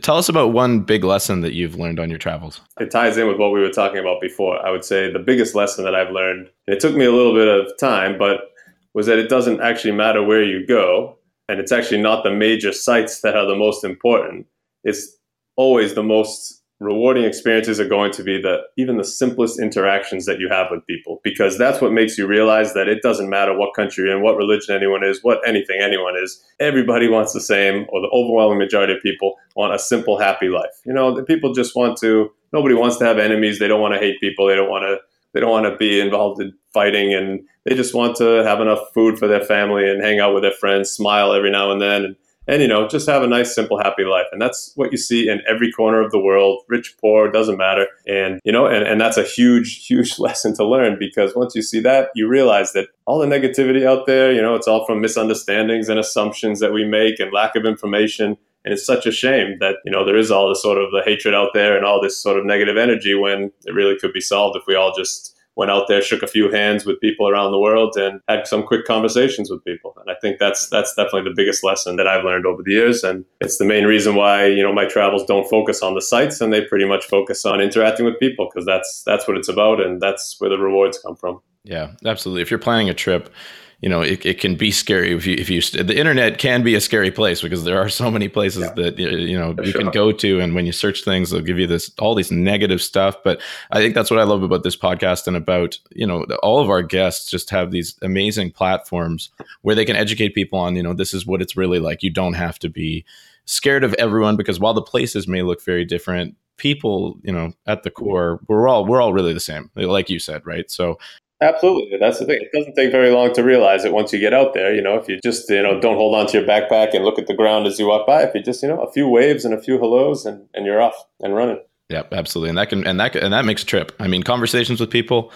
Tell 0.01 0.17
us 0.17 0.29
about 0.29 0.51
one 0.51 0.79
big 0.79 1.03
lesson 1.03 1.41
that 1.41 1.53
you've 1.53 1.75
learned 1.75 1.99
on 1.99 2.09
your 2.09 2.19
travels. 2.19 2.61
It 2.79 2.89
ties 2.89 3.17
in 3.17 3.27
with 3.27 3.37
what 3.37 3.51
we 3.51 3.59
were 3.59 3.69
talking 3.69 3.99
about 3.99 4.19
before. 4.19 4.65
I 4.65 4.71
would 4.71 4.83
say 4.83 5.11
the 5.11 5.19
biggest 5.19 5.53
lesson 5.53 5.83
that 5.85 5.93
I've 5.93 6.11
learned, 6.11 6.49
and 6.65 6.75
it 6.75 6.79
took 6.79 6.95
me 6.95 7.05
a 7.05 7.11
little 7.11 7.35
bit 7.35 7.47
of 7.47 7.71
time, 7.77 8.17
but 8.17 8.50
was 8.93 9.05
that 9.07 9.19
it 9.19 9.29
doesn't 9.29 9.61
actually 9.61 9.93
matter 9.93 10.23
where 10.23 10.43
you 10.43 10.65
go, 10.65 11.17
and 11.47 11.59
it's 11.59 11.71
actually 11.71 12.01
not 12.01 12.23
the 12.23 12.31
major 12.31 12.73
sites 12.73 13.21
that 13.21 13.35
are 13.35 13.45
the 13.45 13.55
most 13.55 13.83
important. 13.83 14.45
It's 14.83 15.17
always 15.55 15.93
the 15.93 16.03
most 16.03 16.61
rewarding 16.81 17.23
experiences 17.23 17.79
are 17.79 17.87
going 17.87 18.11
to 18.11 18.23
be 18.23 18.41
the 18.41 18.57
even 18.75 18.97
the 18.97 19.03
simplest 19.03 19.61
interactions 19.61 20.25
that 20.25 20.39
you 20.39 20.49
have 20.49 20.67
with 20.71 20.85
people 20.87 21.21
because 21.23 21.55
that's 21.55 21.79
what 21.79 21.91
makes 21.91 22.17
you 22.17 22.25
realize 22.25 22.73
that 22.73 22.87
it 22.87 23.03
doesn't 23.03 23.29
matter 23.29 23.55
what 23.55 23.75
country 23.75 24.09
you're 24.09 24.19
what 24.19 24.35
religion 24.35 24.75
anyone 24.75 25.03
is, 25.03 25.19
what 25.21 25.47
anything 25.47 25.79
anyone 25.79 26.15
is. 26.17 26.43
Everybody 26.59 27.07
wants 27.07 27.33
the 27.33 27.39
same, 27.39 27.85
or 27.89 28.01
the 28.01 28.09
overwhelming 28.11 28.57
majority 28.57 28.93
of 28.93 29.01
people 29.03 29.35
want 29.55 29.75
a 29.75 29.79
simple, 29.79 30.17
happy 30.17 30.47
life. 30.47 30.71
You 30.83 30.93
know, 30.93 31.15
the 31.15 31.23
people 31.23 31.53
just 31.53 31.75
want 31.75 31.97
to. 31.99 32.31
Nobody 32.51 32.75
wants 32.75 32.97
to 32.97 33.05
have 33.05 33.17
enemies. 33.17 33.59
They 33.59 33.67
don't 33.67 33.79
want 33.79 33.93
to 33.93 33.99
hate 33.99 34.19
people. 34.19 34.47
They 34.47 34.55
don't 34.55 34.69
want 34.69 34.83
to 34.83 34.97
they 35.33 35.39
don't 35.39 35.51
want 35.51 35.65
to 35.65 35.77
be 35.77 35.99
involved 35.99 36.41
in 36.41 36.53
fighting 36.73 37.13
and 37.13 37.41
they 37.65 37.75
just 37.75 37.93
want 37.93 38.15
to 38.17 38.43
have 38.43 38.59
enough 38.59 38.79
food 38.93 39.19
for 39.19 39.27
their 39.27 39.43
family 39.43 39.89
and 39.89 40.01
hang 40.01 40.19
out 40.19 40.33
with 40.33 40.43
their 40.43 40.51
friends, 40.51 40.89
smile 40.89 41.33
every 41.33 41.51
now 41.51 41.71
and 41.71 41.81
then, 41.81 42.05
and, 42.05 42.15
and 42.47 42.61
you 42.61 42.67
know, 42.67 42.87
just 42.87 43.07
have 43.07 43.21
a 43.21 43.27
nice, 43.27 43.53
simple, 43.53 43.77
happy 43.77 44.03
life. 44.03 44.25
And 44.31 44.41
that's 44.41 44.73
what 44.75 44.91
you 44.91 44.97
see 44.97 45.29
in 45.29 45.41
every 45.47 45.71
corner 45.71 46.01
of 46.01 46.11
the 46.11 46.19
world, 46.19 46.63
rich, 46.67 46.95
poor, 46.99 47.31
doesn't 47.31 47.57
matter. 47.57 47.87
And 48.07 48.39
you 48.43 48.51
know, 48.51 48.65
and, 48.65 48.85
and 48.85 48.99
that's 48.99 49.17
a 49.17 49.23
huge, 49.23 49.85
huge 49.87 50.17
lesson 50.17 50.55
to 50.55 50.65
learn 50.65 50.97
because 50.99 51.35
once 51.35 51.55
you 51.55 51.61
see 51.61 51.79
that, 51.81 52.09
you 52.15 52.27
realize 52.27 52.73
that 52.73 52.87
all 53.05 53.19
the 53.19 53.27
negativity 53.27 53.85
out 53.85 54.07
there, 54.07 54.31
you 54.33 54.41
know, 54.41 54.55
it's 54.55 54.67
all 54.67 54.85
from 54.85 55.01
misunderstandings 55.01 55.87
and 55.87 55.99
assumptions 55.99 56.59
that 56.59 56.73
we 56.73 56.83
make 56.83 57.19
and 57.19 57.31
lack 57.31 57.55
of 57.55 57.65
information. 57.65 58.37
And 58.63 58.73
it's 58.73 58.85
such 58.85 59.05
a 59.05 59.11
shame 59.11 59.57
that, 59.59 59.75
you 59.85 59.91
know, 59.91 60.05
there 60.05 60.17
is 60.17 60.31
all 60.31 60.49
this 60.49 60.61
sort 60.61 60.77
of 60.77 60.91
the 60.91 61.01
hatred 61.03 61.33
out 61.33 61.49
there 61.53 61.75
and 61.75 61.85
all 61.85 62.01
this 62.01 62.17
sort 62.17 62.37
of 62.37 62.45
negative 62.45 62.77
energy 62.77 63.15
when 63.15 63.51
it 63.65 63.73
really 63.73 63.97
could 63.97 64.13
be 64.13 64.21
solved 64.21 64.55
if 64.55 64.63
we 64.67 64.75
all 64.75 64.93
just 64.95 65.35
went 65.55 65.71
out 65.71 65.87
there, 65.87 66.01
shook 66.01 66.23
a 66.23 66.27
few 66.27 66.51
hands 66.51 66.85
with 66.85 66.99
people 67.01 67.27
around 67.27 67.51
the 67.51 67.59
world, 67.59 67.95
and 67.97 68.21
had 68.27 68.47
some 68.47 68.63
quick 68.63 68.85
conversations 68.85 69.49
with 69.49 69.63
people. 69.63 69.93
And 69.99 70.09
I 70.09 70.15
think 70.21 70.39
that's 70.39 70.69
that's 70.69 70.93
definitely 70.95 71.29
the 71.29 71.35
biggest 71.35 71.63
lesson 71.63 71.97
that 71.97 72.07
I've 72.07 72.23
learned 72.23 72.45
over 72.45 72.63
the 72.63 72.71
years, 72.71 73.03
and 73.03 73.25
it's 73.39 73.57
the 73.57 73.65
main 73.65 73.85
reason 73.85 74.15
why 74.15 74.45
you 74.45 74.63
know 74.63 74.73
my 74.73 74.85
travels 74.85 75.25
don't 75.25 75.49
focus 75.49 75.81
on 75.81 75.93
the 75.93 76.01
sites 76.01 76.41
and 76.41 76.53
they 76.53 76.65
pretty 76.65 76.85
much 76.85 77.05
focus 77.05 77.45
on 77.45 77.61
interacting 77.61 78.05
with 78.05 78.19
people 78.19 78.49
because 78.51 78.65
that's 78.65 79.03
that's 79.05 79.27
what 79.27 79.37
it's 79.37 79.49
about, 79.49 79.81
and 79.81 80.01
that's 80.01 80.35
where 80.39 80.49
the 80.49 80.57
rewards 80.57 80.97
come 80.99 81.15
from. 81.15 81.41
Yeah, 81.63 81.91
absolutely. 82.05 82.41
If 82.41 82.49
you're 82.49 82.59
planning 82.59 82.89
a 82.89 82.93
trip, 82.93 83.31
you 83.81 83.89
know 83.89 84.01
it, 84.01 84.25
it 84.25 84.39
can 84.39 84.55
be 84.55 84.71
scary 84.71 85.13
if 85.13 85.25
you 85.25 85.35
if 85.37 85.49
you 85.49 85.61
the 85.61 85.97
internet 85.97 86.37
can 86.37 86.63
be 86.63 86.75
a 86.75 86.81
scary 86.81 87.11
place 87.11 87.41
because 87.41 87.63
there 87.63 87.79
are 87.79 87.89
so 87.89 88.09
many 88.09 88.29
places 88.29 88.61
yeah. 88.61 88.73
that 88.73 88.97
you 88.97 89.37
know 89.37 89.55
For 89.55 89.63
you 89.63 89.71
sure. 89.71 89.81
can 89.81 89.91
go 89.91 90.11
to 90.11 90.39
and 90.39 90.55
when 90.55 90.65
you 90.65 90.71
search 90.71 91.03
things 91.03 91.31
they'll 91.31 91.41
give 91.41 91.59
you 91.59 91.67
this 91.67 91.91
all 91.99 92.15
these 92.15 92.31
negative 92.31 92.81
stuff 92.81 93.17
but 93.23 93.41
i 93.71 93.79
think 93.79 93.95
that's 93.95 94.11
what 94.11 94.19
i 94.19 94.23
love 94.23 94.43
about 94.43 94.63
this 94.63 94.77
podcast 94.77 95.27
and 95.27 95.35
about 95.35 95.79
you 95.91 96.05
know 96.05 96.23
all 96.43 96.59
of 96.59 96.69
our 96.69 96.83
guests 96.83 97.29
just 97.29 97.49
have 97.49 97.71
these 97.71 97.95
amazing 98.01 98.51
platforms 98.51 99.29
where 99.63 99.75
they 99.75 99.85
can 99.85 99.95
educate 99.95 100.35
people 100.35 100.59
on 100.59 100.75
you 100.75 100.83
know 100.83 100.93
this 100.93 101.13
is 101.13 101.25
what 101.25 101.41
it's 101.41 101.57
really 101.57 101.79
like 101.79 102.03
you 102.03 102.11
don't 102.11 102.33
have 102.35 102.59
to 102.59 102.69
be 102.69 103.03
scared 103.45 103.83
of 103.83 103.93
everyone 103.95 104.37
because 104.37 104.59
while 104.59 104.73
the 104.73 104.81
places 104.81 105.27
may 105.27 105.41
look 105.41 105.61
very 105.63 105.83
different 105.83 106.35
people 106.57 107.17
you 107.23 107.33
know 107.33 107.51
at 107.65 107.81
the 107.81 107.89
core 107.89 108.39
we're 108.47 108.67
all 108.67 108.85
we're 108.85 109.01
all 109.01 109.13
really 109.13 109.33
the 109.33 109.39
same 109.39 109.71
like 109.75 110.11
you 110.11 110.19
said 110.19 110.45
right 110.45 110.69
so 110.69 110.99
Absolutely. 111.41 111.97
That's 111.97 112.19
the 112.19 112.25
thing. 112.25 112.39
It 112.41 112.55
doesn't 112.55 112.75
take 112.75 112.91
very 112.91 113.09
long 113.09 113.33
to 113.33 113.41
realize 113.41 113.83
it 113.83 113.91
once 113.91 114.13
you 114.13 114.19
get 114.19 114.33
out 114.33 114.53
there. 114.53 114.75
You 114.75 114.81
know, 114.81 114.95
if 114.95 115.09
you 115.09 115.19
just, 115.23 115.49
you 115.49 115.61
know, 115.61 115.79
don't 115.79 115.97
hold 115.97 116.15
on 116.15 116.27
to 116.27 116.37
your 116.37 116.47
backpack 116.47 116.93
and 116.93 117.03
look 117.03 117.17
at 117.17 117.25
the 117.25 117.33
ground 117.33 117.65
as 117.65 117.79
you 117.79 117.87
walk 117.87 118.05
by, 118.05 118.21
if 118.21 118.35
you 118.35 118.43
just, 118.43 118.61
you 118.61 118.69
know, 118.69 118.79
a 118.81 118.91
few 118.91 119.07
waves 119.07 119.43
and 119.43 119.53
a 119.53 119.61
few 119.61 119.79
hellos 119.79 120.25
and, 120.25 120.47
and 120.53 120.67
you're 120.67 120.81
off 120.81 120.95
and 121.19 121.33
running. 121.35 121.59
Yeah, 121.89 122.03
absolutely, 122.13 122.49
and 122.49 122.57
that 122.57 122.69
can 122.69 122.87
and 122.87 122.97
that 123.01 123.17
and 123.17 123.33
that 123.33 123.43
makes 123.43 123.63
a 123.63 123.65
trip. 123.65 123.91
I 123.99 124.07
mean, 124.07 124.23
conversations 124.23 124.79
with 124.79 124.89
people, 124.89 125.29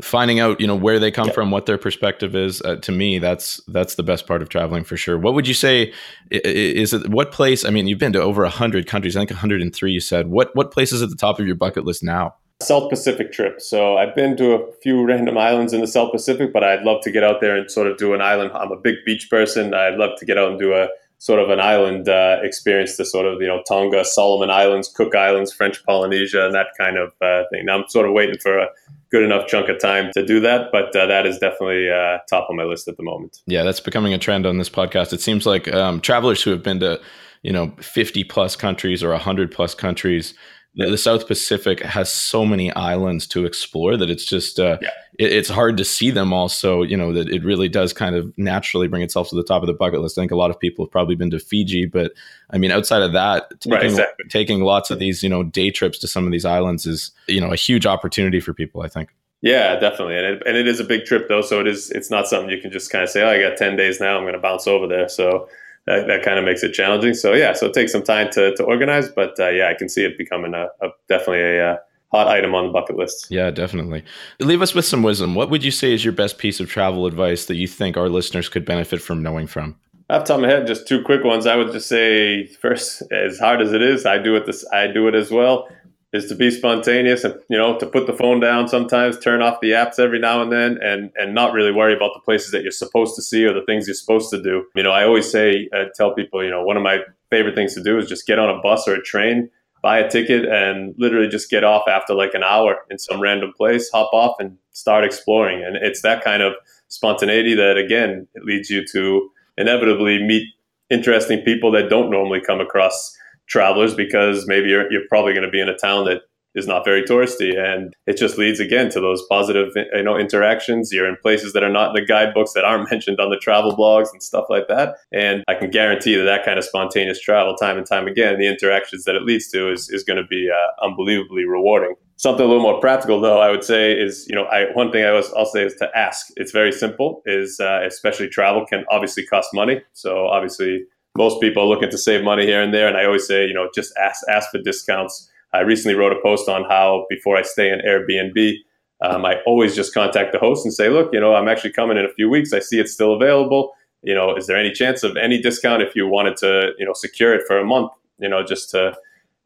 finding 0.00 0.40
out 0.40 0.58
you 0.58 0.66
know 0.66 0.74
where 0.74 0.98
they 0.98 1.10
come 1.10 1.26
yeah. 1.26 1.34
from, 1.34 1.50
what 1.50 1.66
their 1.66 1.76
perspective 1.76 2.34
is. 2.34 2.62
Uh, 2.62 2.76
to 2.76 2.92
me, 2.92 3.18
that's 3.18 3.60
that's 3.68 3.96
the 3.96 4.02
best 4.02 4.26
part 4.26 4.40
of 4.40 4.48
traveling 4.48 4.84
for 4.84 4.96
sure. 4.96 5.18
What 5.18 5.34
would 5.34 5.46
you 5.46 5.52
say 5.52 5.92
is 6.30 6.94
it? 6.94 7.10
What 7.10 7.30
place? 7.30 7.62
I 7.62 7.68
mean, 7.68 7.86
you've 7.88 7.98
been 7.98 8.14
to 8.14 8.22
over 8.22 8.46
hundred 8.46 8.86
countries. 8.86 9.16
I 9.16 9.20
think 9.20 9.32
103. 9.32 9.92
You 9.92 10.00
said 10.00 10.28
what 10.28 10.56
what 10.56 10.72
places 10.72 11.02
at 11.02 11.10
the 11.10 11.16
top 11.16 11.38
of 11.38 11.46
your 11.46 11.56
bucket 11.56 11.84
list 11.84 12.02
now? 12.02 12.36
South 12.60 12.90
Pacific 12.90 13.32
trip. 13.32 13.60
So 13.60 13.96
I've 13.96 14.16
been 14.16 14.36
to 14.36 14.52
a 14.52 14.72
few 14.82 15.06
random 15.06 15.38
islands 15.38 15.72
in 15.72 15.80
the 15.80 15.86
South 15.86 16.10
Pacific, 16.10 16.52
but 16.52 16.64
I'd 16.64 16.82
love 16.82 17.02
to 17.02 17.10
get 17.12 17.22
out 17.22 17.40
there 17.40 17.56
and 17.56 17.70
sort 17.70 17.86
of 17.86 17.96
do 17.98 18.14
an 18.14 18.20
island. 18.20 18.50
I'm 18.52 18.72
a 18.72 18.76
big 18.76 18.96
beach 19.06 19.30
person. 19.30 19.74
I'd 19.74 19.94
love 19.94 20.18
to 20.18 20.26
get 20.26 20.38
out 20.38 20.50
and 20.50 20.58
do 20.58 20.74
a 20.74 20.88
sort 21.18 21.40
of 21.40 21.50
an 21.50 21.60
island 21.60 22.08
uh, 22.08 22.38
experience 22.42 22.96
to 22.96 23.04
sort 23.04 23.26
of 23.26 23.40
you 23.40 23.46
know 23.46 23.62
Tonga, 23.68 24.04
Solomon 24.04 24.50
Islands, 24.50 24.88
Cook 24.88 25.14
Islands, 25.14 25.52
French 25.52 25.84
Polynesia, 25.84 26.46
and 26.46 26.54
that 26.54 26.68
kind 26.76 26.96
of 26.96 27.12
uh, 27.22 27.44
thing. 27.52 27.64
Now 27.66 27.78
I'm 27.78 27.88
sort 27.88 28.06
of 28.06 28.12
waiting 28.12 28.38
for 28.38 28.58
a 28.58 28.68
good 29.10 29.22
enough 29.22 29.46
chunk 29.46 29.68
of 29.68 29.80
time 29.80 30.10
to 30.14 30.24
do 30.24 30.40
that, 30.40 30.70
but 30.72 30.94
uh, 30.96 31.06
that 31.06 31.26
is 31.26 31.38
definitely 31.38 31.88
uh, 31.88 32.18
top 32.28 32.50
on 32.50 32.56
my 32.56 32.64
list 32.64 32.88
at 32.88 32.96
the 32.96 33.02
moment. 33.02 33.40
Yeah, 33.46 33.62
that's 33.62 33.80
becoming 33.80 34.12
a 34.12 34.18
trend 34.18 34.46
on 34.46 34.58
this 34.58 34.68
podcast. 34.68 35.12
It 35.12 35.20
seems 35.20 35.46
like 35.46 35.72
um, 35.72 36.00
travelers 36.00 36.42
who 36.42 36.50
have 36.50 36.62
been 36.62 36.80
to 36.80 37.00
you 37.42 37.52
know 37.52 37.72
50 37.80 38.24
plus 38.24 38.56
countries 38.56 39.02
or 39.02 39.10
100 39.10 39.52
plus 39.52 39.74
countries 39.74 40.34
the, 40.74 40.90
the, 40.90 40.98
South 40.98 41.26
Pacific 41.26 41.80
has 41.80 42.12
so 42.12 42.44
many 42.44 42.72
islands 42.74 43.26
to 43.28 43.44
explore 43.44 43.96
that 43.96 44.10
it's 44.10 44.24
just 44.24 44.60
uh, 44.60 44.78
yeah. 44.80 44.90
it, 45.18 45.32
it's 45.32 45.48
hard 45.48 45.76
to 45.76 45.84
see 45.84 46.10
them 46.10 46.32
all. 46.32 46.48
So 46.48 46.82
you 46.82 46.96
know 46.96 47.12
that 47.12 47.28
it 47.28 47.44
really 47.44 47.68
does 47.68 47.92
kind 47.92 48.14
of 48.14 48.32
naturally 48.36 48.88
bring 48.88 49.02
itself 49.02 49.28
to 49.30 49.36
the 49.36 49.44
top 49.44 49.62
of 49.62 49.66
the 49.66 49.74
bucket 49.74 50.00
list. 50.00 50.18
I 50.18 50.22
think 50.22 50.32
a 50.32 50.36
lot 50.36 50.50
of 50.50 50.58
people 50.58 50.84
have 50.84 50.92
probably 50.92 51.14
been 51.14 51.30
to 51.30 51.38
Fiji, 51.38 51.86
but 51.86 52.12
I 52.50 52.58
mean 52.58 52.70
outside 52.70 53.02
of 53.02 53.12
that, 53.12 53.48
taking, 53.60 53.72
right, 53.72 53.84
exactly. 53.84 54.26
taking 54.28 54.62
lots 54.62 54.90
of 54.90 54.98
these 54.98 55.22
you 55.22 55.28
know 55.28 55.42
day 55.42 55.70
trips 55.70 55.98
to 56.00 56.08
some 56.08 56.26
of 56.26 56.32
these 56.32 56.44
islands 56.44 56.86
is 56.86 57.10
you 57.26 57.40
know 57.40 57.52
a 57.52 57.56
huge 57.56 57.86
opportunity 57.86 58.40
for 58.40 58.54
people. 58.54 58.82
I 58.82 58.88
think. 58.88 59.10
Yeah, 59.40 59.78
definitely, 59.78 60.16
and 60.16 60.26
it, 60.26 60.42
and 60.46 60.56
it 60.56 60.66
is 60.66 60.80
a 60.80 60.84
big 60.84 61.04
trip 61.04 61.28
though. 61.28 61.42
So 61.42 61.60
it 61.60 61.68
is 61.68 61.90
it's 61.90 62.10
not 62.10 62.26
something 62.26 62.50
you 62.50 62.60
can 62.60 62.72
just 62.72 62.90
kind 62.90 63.04
of 63.04 63.10
say, 63.10 63.22
oh, 63.22 63.28
I 63.28 63.40
got 63.40 63.56
ten 63.56 63.76
days 63.76 64.00
now, 64.00 64.16
I'm 64.16 64.24
going 64.24 64.34
to 64.34 64.40
bounce 64.40 64.66
over 64.66 64.88
there. 64.88 65.08
So 65.08 65.48
that, 65.88 66.06
that 66.06 66.22
kind 66.22 66.38
of 66.38 66.44
makes 66.44 66.62
it 66.62 66.72
challenging. 66.72 67.14
So 67.14 67.32
yeah, 67.32 67.54
so 67.54 67.66
it 67.66 67.72
takes 67.72 67.92
some 67.92 68.02
time 68.02 68.28
to, 68.32 68.54
to 68.56 68.62
organize, 68.62 69.08
but 69.08 69.40
uh, 69.40 69.48
yeah, 69.48 69.68
I 69.68 69.74
can 69.74 69.88
see 69.88 70.04
it 70.04 70.18
becoming 70.18 70.52
a, 70.52 70.68
a 70.82 70.90
definitely 71.08 71.40
a, 71.40 71.64
a, 71.64 71.72
uh, 71.72 71.76
hot 72.10 72.26
item 72.26 72.54
on 72.54 72.66
the 72.66 72.72
bucket 72.72 72.96
list. 72.96 73.26
Yeah, 73.30 73.50
definitely. 73.50 74.02
Leave 74.40 74.62
us 74.62 74.74
with 74.74 74.86
some 74.86 75.02
wisdom. 75.02 75.34
What 75.34 75.50
would 75.50 75.62
you 75.62 75.70
say 75.70 75.92
is 75.92 76.04
your 76.04 76.12
best 76.14 76.38
piece 76.38 76.58
of 76.58 76.68
travel 76.70 77.04
advice 77.04 77.44
that 77.46 77.56
you 77.56 77.66
think 77.66 77.98
our 77.98 78.08
listeners 78.08 78.48
could 78.48 78.64
benefit 78.64 79.02
from 79.02 79.22
knowing 79.22 79.46
from? 79.46 79.76
Off 80.08 80.22
the 80.22 80.28
top 80.28 80.36
of 80.36 80.42
my 80.42 80.48
head, 80.48 80.66
just 80.66 80.88
two 80.88 81.02
quick 81.02 81.22
ones. 81.22 81.46
I 81.46 81.56
would 81.56 81.70
just 81.70 81.86
say 81.86 82.46
first, 82.46 83.02
as 83.12 83.38
hard 83.38 83.60
as 83.60 83.74
it 83.74 83.82
is, 83.82 84.06
I 84.06 84.16
do 84.16 84.36
it 84.36 84.46
this 84.46 84.64
I 84.72 84.86
do 84.86 85.06
it 85.06 85.14
as 85.14 85.30
well 85.30 85.68
is 86.12 86.26
to 86.26 86.34
be 86.34 86.50
spontaneous 86.50 87.22
and 87.24 87.34
you 87.50 87.58
know 87.58 87.78
to 87.78 87.86
put 87.86 88.06
the 88.06 88.12
phone 88.12 88.40
down 88.40 88.66
sometimes 88.66 89.18
turn 89.18 89.42
off 89.42 89.60
the 89.60 89.72
apps 89.72 89.98
every 89.98 90.18
now 90.18 90.40
and 90.40 90.50
then 90.50 90.78
and 90.82 91.10
and 91.16 91.34
not 91.34 91.52
really 91.52 91.72
worry 91.72 91.94
about 91.94 92.12
the 92.14 92.20
places 92.20 92.50
that 92.50 92.62
you're 92.62 92.70
supposed 92.70 93.14
to 93.14 93.22
see 93.22 93.44
or 93.44 93.52
the 93.52 93.64
things 93.66 93.86
you're 93.86 93.94
supposed 93.94 94.30
to 94.30 94.42
do. 94.42 94.64
You 94.74 94.82
know 94.82 94.92
i 94.92 95.04
always 95.04 95.30
say 95.30 95.68
uh, 95.74 95.84
tell 95.94 96.14
people 96.14 96.42
you 96.42 96.50
know 96.50 96.62
one 96.62 96.76
of 96.76 96.82
my 96.82 97.00
favorite 97.30 97.54
things 97.54 97.74
to 97.74 97.82
do 97.82 97.98
is 97.98 98.08
just 98.08 98.26
get 98.26 98.38
on 98.38 98.48
a 98.48 98.60
bus 98.62 98.88
or 98.88 98.94
a 98.94 99.02
train 99.02 99.50
buy 99.82 99.98
a 99.98 100.10
ticket 100.10 100.44
and 100.44 100.94
literally 100.98 101.28
just 101.28 101.50
get 101.50 101.64
off 101.64 101.86
after 101.88 102.14
like 102.14 102.34
an 102.34 102.42
hour 102.42 102.78
in 102.90 102.98
some 102.98 103.20
random 103.20 103.52
place 103.56 103.88
hop 103.90 104.12
off 104.12 104.36
and 104.40 104.56
start 104.72 105.04
exploring. 105.04 105.62
And 105.64 105.76
it's 105.76 106.02
that 106.02 106.22
kind 106.24 106.42
of 106.42 106.54
spontaneity 106.88 107.54
that 107.54 107.76
again 107.76 108.26
it 108.34 108.44
leads 108.44 108.70
you 108.70 108.84
to 108.92 109.30
inevitably 109.56 110.22
meet 110.22 110.46
interesting 110.90 111.40
people 111.40 111.70
that 111.72 111.90
don't 111.90 112.10
normally 112.10 112.40
come 112.40 112.60
across 112.60 113.14
travelers 113.48 113.94
because 113.94 114.46
maybe 114.46 114.68
you're, 114.68 114.90
you're 114.92 115.08
probably 115.08 115.32
going 115.32 115.44
to 115.44 115.50
be 115.50 115.60
in 115.60 115.68
a 115.68 115.76
town 115.76 116.04
that 116.04 116.22
is 116.54 116.66
not 116.66 116.84
very 116.84 117.02
touristy 117.02 117.56
and 117.56 117.94
it 118.06 118.16
just 118.16 118.38
leads 118.38 118.58
again 118.58 118.90
to 118.90 119.00
those 119.00 119.22
positive 119.28 119.72
you 119.76 120.02
know 120.02 120.16
interactions. 120.16 120.90
You're 120.92 121.08
in 121.08 121.16
places 121.22 121.52
that 121.52 121.62
are 121.62 121.70
not 121.70 121.96
in 121.96 122.02
the 122.02 122.06
guidebooks 122.06 122.52
that 122.54 122.64
aren't 122.64 122.90
mentioned 122.90 123.20
on 123.20 123.30
the 123.30 123.38
travel 123.38 123.76
blogs 123.76 124.08
and 124.12 124.22
stuff 124.22 124.46
like 124.48 124.68
that 124.68 124.96
and 125.12 125.44
i 125.48 125.54
can 125.54 125.70
guarantee 125.70 126.16
that 126.16 126.24
that 126.24 126.44
kind 126.44 126.58
of 126.58 126.64
spontaneous 126.64 127.20
travel 127.20 127.54
time 127.54 127.76
and 127.76 127.86
time 127.86 128.06
again 128.06 128.38
the 128.38 128.48
interactions 128.48 129.04
that 129.04 129.14
it 129.14 129.22
leads 129.22 129.48
to 129.48 129.70
is, 129.70 129.88
is 129.90 130.02
going 130.02 130.16
to 130.16 130.26
be 130.28 130.48
uh, 130.50 130.84
unbelievably 130.84 131.44
rewarding. 131.44 131.94
Something 132.16 132.44
a 132.44 132.48
little 132.48 132.62
more 132.62 132.80
practical 132.80 133.20
though 133.20 133.40
i 133.40 133.50
would 133.50 133.64
say 133.64 133.92
is 133.92 134.26
you 134.28 134.34
know 134.34 134.44
I, 134.44 134.66
one 134.72 134.90
thing 134.90 135.04
i 135.04 135.12
was 135.12 135.32
i'll 135.34 135.46
say 135.46 135.64
is 135.64 135.74
to 135.76 135.88
ask. 135.96 136.26
It's 136.36 136.52
very 136.52 136.72
simple 136.72 137.22
is 137.26 137.60
uh, 137.60 137.80
especially 137.86 138.28
travel 138.28 138.66
can 138.66 138.84
obviously 138.90 139.24
cost 139.26 139.50
money. 139.54 139.82
So 139.92 140.26
obviously 140.26 140.84
most 141.18 141.40
people 141.40 141.64
are 141.64 141.66
looking 141.66 141.90
to 141.90 141.98
save 141.98 142.22
money 142.22 142.46
here 142.46 142.62
and 142.62 142.72
there. 142.72 142.86
And 142.88 142.96
I 142.96 143.04
always 143.04 143.26
say, 143.26 143.46
you 143.46 143.52
know, 143.52 143.68
just 143.74 143.92
ask 143.98 144.22
ask 144.28 144.50
for 144.50 144.62
discounts. 144.62 145.28
I 145.52 145.60
recently 145.60 145.96
wrote 145.98 146.12
a 146.12 146.20
post 146.22 146.48
on 146.48 146.62
how 146.64 147.06
before 147.10 147.36
I 147.36 147.42
stay 147.42 147.70
in 147.70 147.80
Airbnb, 147.80 148.54
um, 149.02 149.24
I 149.24 149.36
always 149.44 149.74
just 149.74 149.92
contact 149.92 150.32
the 150.32 150.38
host 150.38 150.64
and 150.64 150.72
say, 150.72 150.88
look, 150.88 151.12
you 151.12 151.20
know, 151.20 151.34
I'm 151.34 151.48
actually 151.48 151.72
coming 151.72 151.98
in 151.98 152.04
a 152.04 152.12
few 152.12 152.30
weeks. 152.30 152.52
I 152.52 152.60
see 152.60 152.78
it's 152.78 152.92
still 152.92 153.14
available. 153.14 153.72
You 154.02 154.14
know, 154.14 154.36
is 154.36 154.46
there 154.46 154.56
any 154.56 154.72
chance 154.72 155.02
of 155.02 155.16
any 155.16 155.42
discount 155.42 155.82
if 155.82 155.96
you 155.96 156.06
wanted 156.06 156.36
to, 156.38 156.70
you 156.78 156.86
know, 156.86 156.92
secure 156.92 157.34
it 157.34 157.42
for 157.46 157.58
a 157.58 157.64
month? 157.64 157.90
You 158.18 158.28
know, 158.28 158.44
just 158.44 158.70
to, 158.70 158.96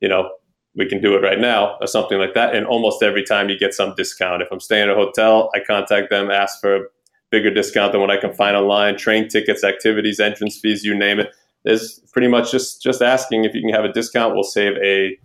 you 0.01 0.09
know, 0.09 0.31
we 0.75 0.87
can 0.87 1.01
do 1.01 1.15
it 1.15 1.21
right 1.21 1.41
now 1.41 1.77
or 1.81 1.87
something 1.87 2.19
like 2.19 2.35
that. 2.35 2.55
And 2.55 2.67
almost 2.67 3.03
every 3.03 3.25
time 3.25 3.49
you 3.49 3.59
get 3.59 3.73
some 3.73 3.95
discount. 3.95 4.43
If 4.43 4.49
I'm 4.53 4.61
staying 4.61 4.89
at 4.89 4.91
a 4.91 4.95
hotel, 4.95 5.51
I 5.55 5.61
contact 5.61 6.11
them, 6.11 6.31
ask 6.31 6.61
for 6.61 6.77
a 6.77 6.81
bigger 7.31 7.53
discount 7.53 7.93
than 7.93 8.01
what 8.01 8.11
I 8.11 8.19
can 8.19 8.33
find 8.33 8.57
online, 8.57 8.97
train 8.97 9.29
tickets, 9.29 9.65
activities, 9.65 10.21
entrance 10.21 10.59
fees, 10.59 10.85
you 10.85 10.95
name 10.95 11.21
it 11.21 11.31
is 11.65 12.01
pretty 12.13 12.29
much 12.29 12.51
just 12.51 12.83
just 12.83 13.03
asking 13.03 13.45
if 13.45 13.55
you 13.55 13.61
can 13.61 13.73
have 13.73 13.85
a 13.85 13.93
discount 13.93 14.35
will 14.35 14.45
save 14.45 14.77
a 14.83 15.19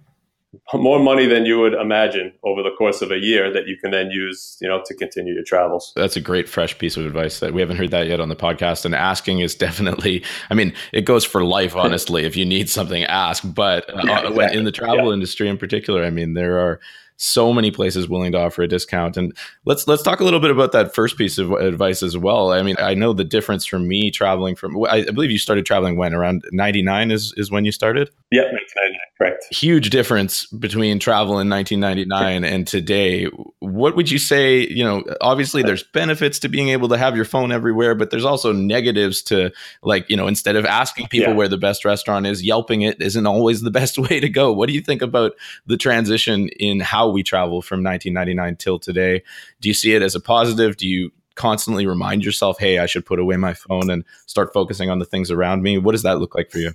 more 0.74 1.00
money 1.00 1.26
than 1.26 1.46
you 1.46 1.60
would 1.60 1.74
imagine 1.74 2.34
over 2.44 2.64
the 2.64 2.72
course 2.78 3.02
of 3.02 3.12
a 3.12 3.18
year 3.18 3.52
that 3.52 3.68
you 3.68 3.78
can 3.78 3.92
then 3.92 4.10
use, 4.12 4.58
you 4.62 4.68
know, 4.68 4.82
to 4.86 4.94
continue 4.96 5.34
your 5.34 5.44
travels. 5.44 5.94
That's 5.96 6.16
a 6.16 6.22
great 6.22 6.48
fresh 6.48 6.78
piece 6.78 6.98
of 6.98 7.06
advice 7.06 7.40
that 7.40 7.54
we 7.54 7.62
haven't 7.62 7.78
heard 7.78 7.92
that 7.92 8.08
yet 8.08 8.20
on 8.20 8.30
the 8.30 8.36
podcast. 8.36 8.86
And 8.86 8.96
asking 8.96 9.40
is 9.40 9.56
definitely, 9.68 10.24
I 10.50 10.54
mean, 10.54 10.74
it 10.94 11.02
goes 11.02 11.26
for 11.26 11.44
life, 11.44 11.76
honestly. 11.76 12.26
if 12.26 12.36
you 12.36 12.46
need 12.46 12.70
something, 12.70 13.04
ask. 13.04 13.44
But 13.46 13.90
uh, 13.90 14.02
yeah, 14.04 14.28
exactly. 14.28 14.58
in 14.58 14.66
the 14.66 14.72
travel 14.72 15.08
yeah. 15.08 15.14
industry 15.14 15.48
in 15.48 15.58
particular, 15.58 16.04
I 16.04 16.10
mean, 16.10 16.34
there 16.34 16.60
are 16.60 16.80
so 17.18 17.52
many 17.52 17.72
places 17.72 18.08
willing 18.08 18.32
to 18.32 18.40
offer 18.40 18.62
a 18.62 18.68
discount. 18.68 19.18
And 19.18 19.36
let's 19.66 19.88
let's 19.88 20.04
talk 20.04 20.20
a 20.20 20.24
little 20.24 20.40
bit 20.40 20.52
about 20.52 20.72
that 20.72 20.96
first 20.96 21.18
piece 21.18 21.38
of 21.38 21.52
advice 21.52 22.02
as 22.04 22.18
well. 22.18 22.52
I 22.52 22.62
mean, 22.62 22.76
I 22.80 22.94
know 22.94 23.14
the 23.14 23.24
difference 23.24 23.66
for 23.66 23.80
me 23.80 24.12
traveling 24.12 24.56
from 24.56 24.84
I 24.86 25.04
believe 25.04 25.32
you 25.32 25.40
started 25.40 25.66
traveling 25.66 25.98
when 25.98 26.14
around 26.14 26.44
99 26.52 27.12
is 27.12 27.34
is 27.36 27.52
when 27.52 27.66
you 27.66 27.72
started? 27.72 28.10
Yep, 28.32 28.46
1999, 28.46 28.97
correct. 29.18 29.46
Huge 29.52 29.90
difference 29.90 30.46
between 30.48 31.00
travel 31.00 31.40
in 31.40 31.50
1999 31.50 32.44
and 32.44 32.68
today. 32.68 33.26
What 33.60 33.96
would 33.96 34.10
you 34.10 34.20
say, 34.20 34.68
you 34.68 34.84
know, 34.84 35.04
obviously 35.22 35.64
there's 35.64 35.84
benefits 35.84 36.40
to 36.40 36.50
being 36.50 36.70
able 36.70 36.90
to 36.90 36.98
have 36.98 37.16
your 37.16 37.26
phone 37.26 37.52
everywhere, 37.52 37.96
but 37.96 38.12
there's 38.12 38.26
also 38.26 38.52
negatives 38.52 39.22
to 39.24 39.52
like, 39.84 40.10
you 40.10 40.18
know, 40.18 40.28
instead 40.28 40.56
of 40.56 40.66
asking 40.66 41.08
people 41.08 41.30
yeah. 41.30 41.36
where 41.36 41.48
the 41.48 41.58
best 41.58 41.86
restaurant 41.86 42.26
is, 42.26 42.44
yelping 42.44 42.82
it 42.82 43.02
isn't 43.02 43.28
always 43.28 43.62
the 43.62 43.72
best 43.78 43.98
way 43.98 44.20
to 44.20 44.30
go. 44.30 44.52
What 44.52 44.68
do 44.68 44.74
you 44.74 44.82
think 44.82 45.02
about 45.02 45.34
the 45.66 45.78
transition 45.78 46.50
in 46.60 46.80
how 46.80 47.10
we 47.10 47.24
travel 47.24 47.62
from 47.62 47.84
1999 47.84 48.56
till 48.56 48.80
today. 48.80 49.24
Do 49.62 49.70
you 49.70 49.74
see 49.74 49.94
it 49.94 50.02
as 50.02 50.16
a 50.16 50.20
positive? 50.20 50.78
Do 50.78 50.88
you 50.88 51.12
constantly 51.36 51.86
remind 51.86 52.26
yourself, 52.26 52.58
hey, 52.60 52.80
I 52.80 52.88
should 52.88 53.06
put 53.06 53.20
away 53.20 53.38
my 53.38 53.54
phone 53.54 53.90
and 53.90 54.04
start 54.26 54.54
focusing 54.54 54.90
on 54.90 55.00
the 55.00 55.06
things 55.06 55.30
around 55.30 55.62
me? 55.62 55.78
What 55.78 55.92
does 55.92 56.04
that 56.04 56.20
look 56.20 56.36
like 56.36 56.50
for 56.50 56.58
you? 56.58 56.74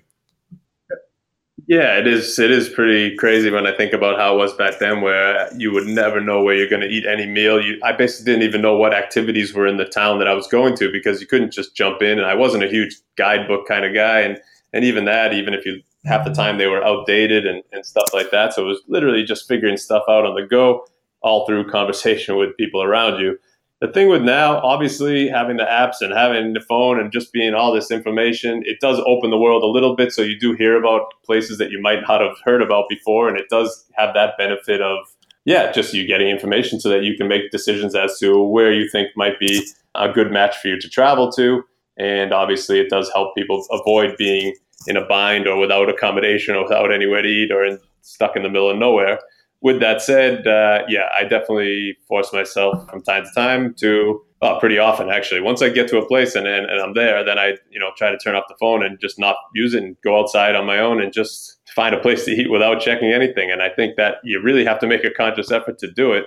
Yeah, 1.69 1.99
it 1.99 2.07
is. 2.07 2.39
It 2.39 2.51
is 2.51 2.69
pretty 2.69 3.15
crazy 3.17 3.51
when 3.51 3.67
I 3.67 3.77
think 3.77 3.93
about 3.93 4.19
how 4.19 4.35
it 4.35 4.39
was 4.39 4.53
back 4.55 4.79
then, 4.79 5.01
where 5.01 5.49
you 5.57 5.71
would 5.73 5.87
never 5.87 6.21
know 6.21 6.43
where 6.43 6.55
you're 6.57 6.69
going 6.69 6.83
to 6.83 6.89
eat 6.89 7.07
any 7.07 7.27
meal. 7.27 7.61
You, 7.63 7.79
I 7.85 7.93
basically 7.93 8.33
didn't 8.33 8.45
even 8.49 8.63
know 8.63 8.77
what 8.77 8.95
activities 8.95 9.55
were 9.55 9.67
in 9.67 9.77
the 9.77 9.85
town 9.85 10.19
that 10.19 10.29
I 10.29 10.35
was 10.35 10.47
going 10.49 10.77
to 10.79 10.91
because 10.91 11.21
you 11.21 11.27
couldn't 11.27 11.53
just 11.53 11.77
jump 11.77 12.03
in. 12.03 12.19
And 12.19 12.27
I 12.27 12.35
wasn't 12.35 12.65
a 12.65 12.69
huge 12.69 12.97
guidebook 13.17 13.69
kind 13.69 13.85
of 13.85 13.95
guy, 13.95 14.21
and 14.21 14.39
and 14.73 14.85
even 14.85 15.05
that, 15.05 15.35
even 15.35 15.55
if 15.55 15.65
you 15.65 15.83
half 16.05 16.25
the 16.25 16.33
time 16.35 16.59
they 16.59 16.67
were 16.67 16.85
outdated 16.85 17.47
and, 17.47 17.63
and 17.73 17.87
stuff 17.87 18.09
like 18.13 18.31
that. 18.33 18.53
So 18.55 18.63
it 18.63 18.67
was 18.67 18.81
literally 18.89 19.23
just 19.23 19.47
figuring 19.47 19.77
stuff 19.77 20.03
out 20.09 20.25
on 20.27 20.35
the 20.35 20.47
go, 20.47 20.85
all 21.23 21.47
through 21.47 21.71
conversation 21.71 22.37
with 22.39 22.57
people 22.57 22.83
around 22.83 23.21
you. 23.21 23.39
The 23.83 23.89
thing 23.89 24.09
with 24.09 24.23
now, 24.23 24.61
obviously, 24.61 25.29
having 25.29 25.57
the 25.57 25.65
apps 25.65 25.97
and 26.03 26.13
having 26.17 26.53
the 26.53 26.61
phone 26.61 27.01
and 27.01 27.11
just 27.11 27.33
being 27.33 27.53
all 27.53 27.75
this 27.75 27.91
information, 27.91 28.63
it 28.65 28.79
does 28.79 29.03
open 29.07 29.31
the 29.31 29.37
world 29.37 29.65
a 29.65 29.67
little 29.67 29.97
bit. 29.97 30.13
So 30.13 30.23
you 30.23 30.39
do 30.39 30.53
hear 30.53 30.79
about 30.79 31.13
places 31.27 31.59
that 31.59 31.73
you 31.73 31.83
might 31.83 32.03
not 32.07 32.21
have 32.21 32.37
heard 32.45 32.63
about 32.63 32.89
before, 32.89 33.29
and 33.29 33.37
it 33.37 33.49
does 33.51 33.85
have 33.95 34.15
that 34.15 34.39
benefit 34.39 34.81
of, 34.81 34.99
yeah, 35.45 35.73
just 35.73 35.93
you 35.95 36.07
getting 36.07 36.29
information 36.29 36.79
so 36.79 36.91
that 36.91 37.03
you 37.03 37.17
can 37.17 37.27
make 37.27 37.51
decisions 37.51 37.97
as 37.97 38.21
to 38.21 38.41
where 38.41 38.73
you 38.73 38.89
think 38.89 39.09
might 39.17 39.41
be 39.41 39.67
a 39.97 40.09
good 40.09 40.31
match 40.31 40.59
for 40.59 40.69
you 40.69 40.79
to 40.79 40.89
travel 40.89 41.33
to. 41.33 41.65
And 41.97 42.33
obviously, 42.33 42.79
it 42.79 42.89
does 42.89 43.11
help 43.13 43.35
people 43.35 43.67
avoid 43.73 44.17
being 44.17 44.55
in 44.87 44.97
a 44.97 45.05
bind 45.05 45.49
or 45.49 45.59
without 45.59 45.89
accommodation 45.89 46.55
or 46.55 46.63
without 46.63 46.93
anywhere 46.93 47.23
to 47.23 47.29
eat 47.29 47.51
or 47.51 47.65
in, 47.65 47.81
stuck 48.03 48.37
in 48.37 48.45
the 48.45 48.49
middle 48.49 48.71
of 48.71 48.79
nowhere. 48.79 49.19
With 49.63 49.79
that 49.81 50.03
said, 50.03 50.47
uh, 50.47 50.83
yeah, 50.89 51.09
I 51.17 51.23
definitely 51.23 51.97
force 52.09 52.33
myself 52.33 52.91
from 52.91 53.01
time 53.03 53.25
to 53.25 53.31
time 53.33 53.75
to, 53.75 54.21
well, 54.41 54.59
pretty 54.59 54.77
often 54.79 55.09
actually. 55.09 55.41
Once 55.41 55.63
I 55.63 55.69
get 55.69 55.89
to 55.91 55.99
a 55.99 56.07
place 56.07 56.35
and, 56.35 56.49
and, 56.49 56.67
and 56.67 56.81
I'm 56.81 56.95
there, 56.95 57.25
then 57.25 57.39
I, 57.39 57.55
you 57.71 57.79
know, 57.79 57.91
try 57.97 58.11
to 58.11 58.19
turn 58.19 58.35
off 58.35 58.45
the 58.49 58.57
phone 58.59 58.85
and 58.85 58.99
just 59.01 59.21
not 59.21 59.37
use 59.55 59.73
it 59.75 59.85
and 59.85 59.97
go 60.03 60.19
outside 60.19 60.57
on 60.57 60.67
my 60.67 60.81
own 60.81 61.01
and 61.01 61.13
just 61.13 61.61
find 61.77 61.95
a 61.95 62.01
place 62.01 62.25
to 62.25 62.33
eat 62.33 62.51
without 62.51 62.81
checking 62.81 63.13
anything. 63.13 63.53
And 63.53 63.63
I 63.63 63.69
think 63.69 63.97
that 63.97 64.17
you 64.25 64.43
really 64.43 64.65
have 64.65 64.81
to 64.81 64.89
make 64.89 65.05
a 65.05 65.11
conscious 65.11 65.53
effort 65.53 65.79
to 65.79 65.91
do 65.91 66.13
it. 66.13 66.25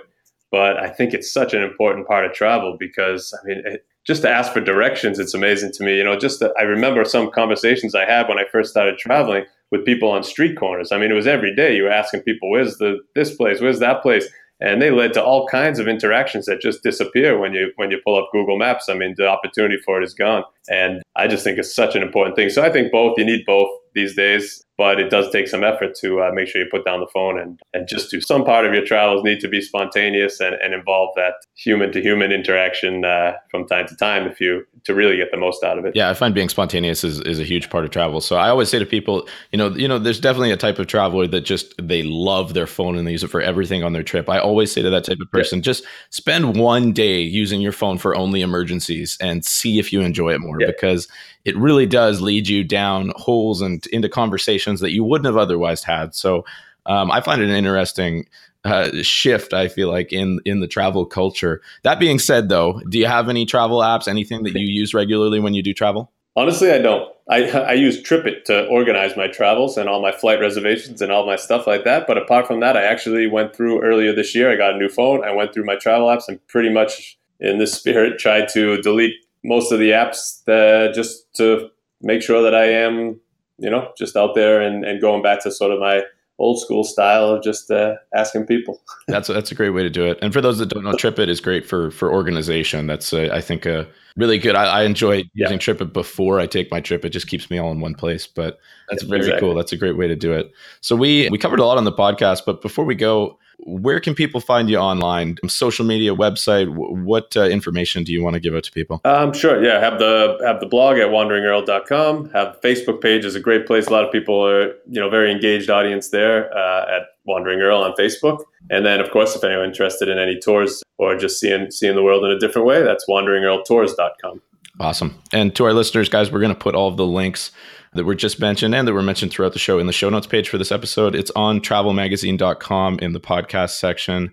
But 0.50 0.78
I 0.78 0.88
think 0.88 1.12
it's 1.12 1.30
such 1.30 1.52
an 1.52 1.62
important 1.62 2.06
part 2.06 2.24
of 2.24 2.32
travel 2.32 2.76
because, 2.78 3.38
I 3.38 3.46
mean, 3.46 3.62
it, 3.66 3.84
just 4.06 4.22
to 4.22 4.30
ask 4.30 4.52
for 4.52 4.60
directions, 4.60 5.18
it's 5.18 5.34
amazing 5.34 5.72
to 5.72 5.84
me. 5.84 5.98
You 5.98 6.04
know, 6.04 6.16
just 6.16 6.38
to, 6.38 6.54
I 6.58 6.62
remember 6.62 7.04
some 7.04 7.30
conversations 7.30 7.94
I 7.94 8.06
had 8.06 8.28
when 8.28 8.38
I 8.38 8.44
first 8.50 8.70
started 8.70 8.96
traveling 8.96 9.44
with 9.70 9.84
people 9.84 10.10
on 10.10 10.22
street 10.22 10.56
corners. 10.56 10.92
I 10.92 10.98
mean, 10.98 11.10
it 11.10 11.14
was 11.14 11.26
every 11.26 11.54
day 11.54 11.76
you 11.76 11.84
were 11.84 11.90
asking 11.90 12.22
people, 12.22 12.50
"Where's 12.50 12.78
the 12.78 12.98
this 13.14 13.34
place? 13.34 13.60
Where's 13.60 13.80
that 13.80 14.02
place?" 14.02 14.28
and 14.60 14.80
they 14.80 14.90
led 14.90 15.12
to 15.14 15.22
all 15.22 15.46
kinds 15.46 15.78
of 15.78 15.86
interactions 15.86 16.46
that 16.46 16.60
just 16.60 16.82
disappear 16.82 17.38
when 17.38 17.52
you 17.52 17.72
when 17.76 17.90
you 17.90 17.98
pull 18.04 18.16
up 18.16 18.28
Google 18.32 18.58
Maps. 18.58 18.88
I 18.88 18.94
mean, 18.94 19.14
the 19.16 19.28
opportunity 19.28 19.76
for 19.84 20.00
it 20.00 20.04
is 20.04 20.14
gone, 20.14 20.44
and 20.68 21.02
I 21.14 21.28
just 21.28 21.44
think 21.44 21.58
it's 21.58 21.74
such 21.74 21.94
an 21.94 22.02
important 22.02 22.36
thing. 22.36 22.50
So 22.50 22.62
I 22.62 22.70
think 22.70 22.90
both 22.90 23.18
you 23.18 23.24
need 23.24 23.44
both 23.44 23.68
these 23.94 24.16
days, 24.16 24.62
but 24.78 25.00
it 25.00 25.10
does 25.10 25.30
take 25.30 25.48
some 25.48 25.64
effort 25.64 25.94
to 25.96 26.20
uh, 26.22 26.30
make 26.32 26.48
sure 26.48 26.60
you 26.60 26.68
put 26.70 26.84
down 26.84 27.00
the 27.00 27.06
phone 27.06 27.38
and, 27.38 27.60
and 27.72 27.88
just 27.88 28.10
do 28.10 28.20
some 28.20 28.44
part 28.44 28.66
of 28.66 28.74
your 28.74 28.84
travels 28.84 29.24
need 29.24 29.40
to 29.40 29.48
be 29.48 29.60
spontaneous 29.60 30.40
and, 30.40 30.54
and 30.56 30.74
involve 30.74 31.10
that 31.16 31.34
human 31.54 31.90
to 31.92 32.00
human 32.00 32.30
interaction 32.30 33.04
uh, 33.04 33.32
from 33.50 33.66
time 33.66 33.86
to 33.86 33.96
time 33.96 34.26
if 34.26 34.40
you 34.40 34.64
to 34.84 34.94
really 34.94 35.16
get 35.16 35.30
the 35.32 35.36
most 35.36 35.64
out 35.64 35.78
of 35.78 35.84
it. 35.84 35.96
Yeah, 35.96 36.10
I 36.10 36.14
find 36.14 36.34
being 36.34 36.48
spontaneous 36.48 37.02
is, 37.02 37.20
is 37.20 37.40
a 37.40 37.44
huge 37.44 37.70
part 37.70 37.84
of 37.84 37.90
travel. 37.90 38.20
So 38.20 38.36
I 38.36 38.48
always 38.48 38.68
say 38.68 38.78
to 38.78 38.86
people, 38.86 39.26
you 39.50 39.58
know, 39.58 39.68
you 39.70 39.88
know, 39.88 39.98
there's 39.98 40.20
definitely 40.20 40.52
a 40.52 40.56
type 40.56 40.78
of 40.78 40.86
traveler 40.86 41.26
that 41.26 41.40
just 41.40 41.74
they 41.82 42.02
love 42.02 42.54
their 42.54 42.66
phone 42.66 42.96
and 42.96 43.06
they 43.06 43.12
use 43.12 43.24
it 43.24 43.28
for 43.28 43.40
everything 43.40 43.82
on 43.82 43.92
their 43.92 44.04
trip. 44.04 44.28
I 44.28 44.38
always 44.38 44.70
say 44.70 44.82
to 44.82 44.90
that 44.90 45.04
type 45.04 45.18
of 45.20 45.30
person, 45.32 45.58
yeah. 45.58 45.62
just 45.62 45.84
spend 46.10 46.56
one 46.56 46.92
day 46.92 47.20
using 47.20 47.60
your 47.60 47.72
phone 47.72 47.98
for 47.98 48.14
only 48.14 48.42
emergencies 48.42 49.18
and 49.20 49.44
see 49.44 49.78
if 49.78 49.92
you 49.92 50.02
enjoy 50.02 50.34
it 50.34 50.40
more 50.40 50.60
yeah. 50.60 50.68
because 50.68 51.08
it 51.46 51.56
really 51.56 51.86
does 51.86 52.20
lead 52.20 52.48
you 52.48 52.64
down 52.64 53.12
holes 53.14 53.62
and 53.62 53.86
into 53.86 54.08
conversations 54.08 54.80
that 54.80 54.90
you 54.90 55.04
wouldn't 55.04 55.26
have 55.26 55.36
otherwise 55.36 55.84
had. 55.84 56.12
So 56.12 56.44
um, 56.86 57.10
I 57.12 57.20
find 57.20 57.40
it 57.40 57.48
an 57.48 57.54
interesting 57.54 58.28
uh, 58.64 58.90
shift. 59.02 59.54
I 59.54 59.68
feel 59.68 59.88
like 59.88 60.12
in 60.12 60.40
in 60.44 60.58
the 60.58 60.66
travel 60.66 61.06
culture. 61.06 61.62
That 61.84 62.00
being 62.00 62.18
said, 62.18 62.48
though, 62.48 62.82
do 62.88 62.98
you 62.98 63.06
have 63.06 63.28
any 63.28 63.46
travel 63.46 63.78
apps? 63.78 64.08
Anything 64.08 64.42
that 64.42 64.58
you 64.58 64.66
use 64.66 64.92
regularly 64.92 65.38
when 65.38 65.54
you 65.54 65.62
do 65.62 65.72
travel? 65.72 66.10
Honestly, 66.34 66.72
I 66.72 66.78
don't. 66.78 67.10
I, 67.30 67.48
I 67.50 67.72
use 67.72 68.02
TripIt 68.02 68.44
to 68.44 68.66
organize 68.66 69.16
my 69.16 69.26
travels 69.26 69.76
and 69.76 69.88
all 69.88 70.02
my 70.02 70.12
flight 70.12 70.40
reservations 70.40 71.00
and 71.00 71.10
all 71.10 71.26
my 71.26 71.36
stuff 71.36 71.66
like 71.66 71.84
that. 71.84 72.06
But 72.06 72.18
apart 72.18 72.46
from 72.46 72.60
that, 72.60 72.76
I 72.76 72.82
actually 72.82 73.26
went 73.26 73.54
through 73.54 73.82
earlier 73.82 74.12
this 74.12 74.34
year. 74.34 74.52
I 74.52 74.56
got 74.56 74.74
a 74.74 74.78
new 74.78 74.88
phone. 74.88 75.24
I 75.24 75.32
went 75.32 75.54
through 75.54 75.64
my 75.64 75.76
travel 75.76 76.08
apps 76.08 76.28
and 76.28 76.44
pretty 76.46 76.70
much 76.70 77.18
in 77.40 77.58
this 77.58 77.72
spirit 77.78 78.18
tried 78.18 78.48
to 78.50 78.80
delete 78.82 79.14
most 79.46 79.72
of 79.72 79.78
the 79.78 79.90
apps 79.90 80.44
that 80.44 80.92
just 80.94 81.32
to 81.36 81.70
make 82.02 82.20
sure 82.20 82.42
that 82.42 82.54
I 82.54 82.64
am, 82.64 83.20
you 83.58 83.70
know, 83.70 83.92
just 83.96 84.16
out 84.16 84.34
there 84.34 84.60
and, 84.60 84.84
and 84.84 85.00
going 85.00 85.22
back 85.22 85.42
to 85.44 85.50
sort 85.50 85.70
of 85.70 85.80
my 85.80 86.02
old 86.38 86.60
school 86.60 86.84
style 86.84 87.30
of 87.30 87.42
just 87.42 87.70
uh, 87.70 87.94
asking 88.14 88.46
people. 88.46 88.82
that's 89.08 89.28
a, 89.28 89.32
that's 89.32 89.50
a 89.50 89.54
great 89.54 89.70
way 89.70 89.82
to 89.82 89.88
do 89.88 90.04
it. 90.04 90.18
And 90.20 90.32
for 90.32 90.40
those 90.40 90.58
that 90.58 90.66
don't 90.66 90.84
know, 90.84 90.92
TripIt 90.92 91.28
is 91.28 91.40
great 91.40 91.64
for 91.64 91.90
for 91.90 92.12
organization. 92.12 92.86
That's 92.86 93.12
uh, 93.12 93.28
I 93.32 93.40
think 93.40 93.64
a 93.64 93.88
really 94.16 94.38
good. 94.38 94.56
I, 94.56 94.80
I 94.80 94.82
enjoy 94.82 95.24
using 95.34 95.58
yeah. 95.58 95.74
TripIt 95.74 95.92
before 95.92 96.40
I 96.40 96.46
take 96.46 96.70
my 96.70 96.80
trip. 96.80 97.04
It 97.04 97.10
just 97.10 97.28
keeps 97.28 97.50
me 97.50 97.58
all 97.58 97.72
in 97.72 97.80
one 97.80 97.94
place. 97.94 98.26
But 98.26 98.58
that's 98.90 99.04
yeah, 99.04 99.08
very 99.08 99.20
exactly. 99.20 99.40
cool. 99.40 99.54
That's 99.54 99.72
a 99.72 99.76
great 99.76 99.96
way 99.96 100.08
to 100.08 100.16
do 100.16 100.32
it. 100.32 100.52
So 100.80 100.96
we 100.96 101.28
we 101.30 101.38
covered 101.38 101.60
a 101.60 101.64
lot 101.64 101.78
on 101.78 101.84
the 101.84 101.92
podcast, 101.92 102.42
but 102.44 102.60
before 102.60 102.84
we 102.84 102.94
go, 102.94 103.38
where 103.58 104.00
can 104.00 104.14
people 104.14 104.40
find 104.40 104.68
you 104.68 104.76
online? 104.76 105.36
Social 105.48 105.84
media, 105.84 106.14
website? 106.14 106.68
What 106.68 107.36
uh, 107.36 107.44
information 107.44 108.04
do 108.04 108.12
you 108.12 108.22
want 108.22 108.34
to 108.34 108.40
give 108.40 108.54
out 108.54 108.64
to 108.64 108.72
people? 108.72 109.00
Um, 109.04 109.32
sure. 109.32 109.62
Yeah, 109.62 109.80
have 109.80 109.98
the 109.98 110.38
have 110.44 110.60
the 110.60 110.66
blog 110.66 110.98
at 110.98 111.08
wanderingearl.com. 111.08 112.30
Have 112.30 112.58
the 112.60 112.68
Facebook 112.68 113.00
page 113.00 113.24
is 113.24 113.34
a 113.34 113.40
great 113.40 113.66
place. 113.66 113.86
A 113.86 113.90
lot 113.90 114.04
of 114.04 114.12
people 114.12 114.46
are 114.46 114.68
you 114.88 115.00
know 115.00 115.08
very 115.08 115.32
engaged 115.32 115.70
audience 115.70 116.10
there 116.10 116.54
uh, 116.56 116.96
at 116.96 117.02
Wandering 117.24 117.60
Earl 117.60 117.82
on 117.82 117.92
Facebook. 117.92 118.44
And 118.70 118.84
then, 118.84 119.00
of 119.00 119.10
course, 119.10 119.34
if 119.36 119.44
anyone's 119.44 119.68
interested 119.68 120.08
in 120.08 120.18
any 120.18 120.38
tours 120.38 120.82
or 120.98 121.16
just 121.16 121.40
seeing 121.40 121.70
seeing 121.70 121.94
the 121.94 122.02
world 122.02 122.24
in 122.24 122.30
a 122.30 122.38
different 122.38 122.66
way, 122.66 122.82
that's 122.82 123.04
wanderingearltours.com. 123.08 124.42
Awesome. 124.78 125.18
And 125.32 125.54
to 125.56 125.64
our 125.64 125.72
listeners, 125.72 126.08
guys, 126.08 126.30
we're 126.30 126.40
going 126.40 126.54
to 126.54 126.58
put 126.58 126.74
all 126.74 126.88
of 126.88 126.96
the 126.96 127.06
links 127.06 127.50
that 127.96 128.04
were 128.04 128.14
just 128.14 128.40
mentioned 128.40 128.74
and 128.74 128.86
that 128.86 128.92
were 128.92 129.02
mentioned 129.02 129.32
throughout 129.32 129.52
the 129.52 129.58
show 129.58 129.78
in 129.78 129.86
the 129.86 129.92
show 129.92 130.08
notes 130.08 130.26
page 130.26 130.48
for 130.48 130.58
this 130.58 130.72
episode. 130.72 131.14
It's 131.14 131.30
on 131.32 131.60
travelmagazine.com 131.60 132.98
in 133.00 133.12
the 133.12 133.20
podcast 133.20 133.70
section. 133.70 134.32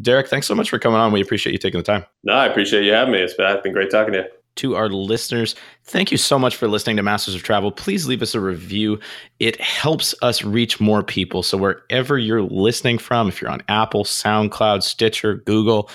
Derek, 0.00 0.28
thanks 0.28 0.46
so 0.46 0.54
much 0.54 0.70
for 0.70 0.78
coming 0.78 0.98
on. 1.00 1.12
We 1.12 1.20
appreciate 1.20 1.52
you 1.52 1.58
taking 1.58 1.80
the 1.80 1.84
time. 1.84 2.04
No, 2.24 2.34
I 2.34 2.46
appreciate 2.46 2.84
you 2.84 2.92
having 2.92 3.12
me. 3.12 3.20
It's 3.20 3.34
been, 3.34 3.46
it's 3.46 3.62
been 3.62 3.72
great 3.72 3.90
talking 3.90 4.12
to 4.12 4.20
you. 4.20 4.24
To 4.56 4.74
our 4.74 4.88
listeners, 4.88 5.54
thank 5.84 6.10
you 6.10 6.18
so 6.18 6.36
much 6.36 6.56
for 6.56 6.66
listening 6.66 6.96
to 6.96 7.02
Masters 7.02 7.36
of 7.36 7.44
Travel. 7.44 7.70
Please 7.70 8.08
leave 8.08 8.22
us 8.22 8.34
a 8.34 8.40
review. 8.40 8.98
It 9.38 9.60
helps 9.60 10.16
us 10.20 10.42
reach 10.42 10.80
more 10.80 11.04
people. 11.04 11.44
So, 11.44 11.56
wherever 11.56 12.18
you're 12.18 12.42
listening 12.42 12.98
from, 12.98 13.28
if 13.28 13.40
you're 13.40 13.52
on 13.52 13.62
Apple, 13.68 14.02
SoundCloud, 14.02 14.82
Stitcher, 14.82 15.36
Google, 15.36 15.88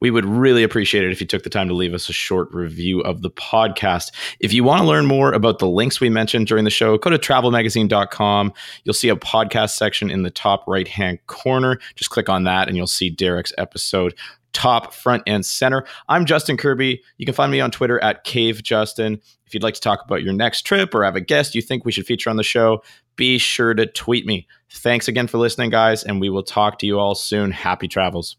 we 0.00 0.10
would 0.10 0.24
really 0.24 0.62
appreciate 0.62 1.04
it 1.04 1.12
if 1.12 1.20
you 1.20 1.26
took 1.26 1.42
the 1.42 1.50
time 1.50 1.68
to 1.68 1.74
leave 1.74 1.94
us 1.94 2.08
a 2.08 2.12
short 2.12 2.52
review 2.52 3.00
of 3.00 3.22
the 3.22 3.30
podcast. 3.30 4.12
If 4.40 4.52
you 4.52 4.64
want 4.64 4.82
to 4.82 4.86
learn 4.86 5.06
more 5.06 5.32
about 5.32 5.58
the 5.58 5.68
links 5.68 6.00
we 6.00 6.10
mentioned 6.10 6.46
during 6.46 6.64
the 6.64 6.70
show, 6.70 6.98
go 6.98 7.10
to 7.10 7.18
travelmagazine.com. 7.18 8.52
You'll 8.84 8.94
see 8.94 9.08
a 9.08 9.16
podcast 9.16 9.70
section 9.70 10.10
in 10.10 10.22
the 10.22 10.30
top 10.30 10.64
right 10.66 10.88
hand 10.88 11.18
corner. 11.26 11.78
Just 11.96 12.10
click 12.10 12.28
on 12.28 12.44
that 12.44 12.68
and 12.68 12.76
you'll 12.76 12.86
see 12.86 13.10
Derek's 13.10 13.52
episode 13.58 14.14
top, 14.52 14.92
front, 14.92 15.22
and 15.26 15.44
center. 15.44 15.84
I'm 16.08 16.24
Justin 16.24 16.56
Kirby. 16.56 17.02
You 17.18 17.26
can 17.26 17.34
find 17.34 17.52
me 17.52 17.60
on 17.60 17.70
Twitter 17.70 18.02
at 18.02 18.24
CaveJustin. 18.24 19.20
If 19.46 19.54
you'd 19.54 19.62
like 19.62 19.74
to 19.74 19.80
talk 19.80 20.02
about 20.04 20.22
your 20.22 20.32
next 20.32 20.62
trip 20.62 20.94
or 20.94 21.04
have 21.04 21.16
a 21.16 21.20
guest 21.20 21.54
you 21.54 21.62
think 21.62 21.84
we 21.84 21.92
should 21.92 22.06
feature 22.06 22.30
on 22.30 22.36
the 22.36 22.42
show, 22.42 22.82
be 23.16 23.38
sure 23.38 23.74
to 23.74 23.86
tweet 23.86 24.26
me. 24.26 24.46
Thanks 24.70 25.08
again 25.08 25.26
for 25.26 25.38
listening, 25.38 25.70
guys, 25.70 26.02
and 26.02 26.20
we 26.20 26.28
will 26.28 26.42
talk 26.42 26.78
to 26.80 26.86
you 26.86 26.98
all 26.98 27.14
soon. 27.14 27.50
Happy 27.50 27.88
travels. 27.88 28.36